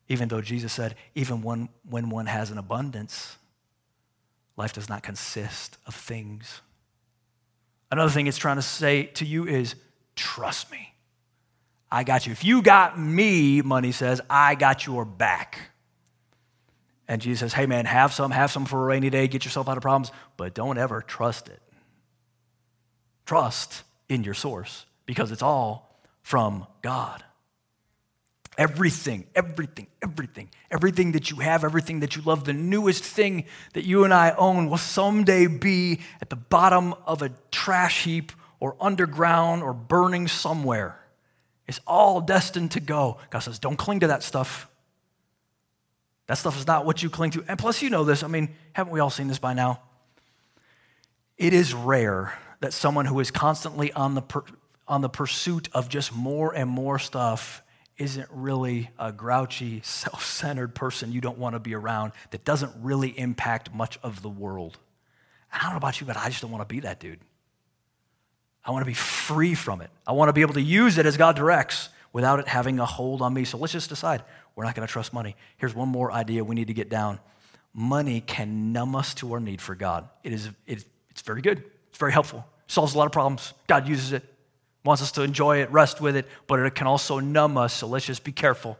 Even 0.07 0.27
though 0.27 0.41
Jesus 0.41 0.73
said, 0.73 0.95
even 1.13 1.41
when, 1.43 1.69
when 1.87 2.09
one 2.09 2.25
has 2.25 2.49
an 2.49 2.57
abundance, 2.57 3.37
life 4.57 4.73
does 4.73 4.89
not 4.89 5.03
consist 5.03 5.77
of 5.85 5.93
things. 5.93 6.61
Another 7.91 8.09
thing 8.09 8.27
it's 8.27 8.37
trying 8.37 8.57
to 8.57 8.61
say 8.63 9.03
to 9.03 9.25
you 9.25 9.47
is, 9.47 9.75
trust 10.15 10.71
me. 10.71 10.93
I 11.91 12.03
got 12.03 12.25
you. 12.25 12.31
If 12.31 12.43
you 12.43 12.61
got 12.61 12.99
me, 12.99 13.61
money 13.61 13.91
says, 13.91 14.21
I 14.29 14.55
got 14.55 14.85
your 14.85 15.05
back. 15.05 15.71
And 17.07 17.21
Jesus 17.21 17.39
says, 17.39 17.53
hey 17.53 17.65
man, 17.65 17.85
have 17.85 18.13
some, 18.13 18.29
have 18.29 18.51
some 18.51 18.65
for 18.65 18.83
a 18.83 18.85
rainy 18.85 19.09
day, 19.09 19.27
get 19.27 19.43
yourself 19.43 19.67
out 19.67 19.77
of 19.77 19.81
problems, 19.81 20.11
but 20.37 20.53
don't 20.53 20.77
ever 20.77 21.01
trust 21.01 21.49
it. 21.49 21.59
Trust 23.25 23.83
in 24.07 24.23
your 24.23 24.35
source 24.35 24.85
because 25.07 25.31
it's 25.31 25.41
all 25.41 25.99
from 26.21 26.67
God. 26.83 27.23
Everything, 28.59 29.25
everything, 29.33 29.87
everything, 30.03 30.49
everything 30.69 31.13
that 31.13 31.31
you 31.31 31.37
have, 31.37 31.63
everything 31.63 32.01
that 32.01 32.15
you 32.15 32.21
love, 32.21 32.43
the 32.43 32.53
newest 32.53 33.03
thing 33.03 33.45
that 33.73 33.85
you 33.85 34.03
and 34.03 34.13
I 34.13 34.31
own 34.31 34.69
will 34.69 34.77
someday 34.77 35.47
be 35.47 36.01
at 36.21 36.29
the 36.29 36.35
bottom 36.35 36.93
of 37.07 37.23
a 37.23 37.31
trash 37.51 38.03
heap 38.03 38.31
or 38.59 38.75
underground 38.79 39.63
or 39.63 39.73
burning 39.73 40.27
somewhere. 40.27 40.98
It's 41.69 41.79
all 41.85 42.19
destined 42.19 42.71
to 42.71 42.79
go. 42.79 43.19
God 43.29 43.39
says, 43.39 43.59
don't 43.59 43.75
cling 43.75 43.99
to 43.99 44.07
that 44.07 44.23
stuff. 44.23 44.67
That 46.25 46.39
stuff 46.39 46.57
is 46.57 46.65
not 46.65 46.83
what 46.83 47.03
you 47.03 47.11
cling 47.11 47.29
to. 47.31 47.45
And 47.47 47.59
plus, 47.59 47.83
you 47.83 47.91
know 47.91 48.03
this. 48.03 48.23
I 48.23 48.27
mean, 48.27 48.55
haven't 48.73 48.91
we 48.91 48.99
all 48.99 49.11
seen 49.11 49.27
this 49.27 49.37
by 49.37 49.53
now? 49.53 49.79
It 51.37 51.53
is 51.53 51.75
rare 51.75 52.33
that 52.61 52.73
someone 52.73 53.05
who 53.05 53.19
is 53.19 53.29
constantly 53.29 53.93
on 53.93 54.15
the, 54.15 54.23
per, 54.23 54.41
on 54.87 55.01
the 55.01 55.09
pursuit 55.09 55.69
of 55.71 55.89
just 55.89 56.11
more 56.11 56.55
and 56.55 56.67
more 56.67 56.97
stuff 56.97 57.61
isn't 57.99 58.27
really 58.31 58.89
a 58.97 59.11
grouchy, 59.11 59.81
self 59.83 60.25
centered 60.25 60.73
person 60.73 61.11
you 61.11 61.21
don't 61.21 61.37
want 61.37 61.53
to 61.53 61.59
be 61.59 61.75
around 61.75 62.13
that 62.31 62.43
doesn't 62.43 62.71
really 62.81 63.09
impact 63.09 63.71
much 63.71 63.99
of 64.01 64.23
the 64.23 64.29
world. 64.29 64.79
I 65.53 65.61
don't 65.61 65.73
know 65.73 65.77
about 65.77 66.01
you, 66.01 66.07
but 66.07 66.17
I 66.17 66.29
just 66.29 66.41
don't 66.41 66.49
want 66.49 66.67
to 66.67 66.73
be 66.73 66.79
that 66.79 66.99
dude. 66.99 67.19
I 68.65 68.71
want 68.71 68.81
to 68.81 68.87
be 68.89 68.93
free 68.93 69.55
from 69.55 69.81
it. 69.81 69.89
I 70.05 70.11
want 70.11 70.29
to 70.29 70.33
be 70.33 70.41
able 70.41 70.53
to 70.55 70.61
use 70.61 70.97
it 70.97 71.05
as 71.05 71.17
God 71.17 71.35
directs 71.35 71.89
without 72.13 72.39
it 72.39 72.47
having 72.47 72.79
a 72.79 72.85
hold 72.85 73.21
on 73.21 73.33
me. 73.33 73.45
So 73.45 73.57
let's 73.57 73.73
just 73.73 73.89
decide 73.89 74.23
we're 74.55 74.65
not 74.65 74.75
going 74.75 74.87
to 74.87 74.91
trust 74.91 75.13
money. 75.13 75.35
Here's 75.57 75.73
one 75.73 75.89
more 75.89 76.11
idea 76.11 76.43
we 76.43 76.55
need 76.55 76.67
to 76.67 76.73
get 76.73 76.89
down 76.89 77.19
money 77.73 78.21
can 78.21 78.73
numb 78.73 78.95
us 78.95 79.13
to 79.13 79.31
our 79.33 79.39
need 79.39 79.61
for 79.61 79.75
God. 79.75 80.09
It 80.23 80.33
is, 80.33 80.49
it, 80.65 80.83
it's 81.09 81.21
very 81.21 81.41
good, 81.41 81.63
it's 81.89 81.97
very 81.97 82.11
helpful, 82.11 82.45
solves 82.67 82.95
a 82.95 82.97
lot 82.97 83.05
of 83.05 83.11
problems. 83.11 83.53
God 83.67 83.87
uses 83.87 84.11
it, 84.11 84.23
wants 84.83 85.01
us 85.01 85.11
to 85.13 85.21
enjoy 85.21 85.61
it, 85.61 85.71
rest 85.71 86.01
with 86.01 86.15
it, 86.15 86.25
but 86.47 86.59
it 86.59 86.75
can 86.75 86.87
also 86.87 87.19
numb 87.19 87.57
us. 87.57 87.73
So 87.73 87.87
let's 87.87 88.05
just 88.05 88.23
be 88.23 88.31
careful. 88.31 88.77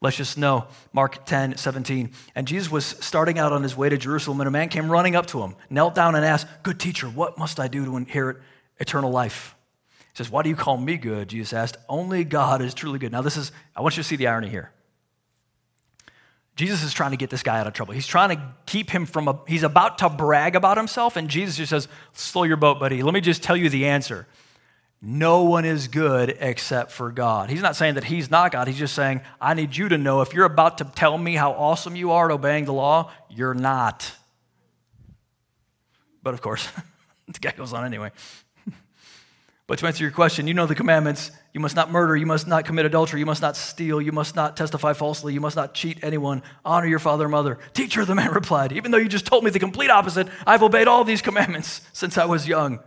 Let's 0.00 0.16
just 0.16 0.36
know. 0.36 0.66
Mark 0.92 1.24
10, 1.24 1.56
17. 1.56 2.10
And 2.34 2.46
Jesus 2.46 2.70
was 2.70 2.84
starting 2.84 3.38
out 3.38 3.52
on 3.52 3.62
his 3.62 3.76
way 3.76 3.88
to 3.88 3.96
Jerusalem, 3.96 4.40
and 4.40 4.48
a 4.48 4.50
man 4.50 4.68
came 4.68 4.90
running 4.90 5.16
up 5.16 5.26
to 5.26 5.42
him, 5.42 5.56
knelt 5.70 5.94
down, 5.94 6.14
and 6.14 6.24
asked, 6.24 6.46
Good 6.62 6.78
teacher, 6.78 7.06
what 7.06 7.38
must 7.38 7.58
I 7.58 7.68
do 7.68 7.84
to 7.84 7.96
inherit 7.96 8.38
eternal 8.78 9.10
life? 9.10 9.54
He 10.12 10.16
says, 10.16 10.30
Why 10.30 10.42
do 10.42 10.48
you 10.48 10.56
call 10.56 10.76
me 10.76 10.96
good? 10.96 11.28
Jesus 11.28 11.52
asked. 11.52 11.76
Only 11.88 12.24
God 12.24 12.62
is 12.62 12.74
truly 12.74 12.98
good. 12.98 13.12
Now, 13.12 13.22
this 13.22 13.36
is, 13.36 13.52
I 13.74 13.82
want 13.82 13.96
you 13.96 14.02
to 14.02 14.08
see 14.08 14.16
the 14.16 14.28
irony 14.28 14.48
here. 14.48 14.72
Jesus 16.56 16.82
is 16.82 16.94
trying 16.94 17.10
to 17.10 17.18
get 17.18 17.28
this 17.28 17.42
guy 17.42 17.60
out 17.60 17.66
of 17.66 17.74
trouble. 17.74 17.92
He's 17.92 18.06
trying 18.06 18.34
to 18.34 18.42
keep 18.64 18.88
him 18.88 19.04
from, 19.04 19.28
a, 19.28 19.38
he's 19.46 19.62
about 19.62 19.98
to 19.98 20.08
brag 20.08 20.56
about 20.56 20.78
himself, 20.78 21.16
and 21.16 21.28
Jesus 21.28 21.56
just 21.56 21.70
says, 21.70 21.86
Slow 22.14 22.44
your 22.44 22.56
boat, 22.56 22.80
buddy. 22.80 23.02
Let 23.02 23.12
me 23.12 23.20
just 23.20 23.42
tell 23.42 23.56
you 23.56 23.68
the 23.68 23.86
answer. 23.86 24.26
No 25.02 25.42
one 25.42 25.66
is 25.66 25.88
good 25.88 26.38
except 26.40 26.90
for 26.90 27.12
God. 27.12 27.50
He's 27.50 27.60
not 27.60 27.76
saying 27.76 27.94
that 27.94 28.04
he's 28.04 28.30
not 28.30 28.52
God. 28.52 28.66
He's 28.66 28.78
just 28.78 28.94
saying, 28.94 29.20
I 29.38 29.52
need 29.52 29.76
you 29.76 29.90
to 29.90 29.98
know 29.98 30.22
if 30.22 30.32
you're 30.32 30.46
about 30.46 30.78
to 30.78 30.84
tell 30.84 31.18
me 31.18 31.34
how 31.34 31.52
awesome 31.52 31.94
you 31.94 32.12
are 32.12 32.30
at 32.30 32.34
obeying 32.34 32.64
the 32.64 32.72
law, 32.72 33.12
you're 33.28 33.54
not. 33.54 34.10
But 36.22 36.32
of 36.32 36.40
course, 36.40 36.66
the 37.28 37.38
guy 37.38 37.52
goes 37.52 37.74
on 37.74 37.84
anyway. 37.84 38.10
But 39.66 39.80
to 39.80 39.86
answer 39.86 40.04
your 40.04 40.12
question, 40.12 40.46
you 40.46 40.54
know 40.54 40.66
the 40.66 40.76
commandments. 40.76 41.32
You 41.52 41.58
must 41.58 41.74
not 41.74 41.90
murder. 41.90 42.16
You 42.16 42.26
must 42.26 42.46
not 42.46 42.64
commit 42.64 42.86
adultery. 42.86 43.18
You 43.18 43.26
must 43.26 43.42
not 43.42 43.56
steal. 43.56 44.00
You 44.00 44.12
must 44.12 44.36
not 44.36 44.56
testify 44.56 44.92
falsely. 44.92 45.34
You 45.34 45.40
must 45.40 45.56
not 45.56 45.74
cheat 45.74 45.98
anyone. 46.04 46.42
Honor 46.64 46.86
your 46.86 47.00
father 47.00 47.24
and 47.24 47.32
mother. 47.32 47.58
Teacher, 47.74 48.04
the 48.04 48.14
man 48.14 48.30
replied, 48.32 48.70
even 48.70 48.92
though 48.92 48.98
you 48.98 49.08
just 49.08 49.26
told 49.26 49.42
me 49.42 49.50
the 49.50 49.58
complete 49.58 49.90
opposite, 49.90 50.28
I've 50.46 50.62
obeyed 50.62 50.86
all 50.86 51.02
these 51.02 51.20
commandments 51.20 51.80
since 51.92 52.16
I 52.16 52.26
was 52.26 52.46
young. 52.46 52.78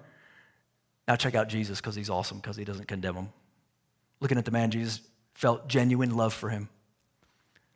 Now 1.08 1.18
check 1.18 1.36
out 1.36 1.50
Jesus 1.50 1.82
because 1.82 1.96
he's 1.96 2.10
awesome 2.10 2.38
because 2.38 2.56
he 2.56 2.64
doesn't 2.64 2.88
condemn 2.88 3.16
him. 3.16 3.30
Looking 4.22 4.38
at 4.38 4.46
the 4.46 4.52
man, 4.52 4.72
Jesus 4.72 5.02
felt 5.34 5.68
genuine 5.68 6.16
love 6.16 6.34
for 6.34 6.50
him. 6.50 6.70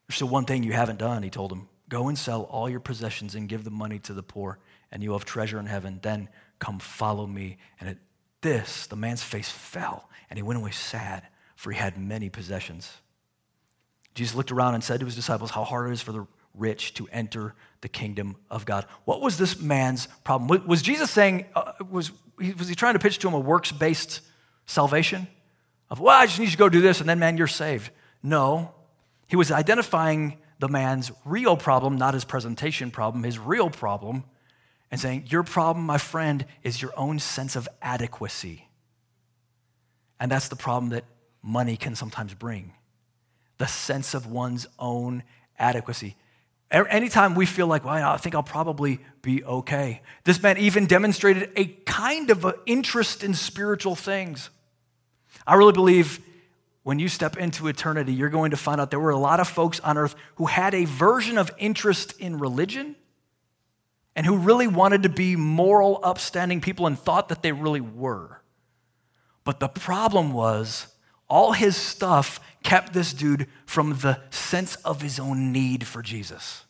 There's 0.08 0.16
still 0.16 0.30
one 0.30 0.46
thing 0.46 0.64
you 0.64 0.74
haven't 0.74 1.00
done, 1.00 1.24
he 1.24 1.30
told 1.30 1.52
him. 1.52 1.68
Go 1.90 2.08
and 2.08 2.18
sell 2.18 2.44
all 2.44 2.70
your 2.70 2.80
possessions 2.80 3.36
and 3.36 3.50
give 3.50 3.64
the 3.64 3.72
money 3.72 4.00
to 4.00 4.14
the 4.14 4.24
poor, 4.24 4.60
and 4.92 5.04
you 5.04 5.10
will 5.10 5.18
have 5.18 5.26
treasure 5.26 5.60
in 5.60 5.66
heaven. 5.66 6.00
Then 6.02 6.30
come 6.60 6.80
follow 6.80 7.26
me. 7.26 7.58
And 7.80 7.90
it 7.90 7.98
this, 8.44 8.86
the 8.88 8.96
man's 8.96 9.24
face 9.24 9.50
fell, 9.50 10.08
and 10.30 10.38
he 10.38 10.44
went 10.44 10.60
away 10.60 10.72
sad, 10.72 11.24
for 11.56 11.72
he 11.72 11.78
had 11.78 11.98
many 11.98 12.30
possessions. 12.30 12.94
Jesus 14.14 14.36
looked 14.36 14.52
around 14.52 14.76
and 14.76 14.84
said 14.84 15.00
to 15.00 15.06
his 15.06 15.16
disciples, 15.16 15.50
How 15.50 15.64
hard 15.64 15.90
it 15.90 15.94
is 15.94 16.02
for 16.02 16.12
the 16.12 16.28
rich 16.56 16.94
to 16.96 17.08
enter 17.12 17.56
the 17.82 17.90
kingdom 17.90 18.36
of 18.50 18.66
God. 18.66 18.86
What 19.06 19.22
was 19.22 19.38
this 19.38 19.60
man's 19.60 20.08
problem? 20.24 20.68
Was 20.68 20.82
Jesus 20.82 21.10
saying, 21.10 21.46
uh, 21.56 21.74
was, 21.90 22.12
was 22.38 22.68
he 22.68 22.76
trying 22.76 22.94
to 22.94 23.00
pitch 23.00 23.20
to 23.20 23.28
him 23.28 23.34
a 23.34 23.40
works 23.40 23.72
based 23.72 24.22
salvation? 24.66 25.28
Of, 25.90 26.00
well, 26.00 26.20
I 26.20 26.26
just 26.26 26.40
need 26.40 26.46
you 26.46 26.52
to 26.52 26.58
go 26.58 26.70
do 26.70 26.82
this, 26.82 27.00
and 27.00 27.10
then, 27.10 27.20
man, 27.20 27.38
you're 27.38 27.48
saved. 27.48 27.92
No. 28.22 28.74
He 29.28 29.36
was 29.36 29.52
identifying 29.52 30.38
the 30.60 30.70
man's 30.70 31.12
real 31.26 31.58
problem, 31.58 31.98
not 31.98 32.14
his 32.14 32.24
presentation 32.24 32.92
problem. 32.92 33.24
His 33.24 33.40
real 33.40 33.70
problem 33.70 34.24
and 34.94 35.02
saying, 35.02 35.26
Your 35.30 35.42
problem, 35.42 35.88
my 35.88 35.98
friend, 35.98 36.46
is 36.62 36.80
your 36.80 36.94
own 36.96 37.18
sense 37.18 37.56
of 37.56 37.68
adequacy. 37.82 38.68
And 40.20 40.32
that's 40.32 40.50
the 40.50 40.56
problem 40.56 40.92
that 40.92 41.04
money 41.42 41.78
can 41.78 41.96
sometimes 41.96 42.36
bring 42.36 42.74
the 43.58 43.66
sense 43.66 44.14
of 44.14 44.28
one's 44.28 44.68
own 44.78 45.24
adequacy. 45.58 46.16
Anytime 46.70 47.34
we 47.34 47.48
feel 47.48 47.66
like, 47.66 47.84
well, 47.84 48.12
I 48.12 48.18
think 48.18 48.36
I'll 48.36 48.44
probably 48.44 49.00
be 49.24 49.44
okay. 49.44 50.04
This 50.26 50.42
man 50.44 50.60
even 50.60 50.86
demonstrated 50.86 51.50
a 51.56 51.66
kind 51.66 52.30
of 52.30 52.46
an 52.46 52.54
interest 52.68 53.24
in 53.24 53.34
spiritual 53.34 53.96
things. 53.96 54.52
I 55.48 55.56
really 55.56 55.74
believe 55.74 56.20
when 56.84 57.00
you 57.00 57.08
step 57.08 57.36
into 57.36 57.68
eternity, 57.68 58.14
you're 58.14 58.30
going 58.30 58.52
to 58.52 58.58
find 58.58 58.80
out 58.80 58.92
there 58.92 59.00
were 59.00 59.10
a 59.10 59.18
lot 59.18 59.40
of 59.40 59.48
folks 59.48 59.80
on 59.80 59.98
earth 59.98 60.16
who 60.36 60.46
had 60.46 60.76
a 60.76 60.86
version 60.86 61.40
of 61.40 61.50
interest 61.58 62.14
in 62.20 62.38
religion 62.38 62.96
and 64.16 64.26
who 64.26 64.38
really 64.38 64.68
wanted 64.68 65.04
to 65.04 65.10
be 65.10 65.36
moral, 65.36 66.00
upstanding 66.04 66.62
people 66.62 66.88
and 66.88 66.98
thought 66.98 67.30
that 67.30 67.42
they 67.42 67.52
really 67.52 67.82
were. 67.82 68.42
But 69.44 69.60
the 69.60 69.68
problem 69.68 70.34
was, 70.34 70.88
all 71.28 71.54
his 71.54 71.76
stuff 71.76 72.40
kept 72.62 72.94
this 72.94 73.14
dude 73.14 73.48
from 73.66 73.98
the 74.00 74.20
sense 74.30 74.76
of 74.78 75.02
his 75.02 75.20
own 75.20 75.52
need 75.52 75.88
for 75.88 76.02
Jesus. 76.02 76.64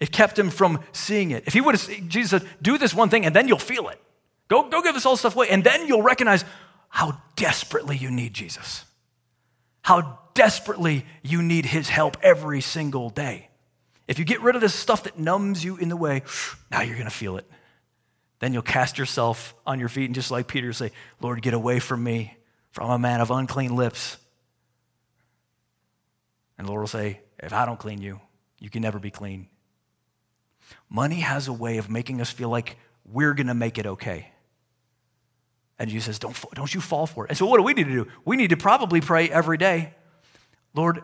It 0.00 0.12
kept 0.12 0.38
him 0.38 0.50
from 0.50 0.80
seeing 0.92 1.30
it. 1.32 1.44
If 1.46 1.52
he 1.52 1.60
would 1.60 1.74
have, 1.74 2.08
Jesus 2.08 2.42
said, 2.42 2.48
do 2.62 2.78
this 2.78 2.94
one 2.94 3.10
thing 3.10 3.26
and 3.26 3.34
then 3.34 3.48
you'll 3.48 3.58
feel 3.58 3.88
it. 3.88 4.00
Go, 4.48 4.68
go 4.68 4.80
give 4.80 4.94
this 4.94 5.04
all 5.04 5.16
stuff 5.16 5.36
away, 5.36 5.48
and 5.50 5.62
then 5.62 5.86
you'll 5.86 6.02
recognize 6.02 6.42
how 6.88 7.20
desperately 7.36 7.98
you 7.98 8.10
need 8.10 8.32
Jesus. 8.32 8.86
How 9.82 10.20
desperately 10.32 11.04
you 11.22 11.42
need 11.42 11.66
his 11.66 11.90
help 11.90 12.16
every 12.22 12.62
single 12.62 13.10
day. 13.10 13.47
If 14.08 14.18
you 14.18 14.24
get 14.24 14.40
rid 14.40 14.54
of 14.54 14.60
this 14.60 14.74
stuff 14.74 15.04
that 15.04 15.18
numbs 15.18 15.62
you 15.62 15.76
in 15.76 15.88
the 15.88 15.96
way, 15.96 16.22
now 16.70 16.80
you're 16.80 16.96
going 16.96 17.08
to 17.08 17.14
feel 17.14 17.36
it. 17.36 17.48
Then 18.40 18.52
you'll 18.52 18.62
cast 18.62 18.98
yourself 18.98 19.54
on 19.66 19.78
your 19.78 19.88
feet 19.88 20.06
and 20.06 20.14
just 20.14 20.30
like 20.30 20.48
Peter 20.48 20.72
say, 20.72 20.92
Lord, 21.20 21.42
get 21.42 21.54
away 21.54 21.78
from 21.78 22.02
me, 22.02 22.36
for 22.70 22.82
I'm 22.82 22.90
a 22.90 22.98
man 22.98 23.20
of 23.20 23.30
unclean 23.30 23.76
lips. 23.76 24.16
And 26.56 26.66
the 26.66 26.70
Lord 26.72 26.82
will 26.82 26.88
say, 26.88 27.20
If 27.38 27.52
I 27.52 27.66
don't 27.66 27.78
clean 27.78 28.00
you, 28.00 28.20
you 28.58 28.70
can 28.70 28.82
never 28.82 28.98
be 28.98 29.10
clean. 29.10 29.48
Money 30.88 31.20
has 31.20 31.46
a 31.48 31.52
way 31.52 31.78
of 31.78 31.90
making 31.90 32.20
us 32.20 32.30
feel 32.30 32.48
like 32.48 32.76
we're 33.04 33.34
going 33.34 33.46
to 33.46 33.54
make 33.54 33.78
it 33.78 33.86
okay. 33.86 34.30
And 35.78 35.88
Jesus 35.88 36.06
says, 36.06 36.18
don't, 36.18 36.36
don't 36.54 36.74
you 36.74 36.80
fall 36.80 37.06
for 37.06 37.24
it. 37.24 37.30
And 37.30 37.38
so, 37.38 37.46
what 37.46 37.58
do 37.58 37.62
we 37.62 37.72
need 37.72 37.84
to 37.84 37.92
do? 37.92 38.08
We 38.24 38.36
need 38.36 38.50
to 38.50 38.56
probably 38.56 39.00
pray 39.00 39.30
every 39.30 39.58
day 39.58 39.94
Lord, 40.74 41.02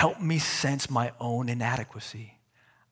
Help 0.00 0.18
me 0.18 0.38
sense 0.38 0.88
my 0.88 1.12
own 1.20 1.50
inadequacy. 1.50 2.38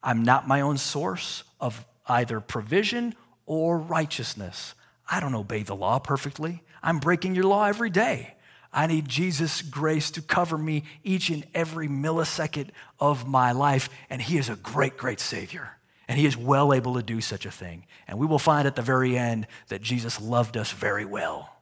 I'm 0.03 0.25
not 0.25 0.47
my 0.47 0.61
own 0.61 0.77
source 0.77 1.43
of 1.59 1.87
either 2.07 2.39
provision 2.39 3.15
or 3.47 3.79
righteousness. 3.79 4.75
I 5.11 5.19
don't 5.19 5.35
obey 5.35 5.63
the 5.63 5.75
law 5.75 6.01
perfectly. 6.01 6.63
I'm 6.83 6.99
breaking 6.99 7.35
your 7.35 7.45
law 7.45 7.65
every 7.65 7.89
day. 7.89 8.35
I 8.75 8.87
need 8.89 9.09
Jesus' 9.09 9.63
grace 9.63 10.11
to 10.11 10.21
cover 10.21 10.59
me 10.59 10.85
each 11.03 11.31
and 11.31 11.47
every 11.55 11.89
millisecond 11.89 12.73
of 13.01 13.27
my 13.27 13.53
life. 13.53 13.89
And 14.11 14.21
He 14.21 14.37
is 14.37 14.51
a 14.51 14.57
great, 14.57 14.99
great 14.99 15.19
Savior. 15.19 15.79
And 16.09 16.19
He 16.19 16.27
is 16.27 16.37
well 16.37 16.75
able 16.75 16.97
to 16.97 17.03
do 17.03 17.23
such 17.23 17.47
a 17.47 17.51
thing. 17.51 17.87
And 18.07 18.19
we 18.19 18.27
will 18.27 18.39
find 18.39 18.67
at 18.67 18.77
the 18.77 18.83
very 18.83 19.17
end 19.17 19.47
that 19.69 19.81
Jesus 19.81 20.21
loved 20.21 20.59
us 20.59 20.73
very 20.73 21.07
well. 21.07 21.57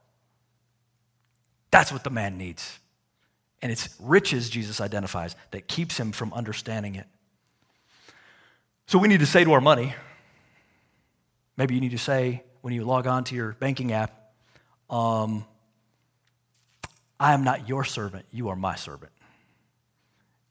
That's 1.71 1.93
what 1.93 2.03
the 2.03 2.11
man 2.11 2.37
needs. 2.37 2.81
And 3.63 3.73
it's 3.73 3.89
riches, 4.01 4.51
Jesus 4.51 4.81
identifies, 4.81 5.35
that 5.51 5.67
keeps 5.67 5.99
him 5.99 6.13
from 6.13 6.33
understanding 6.33 6.95
it. 6.95 7.07
So 8.87 8.99
we 8.99 9.09
need 9.09 9.21
to 9.21 9.27
say 9.27 9.45
to 9.45 9.53
our 9.53 9.61
money, 9.61 9.95
maybe 11.57 11.75
you 11.75 11.81
need 11.81 11.91
to 11.93 11.99
say 11.99 12.45
when 12.61 12.75
you 12.75 12.85
log 12.85 13.07
on 13.07 13.25
to 13.25 13.35
your 13.35 13.53
banking 13.53 13.93
app, 13.93 14.33
um, 14.91 15.45
I 17.19 17.33
am 17.33 17.45
not 17.45 17.69
your 17.69 17.85
servant, 17.85 18.27
you 18.31 18.51
are 18.51 18.57
my 18.57 18.77
servant. 18.77 19.13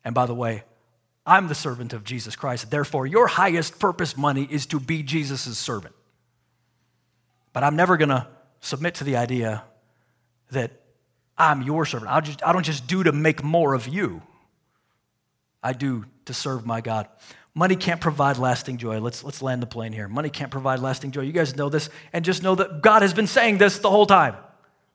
And 0.03 0.13
by 0.13 0.25
the 0.25 0.33
way, 0.33 0.63
I'm 1.25 1.47
the 1.47 1.55
servant 1.55 1.93
of 1.93 2.03
Jesus 2.03 2.35
Christ. 2.35 2.69
Therefore, 2.69 3.07
your 3.07 3.27
highest 3.27 3.79
purpose 3.79 4.15
money 4.15 4.47
is 4.49 4.65
to 4.67 4.79
be 4.79 5.01
Jesus' 5.01 5.57
servant. 5.57 5.95
But 7.53 7.63
I'm 7.63 7.75
never 7.75 7.97
going 7.97 8.09
to 8.09 8.27
submit 8.59 8.95
to 8.95 9.03
the 9.03 9.15
idea 9.15 9.63
that 10.51 10.71
I'm 11.37 11.61
your 11.61 11.85
servant. 11.85 12.11
I, 12.11 12.21
just, 12.21 12.45
I 12.45 12.53
don't 12.53 12.65
just 12.65 12.87
do 12.87 13.03
to 13.03 13.11
make 13.11 13.43
more 13.43 13.73
of 13.73 13.87
you, 13.87 14.21
I 15.61 15.73
do 15.73 16.05
to 16.25 16.33
serve 16.33 16.65
my 16.65 16.81
God. 16.81 17.07
Money 17.53 17.75
can't 17.75 18.01
provide 18.01 18.37
lasting 18.37 18.77
joy. 18.77 18.99
Let's, 18.99 19.23
let's 19.23 19.41
land 19.41 19.61
the 19.61 19.67
plane 19.67 19.93
here. 19.93 20.09
Money 20.09 20.29
can't 20.29 20.51
provide 20.51 20.79
lasting 20.79 21.11
joy. 21.11 21.21
You 21.21 21.31
guys 21.31 21.55
know 21.55 21.69
this, 21.69 21.89
and 22.11 22.25
just 22.25 22.43
know 22.43 22.55
that 22.55 22.81
God 22.81 23.01
has 23.01 23.13
been 23.13 23.27
saying 23.27 23.59
this 23.59 23.79
the 23.79 23.89
whole 23.89 24.05
time. 24.05 24.35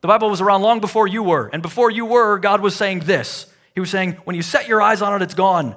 The 0.02 0.08
Bible 0.08 0.30
was 0.30 0.40
around 0.40 0.62
long 0.62 0.80
before 0.80 1.06
you 1.06 1.22
were, 1.22 1.48
and 1.52 1.62
before 1.62 1.90
you 1.90 2.04
were, 2.04 2.38
God 2.38 2.60
was 2.60 2.74
saying 2.74 3.00
this. 3.00 3.46
He 3.74 3.80
was 3.80 3.90
saying, 3.90 4.12
when 4.24 4.36
you 4.36 4.42
set 4.42 4.68
your 4.68 4.82
eyes 4.82 5.00
on 5.02 5.14
it, 5.14 5.24
it's 5.24 5.34
gone. 5.34 5.76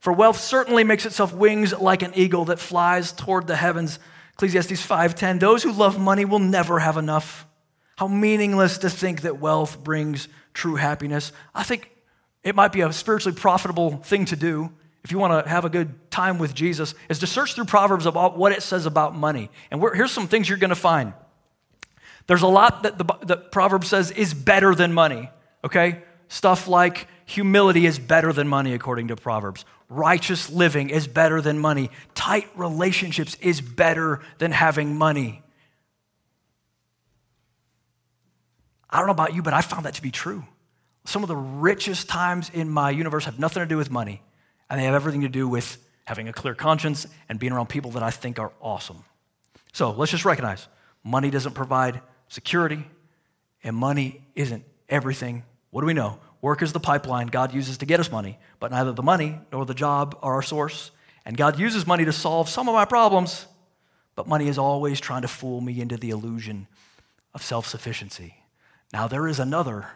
For 0.00 0.12
wealth 0.12 0.40
certainly 0.40 0.82
makes 0.82 1.04
itself 1.04 1.34
wings 1.34 1.78
like 1.78 2.02
an 2.02 2.12
eagle 2.14 2.46
that 2.46 2.58
flies 2.58 3.12
toward 3.12 3.46
the 3.46 3.56
heavens. 3.56 3.98
Ecclesiastes 4.34 4.86
5:10. 4.86 5.38
Those 5.40 5.62
who 5.62 5.72
love 5.72 5.98
money 5.98 6.24
will 6.24 6.38
never 6.38 6.78
have 6.78 6.96
enough. 6.96 7.46
How 8.00 8.08
meaningless 8.08 8.78
to 8.78 8.88
think 8.88 9.20
that 9.20 9.40
wealth 9.40 9.84
brings 9.84 10.26
true 10.54 10.76
happiness. 10.76 11.32
I 11.54 11.64
think 11.64 11.90
it 12.42 12.54
might 12.54 12.72
be 12.72 12.80
a 12.80 12.90
spiritually 12.94 13.38
profitable 13.38 13.98
thing 13.98 14.24
to 14.24 14.36
do 14.36 14.72
if 15.04 15.12
you 15.12 15.18
want 15.18 15.44
to 15.44 15.50
have 15.50 15.66
a 15.66 15.68
good 15.68 16.10
time 16.10 16.38
with 16.38 16.54
Jesus, 16.54 16.94
is 17.10 17.18
to 17.18 17.26
search 17.26 17.54
through 17.54 17.66
Proverbs 17.66 18.06
about 18.06 18.38
what 18.38 18.52
it 18.52 18.62
says 18.62 18.86
about 18.86 19.14
money. 19.14 19.50
And 19.70 19.82
here's 19.94 20.12
some 20.12 20.28
things 20.28 20.48
you're 20.48 20.56
going 20.56 20.70
to 20.70 20.74
find. 20.74 21.12
There's 22.26 22.40
a 22.40 22.46
lot 22.46 22.84
that 22.84 22.96
the 22.96 23.04
that 23.26 23.52
Proverbs 23.52 23.88
says 23.88 24.10
is 24.12 24.32
better 24.32 24.74
than 24.74 24.94
money, 24.94 25.28
okay? 25.62 26.02
Stuff 26.28 26.68
like 26.68 27.06
humility 27.26 27.84
is 27.84 27.98
better 27.98 28.32
than 28.32 28.48
money, 28.48 28.72
according 28.72 29.08
to 29.08 29.16
Proverbs. 29.16 29.66
Righteous 29.90 30.48
living 30.48 30.88
is 30.88 31.06
better 31.06 31.42
than 31.42 31.58
money. 31.58 31.90
Tight 32.14 32.48
relationships 32.56 33.36
is 33.42 33.60
better 33.60 34.20
than 34.38 34.52
having 34.52 34.96
money. 34.96 35.42
I 38.90 38.98
don't 38.98 39.06
know 39.06 39.12
about 39.12 39.34
you, 39.34 39.42
but 39.42 39.54
I 39.54 39.60
found 39.60 39.86
that 39.86 39.94
to 39.94 40.02
be 40.02 40.10
true. 40.10 40.44
Some 41.04 41.22
of 41.22 41.28
the 41.28 41.36
richest 41.36 42.08
times 42.08 42.50
in 42.50 42.68
my 42.68 42.90
universe 42.90 43.24
have 43.24 43.38
nothing 43.38 43.62
to 43.62 43.66
do 43.66 43.76
with 43.76 43.90
money, 43.90 44.22
and 44.68 44.78
they 44.78 44.84
have 44.84 44.94
everything 44.94 45.22
to 45.22 45.28
do 45.28 45.48
with 45.48 45.78
having 46.04 46.28
a 46.28 46.32
clear 46.32 46.54
conscience 46.54 47.06
and 47.28 47.38
being 47.38 47.52
around 47.52 47.68
people 47.68 47.92
that 47.92 48.02
I 48.02 48.10
think 48.10 48.38
are 48.38 48.52
awesome. 48.60 49.04
So 49.72 49.92
let's 49.92 50.10
just 50.10 50.24
recognize 50.24 50.66
money 51.04 51.30
doesn't 51.30 51.54
provide 51.54 52.00
security, 52.28 52.84
and 53.62 53.76
money 53.76 54.22
isn't 54.34 54.64
everything. 54.88 55.44
What 55.70 55.82
do 55.82 55.86
we 55.86 55.94
know? 55.94 56.18
Work 56.42 56.62
is 56.62 56.72
the 56.72 56.80
pipeline 56.80 57.28
God 57.28 57.54
uses 57.54 57.78
to 57.78 57.86
get 57.86 58.00
us 58.00 58.10
money, 58.10 58.38
but 58.58 58.70
neither 58.70 58.92
the 58.92 59.02
money 59.02 59.38
nor 59.52 59.64
the 59.64 59.74
job 59.74 60.18
are 60.22 60.34
our 60.34 60.42
source. 60.42 60.90
And 61.24 61.36
God 61.36 61.58
uses 61.58 61.86
money 61.86 62.04
to 62.06 62.12
solve 62.12 62.48
some 62.48 62.68
of 62.68 62.74
my 62.74 62.86
problems, 62.86 63.46
but 64.16 64.26
money 64.26 64.48
is 64.48 64.58
always 64.58 65.00
trying 65.00 65.22
to 65.22 65.28
fool 65.28 65.60
me 65.60 65.80
into 65.80 65.96
the 65.96 66.10
illusion 66.10 66.66
of 67.34 67.42
self 67.42 67.66
sufficiency. 67.66 68.39
Now, 68.92 69.08
there 69.08 69.28
is 69.28 69.38
another 69.38 69.86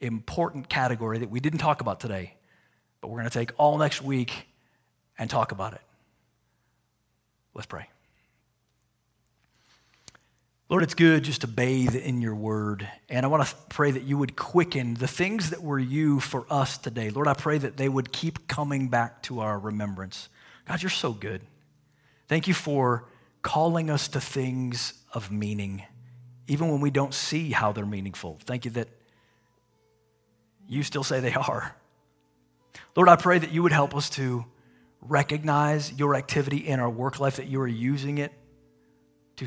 important 0.00 0.68
category 0.68 1.18
that 1.18 1.30
we 1.30 1.40
didn't 1.40 1.60
talk 1.60 1.80
about 1.80 2.00
today, 2.00 2.34
but 3.00 3.08
we're 3.08 3.18
going 3.18 3.30
to 3.30 3.38
take 3.38 3.52
all 3.56 3.78
next 3.78 4.02
week 4.02 4.46
and 5.18 5.30
talk 5.30 5.52
about 5.52 5.74
it. 5.74 5.80
Let's 7.54 7.66
pray. 7.66 7.88
Lord, 10.68 10.82
it's 10.82 10.94
good 10.94 11.24
just 11.24 11.42
to 11.42 11.46
bathe 11.46 11.94
in 11.94 12.22
your 12.22 12.34
word. 12.34 12.88
And 13.10 13.26
I 13.26 13.28
want 13.28 13.46
to 13.46 13.54
pray 13.68 13.90
that 13.90 14.04
you 14.04 14.16
would 14.16 14.36
quicken 14.36 14.94
the 14.94 15.06
things 15.06 15.50
that 15.50 15.62
were 15.62 15.78
you 15.78 16.18
for 16.18 16.46
us 16.48 16.78
today. 16.78 17.10
Lord, 17.10 17.28
I 17.28 17.34
pray 17.34 17.58
that 17.58 17.76
they 17.76 17.90
would 17.90 18.10
keep 18.10 18.48
coming 18.48 18.88
back 18.88 19.22
to 19.24 19.40
our 19.40 19.58
remembrance. 19.58 20.30
God, 20.66 20.82
you're 20.82 20.88
so 20.88 21.12
good. 21.12 21.42
Thank 22.26 22.48
you 22.48 22.54
for 22.54 23.04
calling 23.42 23.90
us 23.90 24.08
to 24.08 24.20
things 24.20 24.94
of 25.12 25.30
meaning, 25.30 25.82
even 26.48 26.68
when 26.68 26.80
we 26.80 26.90
don't 26.90 27.14
see 27.14 27.50
how 27.50 27.72
they're 27.72 27.86
meaningful. 27.86 28.38
Thank 28.44 28.64
you 28.64 28.70
that 28.72 28.88
you 30.68 30.82
still 30.82 31.04
say 31.04 31.20
they 31.20 31.34
are. 31.34 31.74
Lord, 32.96 33.08
I 33.08 33.16
pray 33.16 33.38
that 33.38 33.52
you 33.52 33.62
would 33.62 33.72
help 33.72 33.94
us 33.94 34.10
to 34.10 34.44
recognize 35.00 35.92
your 35.92 36.14
activity 36.14 36.58
in 36.58 36.80
our 36.80 36.90
work 36.90 37.20
life, 37.20 37.36
that 37.36 37.46
you 37.46 37.60
are 37.60 37.68
using 37.68 38.18
it 38.18 38.32
to 39.36 39.46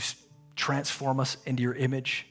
transform 0.55 1.19
us 1.19 1.37
into 1.45 1.63
your 1.63 1.73
image. 1.73 2.27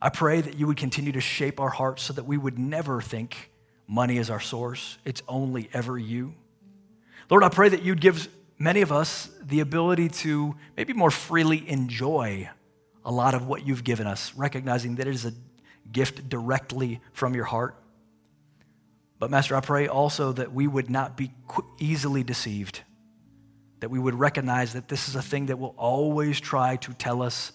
I 0.00 0.10
pray 0.10 0.40
that 0.40 0.58
you 0.58 0.66
would 0.66 0.76
continue 0.76 1.12
to 1.12 1.20
shape 1.20 1.60
our 1.60 1.70
hearts 1.70 2.02
so 2.02 2.12
that 2.12 2.24
we 2.24 2.36
would 2.36 2.58
never 2.58 3.00
think 3.00 3.50
money 3.86 4.18
is 4.18 4.30
our 4.30 4.40
source. 4.40 4.98
It's 5.04 5.22
only 5.26 5.68
ever 5.72 5.98
you. 5.98 6.34
Lord, 7.30 7.42
I 7.42 7.48
pray 7.48 7.68
that 7.68 7.82
you'd 7.82 8.00
give 8.00 8.28
many 8.58 8.82
of 8.82 8.92
us 8.92 9.30
the 9.42 9.60
ability 9.60 10.08
to 10.08 10.54
maybe 10.76 10.92
more 10.92 11.10
freely 11.10 11.68
enjoy 11.68 12.50
a 13.08 13.10
lot 13.10 13.32
of 13.32 13.46
what 13.46 13.66
you've 13.66 13.84
given 13.84 14.06
us, 14.06 14.34
recognizing 14.34 14.96
that 14.96 15.08
it 15.08 15.14
is 15.14 15.24
a 15.24 15.32
gift 15.90 16.28
directly 16.28 17.00
from 17.14 17.34
your 17.34 17.46
heart. 17.46 17.74
But, 19.18 19.30
Master, 19.30 19.56
I 19.56 19.60
pray 19.60 19.88
also 19.88 20.32
that 20.32 20.52
we 20.52 20.66
would 20.66 20.90
not 20.90 21.16
be 21.16 21.32
easily 21.78 22.22
deceived, 22.22 22.82
that 23.80 23.88
we 23.88 23.98
would 23.98 24.14
recognize 24.14 24.74
that 24.74 24.88
this 24.88 25.08
is 25.08 25.16
a 25.16 25.22
thing 25.22 25.46
that 25.46 25.58
will 25.58 25.74
always 25.78 26.38
try 26.38 26.76
to 26.76 26.92
tell 26.92 27.22
us 27.22 27.52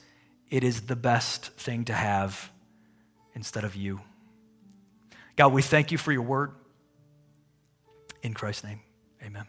it 0.49 0.63
is 0.63 0.81
the 0.81 0.95
best 0.95 1.49
thing 1.51 1.85
to 1.85 1.93
have 1.93 2.51
instead 3.35 3.63
of 3.63 3.75
you. 3.75 4.01
God, 5.35 5.53
we 5.53 5.61
thank 5.61 5.91
you 5.91 5.99
for 5.99 6.11
your 6.11 6.23
word. 6.23 6.51
In 8.23 8.33
Christ's 8.33 8.63
name, 8.63 8.79
amen. 9.21 9.45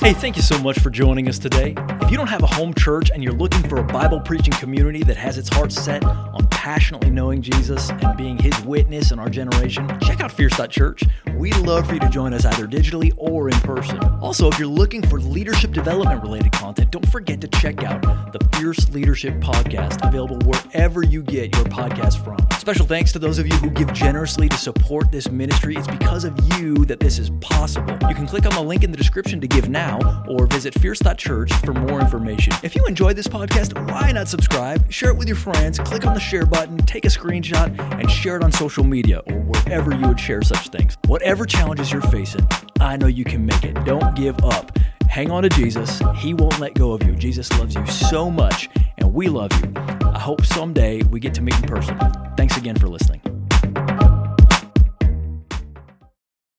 Hey, 0.00 0.12
thank 0.12 0.36
you 0.36 0.42
so 0.42 0.58
much 0.58 0.78
for 0.80 0.90
joining 0.90 1.28
us 1.28 1.38
today. 1.38 1.74
If 2.10 2.14
you 2.14 2.18
don't 2.18 2.26
have 2.26 2.42
a 2.42 2.48
home 2.48 2.74
church 2.74 3.12
and 3.14 3.22
you're 3.22 3.32
looking 3.32 3.62
for 3.68 3.76
a 3.76 3.84
Bible 3.84 4.18
preaching 4.18 4.52
community 4.54 5.04
that 5.04 5.16
has 5.16 5.38
its 5.38 5.48
heart 5.48 5.70
set 5.70 6.02
on 6.04 6.44
passionately 6.48 7.08
knowing 7.08 7.40
Jesus 7.40 7.88
and 7.90 8.16
being 8.16 8.36
his 8.36 8.60
witness 8.64 9.12
in 9.12 9.20
our 9.20 9.28
generation, 9.28 9.86
check 10.00 10.20
out 10.20 10.30
Church. 10.70 11.04
We'd 11.36 11.56
love 11.58 11.86
for 11.86 11.94
you 11.94 12.00
to 12.00 12.08
join 12.08 12.34
us 12.34 12.44
either 12.44 12.66
digitally 12.66 13.14
or 13.16 13.48
in 13.48 13.54
person. 13.60 13.98
Also, 14.20 14.48
if 14.48 14.58
you're 14.58 14.68
looking 14.68 15.06
for 15.06 15.20
leadership 15.20 15.72
development 15.72 16.22
related 16.22 16.50
content, 16.52 16.90
don't 16.90 17.08
forget 17.08 17.40
to 17.42 17.48
check 17.48 17.84
out 17.84 18.02
the 18.32 18.40
Fierce 18.56 18.90
Leadership 18.90 19.34
Podcast, 19.34 20.06
available 20.06 20.38
wherever 20.46 21.04
you 21.04 21.22
get 21.22 21.54
your 21.54 21.64
podcast 21.66 22.22
from. 22.24 22.38
Special 22.58 22.86
thanks 22.86 23.12
to 23.12 23.18
those 23.18 23.38
of 23.38 23.46
you 23.46 23.54
who 23.54 23.70
give 23.70 23.92
generously 23.92 24.48
to 24.48 24.56
support 24.56 25.10
this 25.10 25.30
ministry. 25.30 25.76
It's 25.76 25.86
because 25.86 26.24
of 26.24 26.38
you 26.58 26.84
that 26.86 27.00
this 27.00 27.18
is 27.18 27.30
possible. 27.40 27.96
You 28.08 28.14
can 28.14 28.26
click 28.26 28.44
on 28.44 28.52
the 28.52 28.62
link 28.62 28.82
in 28.82 28.90
the 28.90 28.98
description 28.98 29.40
to 29.40 29.46
give 29.46 29.68
now 29.68 30.24
or 30.28 30.46
visit 30.46 30.74
fierce.church 30.74 31.52
for 31.64 31.72
information. 32.00 32.52
If 32.62 32.74
you 32.74 32.84
enjoyed 32.86 33.16
this 33.16 33.28
podcast, 33.28 33.90
why 33.90 34.12
not 34.12 34.28
subscribe, 34.28 34.90
share 34.90 35.10
it 35.10 35.16
with 35.16 35.28
your 35.28 35.36
friends, 35.36 35.78
click 35.78 36.06
on 36.06 36.14
the 36.14 36.20
share 36.20 36.46
button, 36.46 36.78
take 36.78 37.04
a 37.04 37.08
screenshot, 37.08 37.78
and 38.00 38.10
share 38.10 38.36
it 38.36 38.42
on 38.42 38.52
social 38.52 38.84
media 38.84 39.22
or 39.26 39.40
wherever 39.40 39.94
you 39.94 40.08
would 40.08 40.20
share 40.20 40.42
such 40.42 40.68
things. 40.68 40.96
Whatever 41.06 41.46
challenges 41.46 41.92
you're 41.92 42.02
facing, 42.02 42.46
I 42.80 42.96
know 42.96 43.06
you 43.06 43.24
can 43.24 43.44
make 43.44 43.64
it. 43.64 43.74
Don't 43.84 44.14
give 44.16 44.42
up. 44.44 44.76
Hang 45.08 45.30
on 45.30 45.42
to 45.42 45.48
Jesus. 45.48 46.00
He 46.16 46.34
won't 46.34 46.58
let 46.60 46.74
go 46.74 46.92
of 46.92 47.02
you. 47.02 47.14
Jesus 47.16 47.50
loves 47.58 47.74
you 47.74 47.84
so 47.86 48.30
much, 48.30 48.68
and 48.98 49.12
we 49.12 49.28
love 49.28 49.50
you. 49.60 49.72
I 49.76 50.18
hope 50.18 50.44
someday 50.44 51.02
we 51.02 51.20
get 51.20 51.34
to 51.34 51.42
meet 51.42 51.56
in 51.56 51.62
person. 51.62 51.98
Thanks 52.36 52.56
again 52.56 52.76
for 52.76 52.88
listening. 52.88 53.39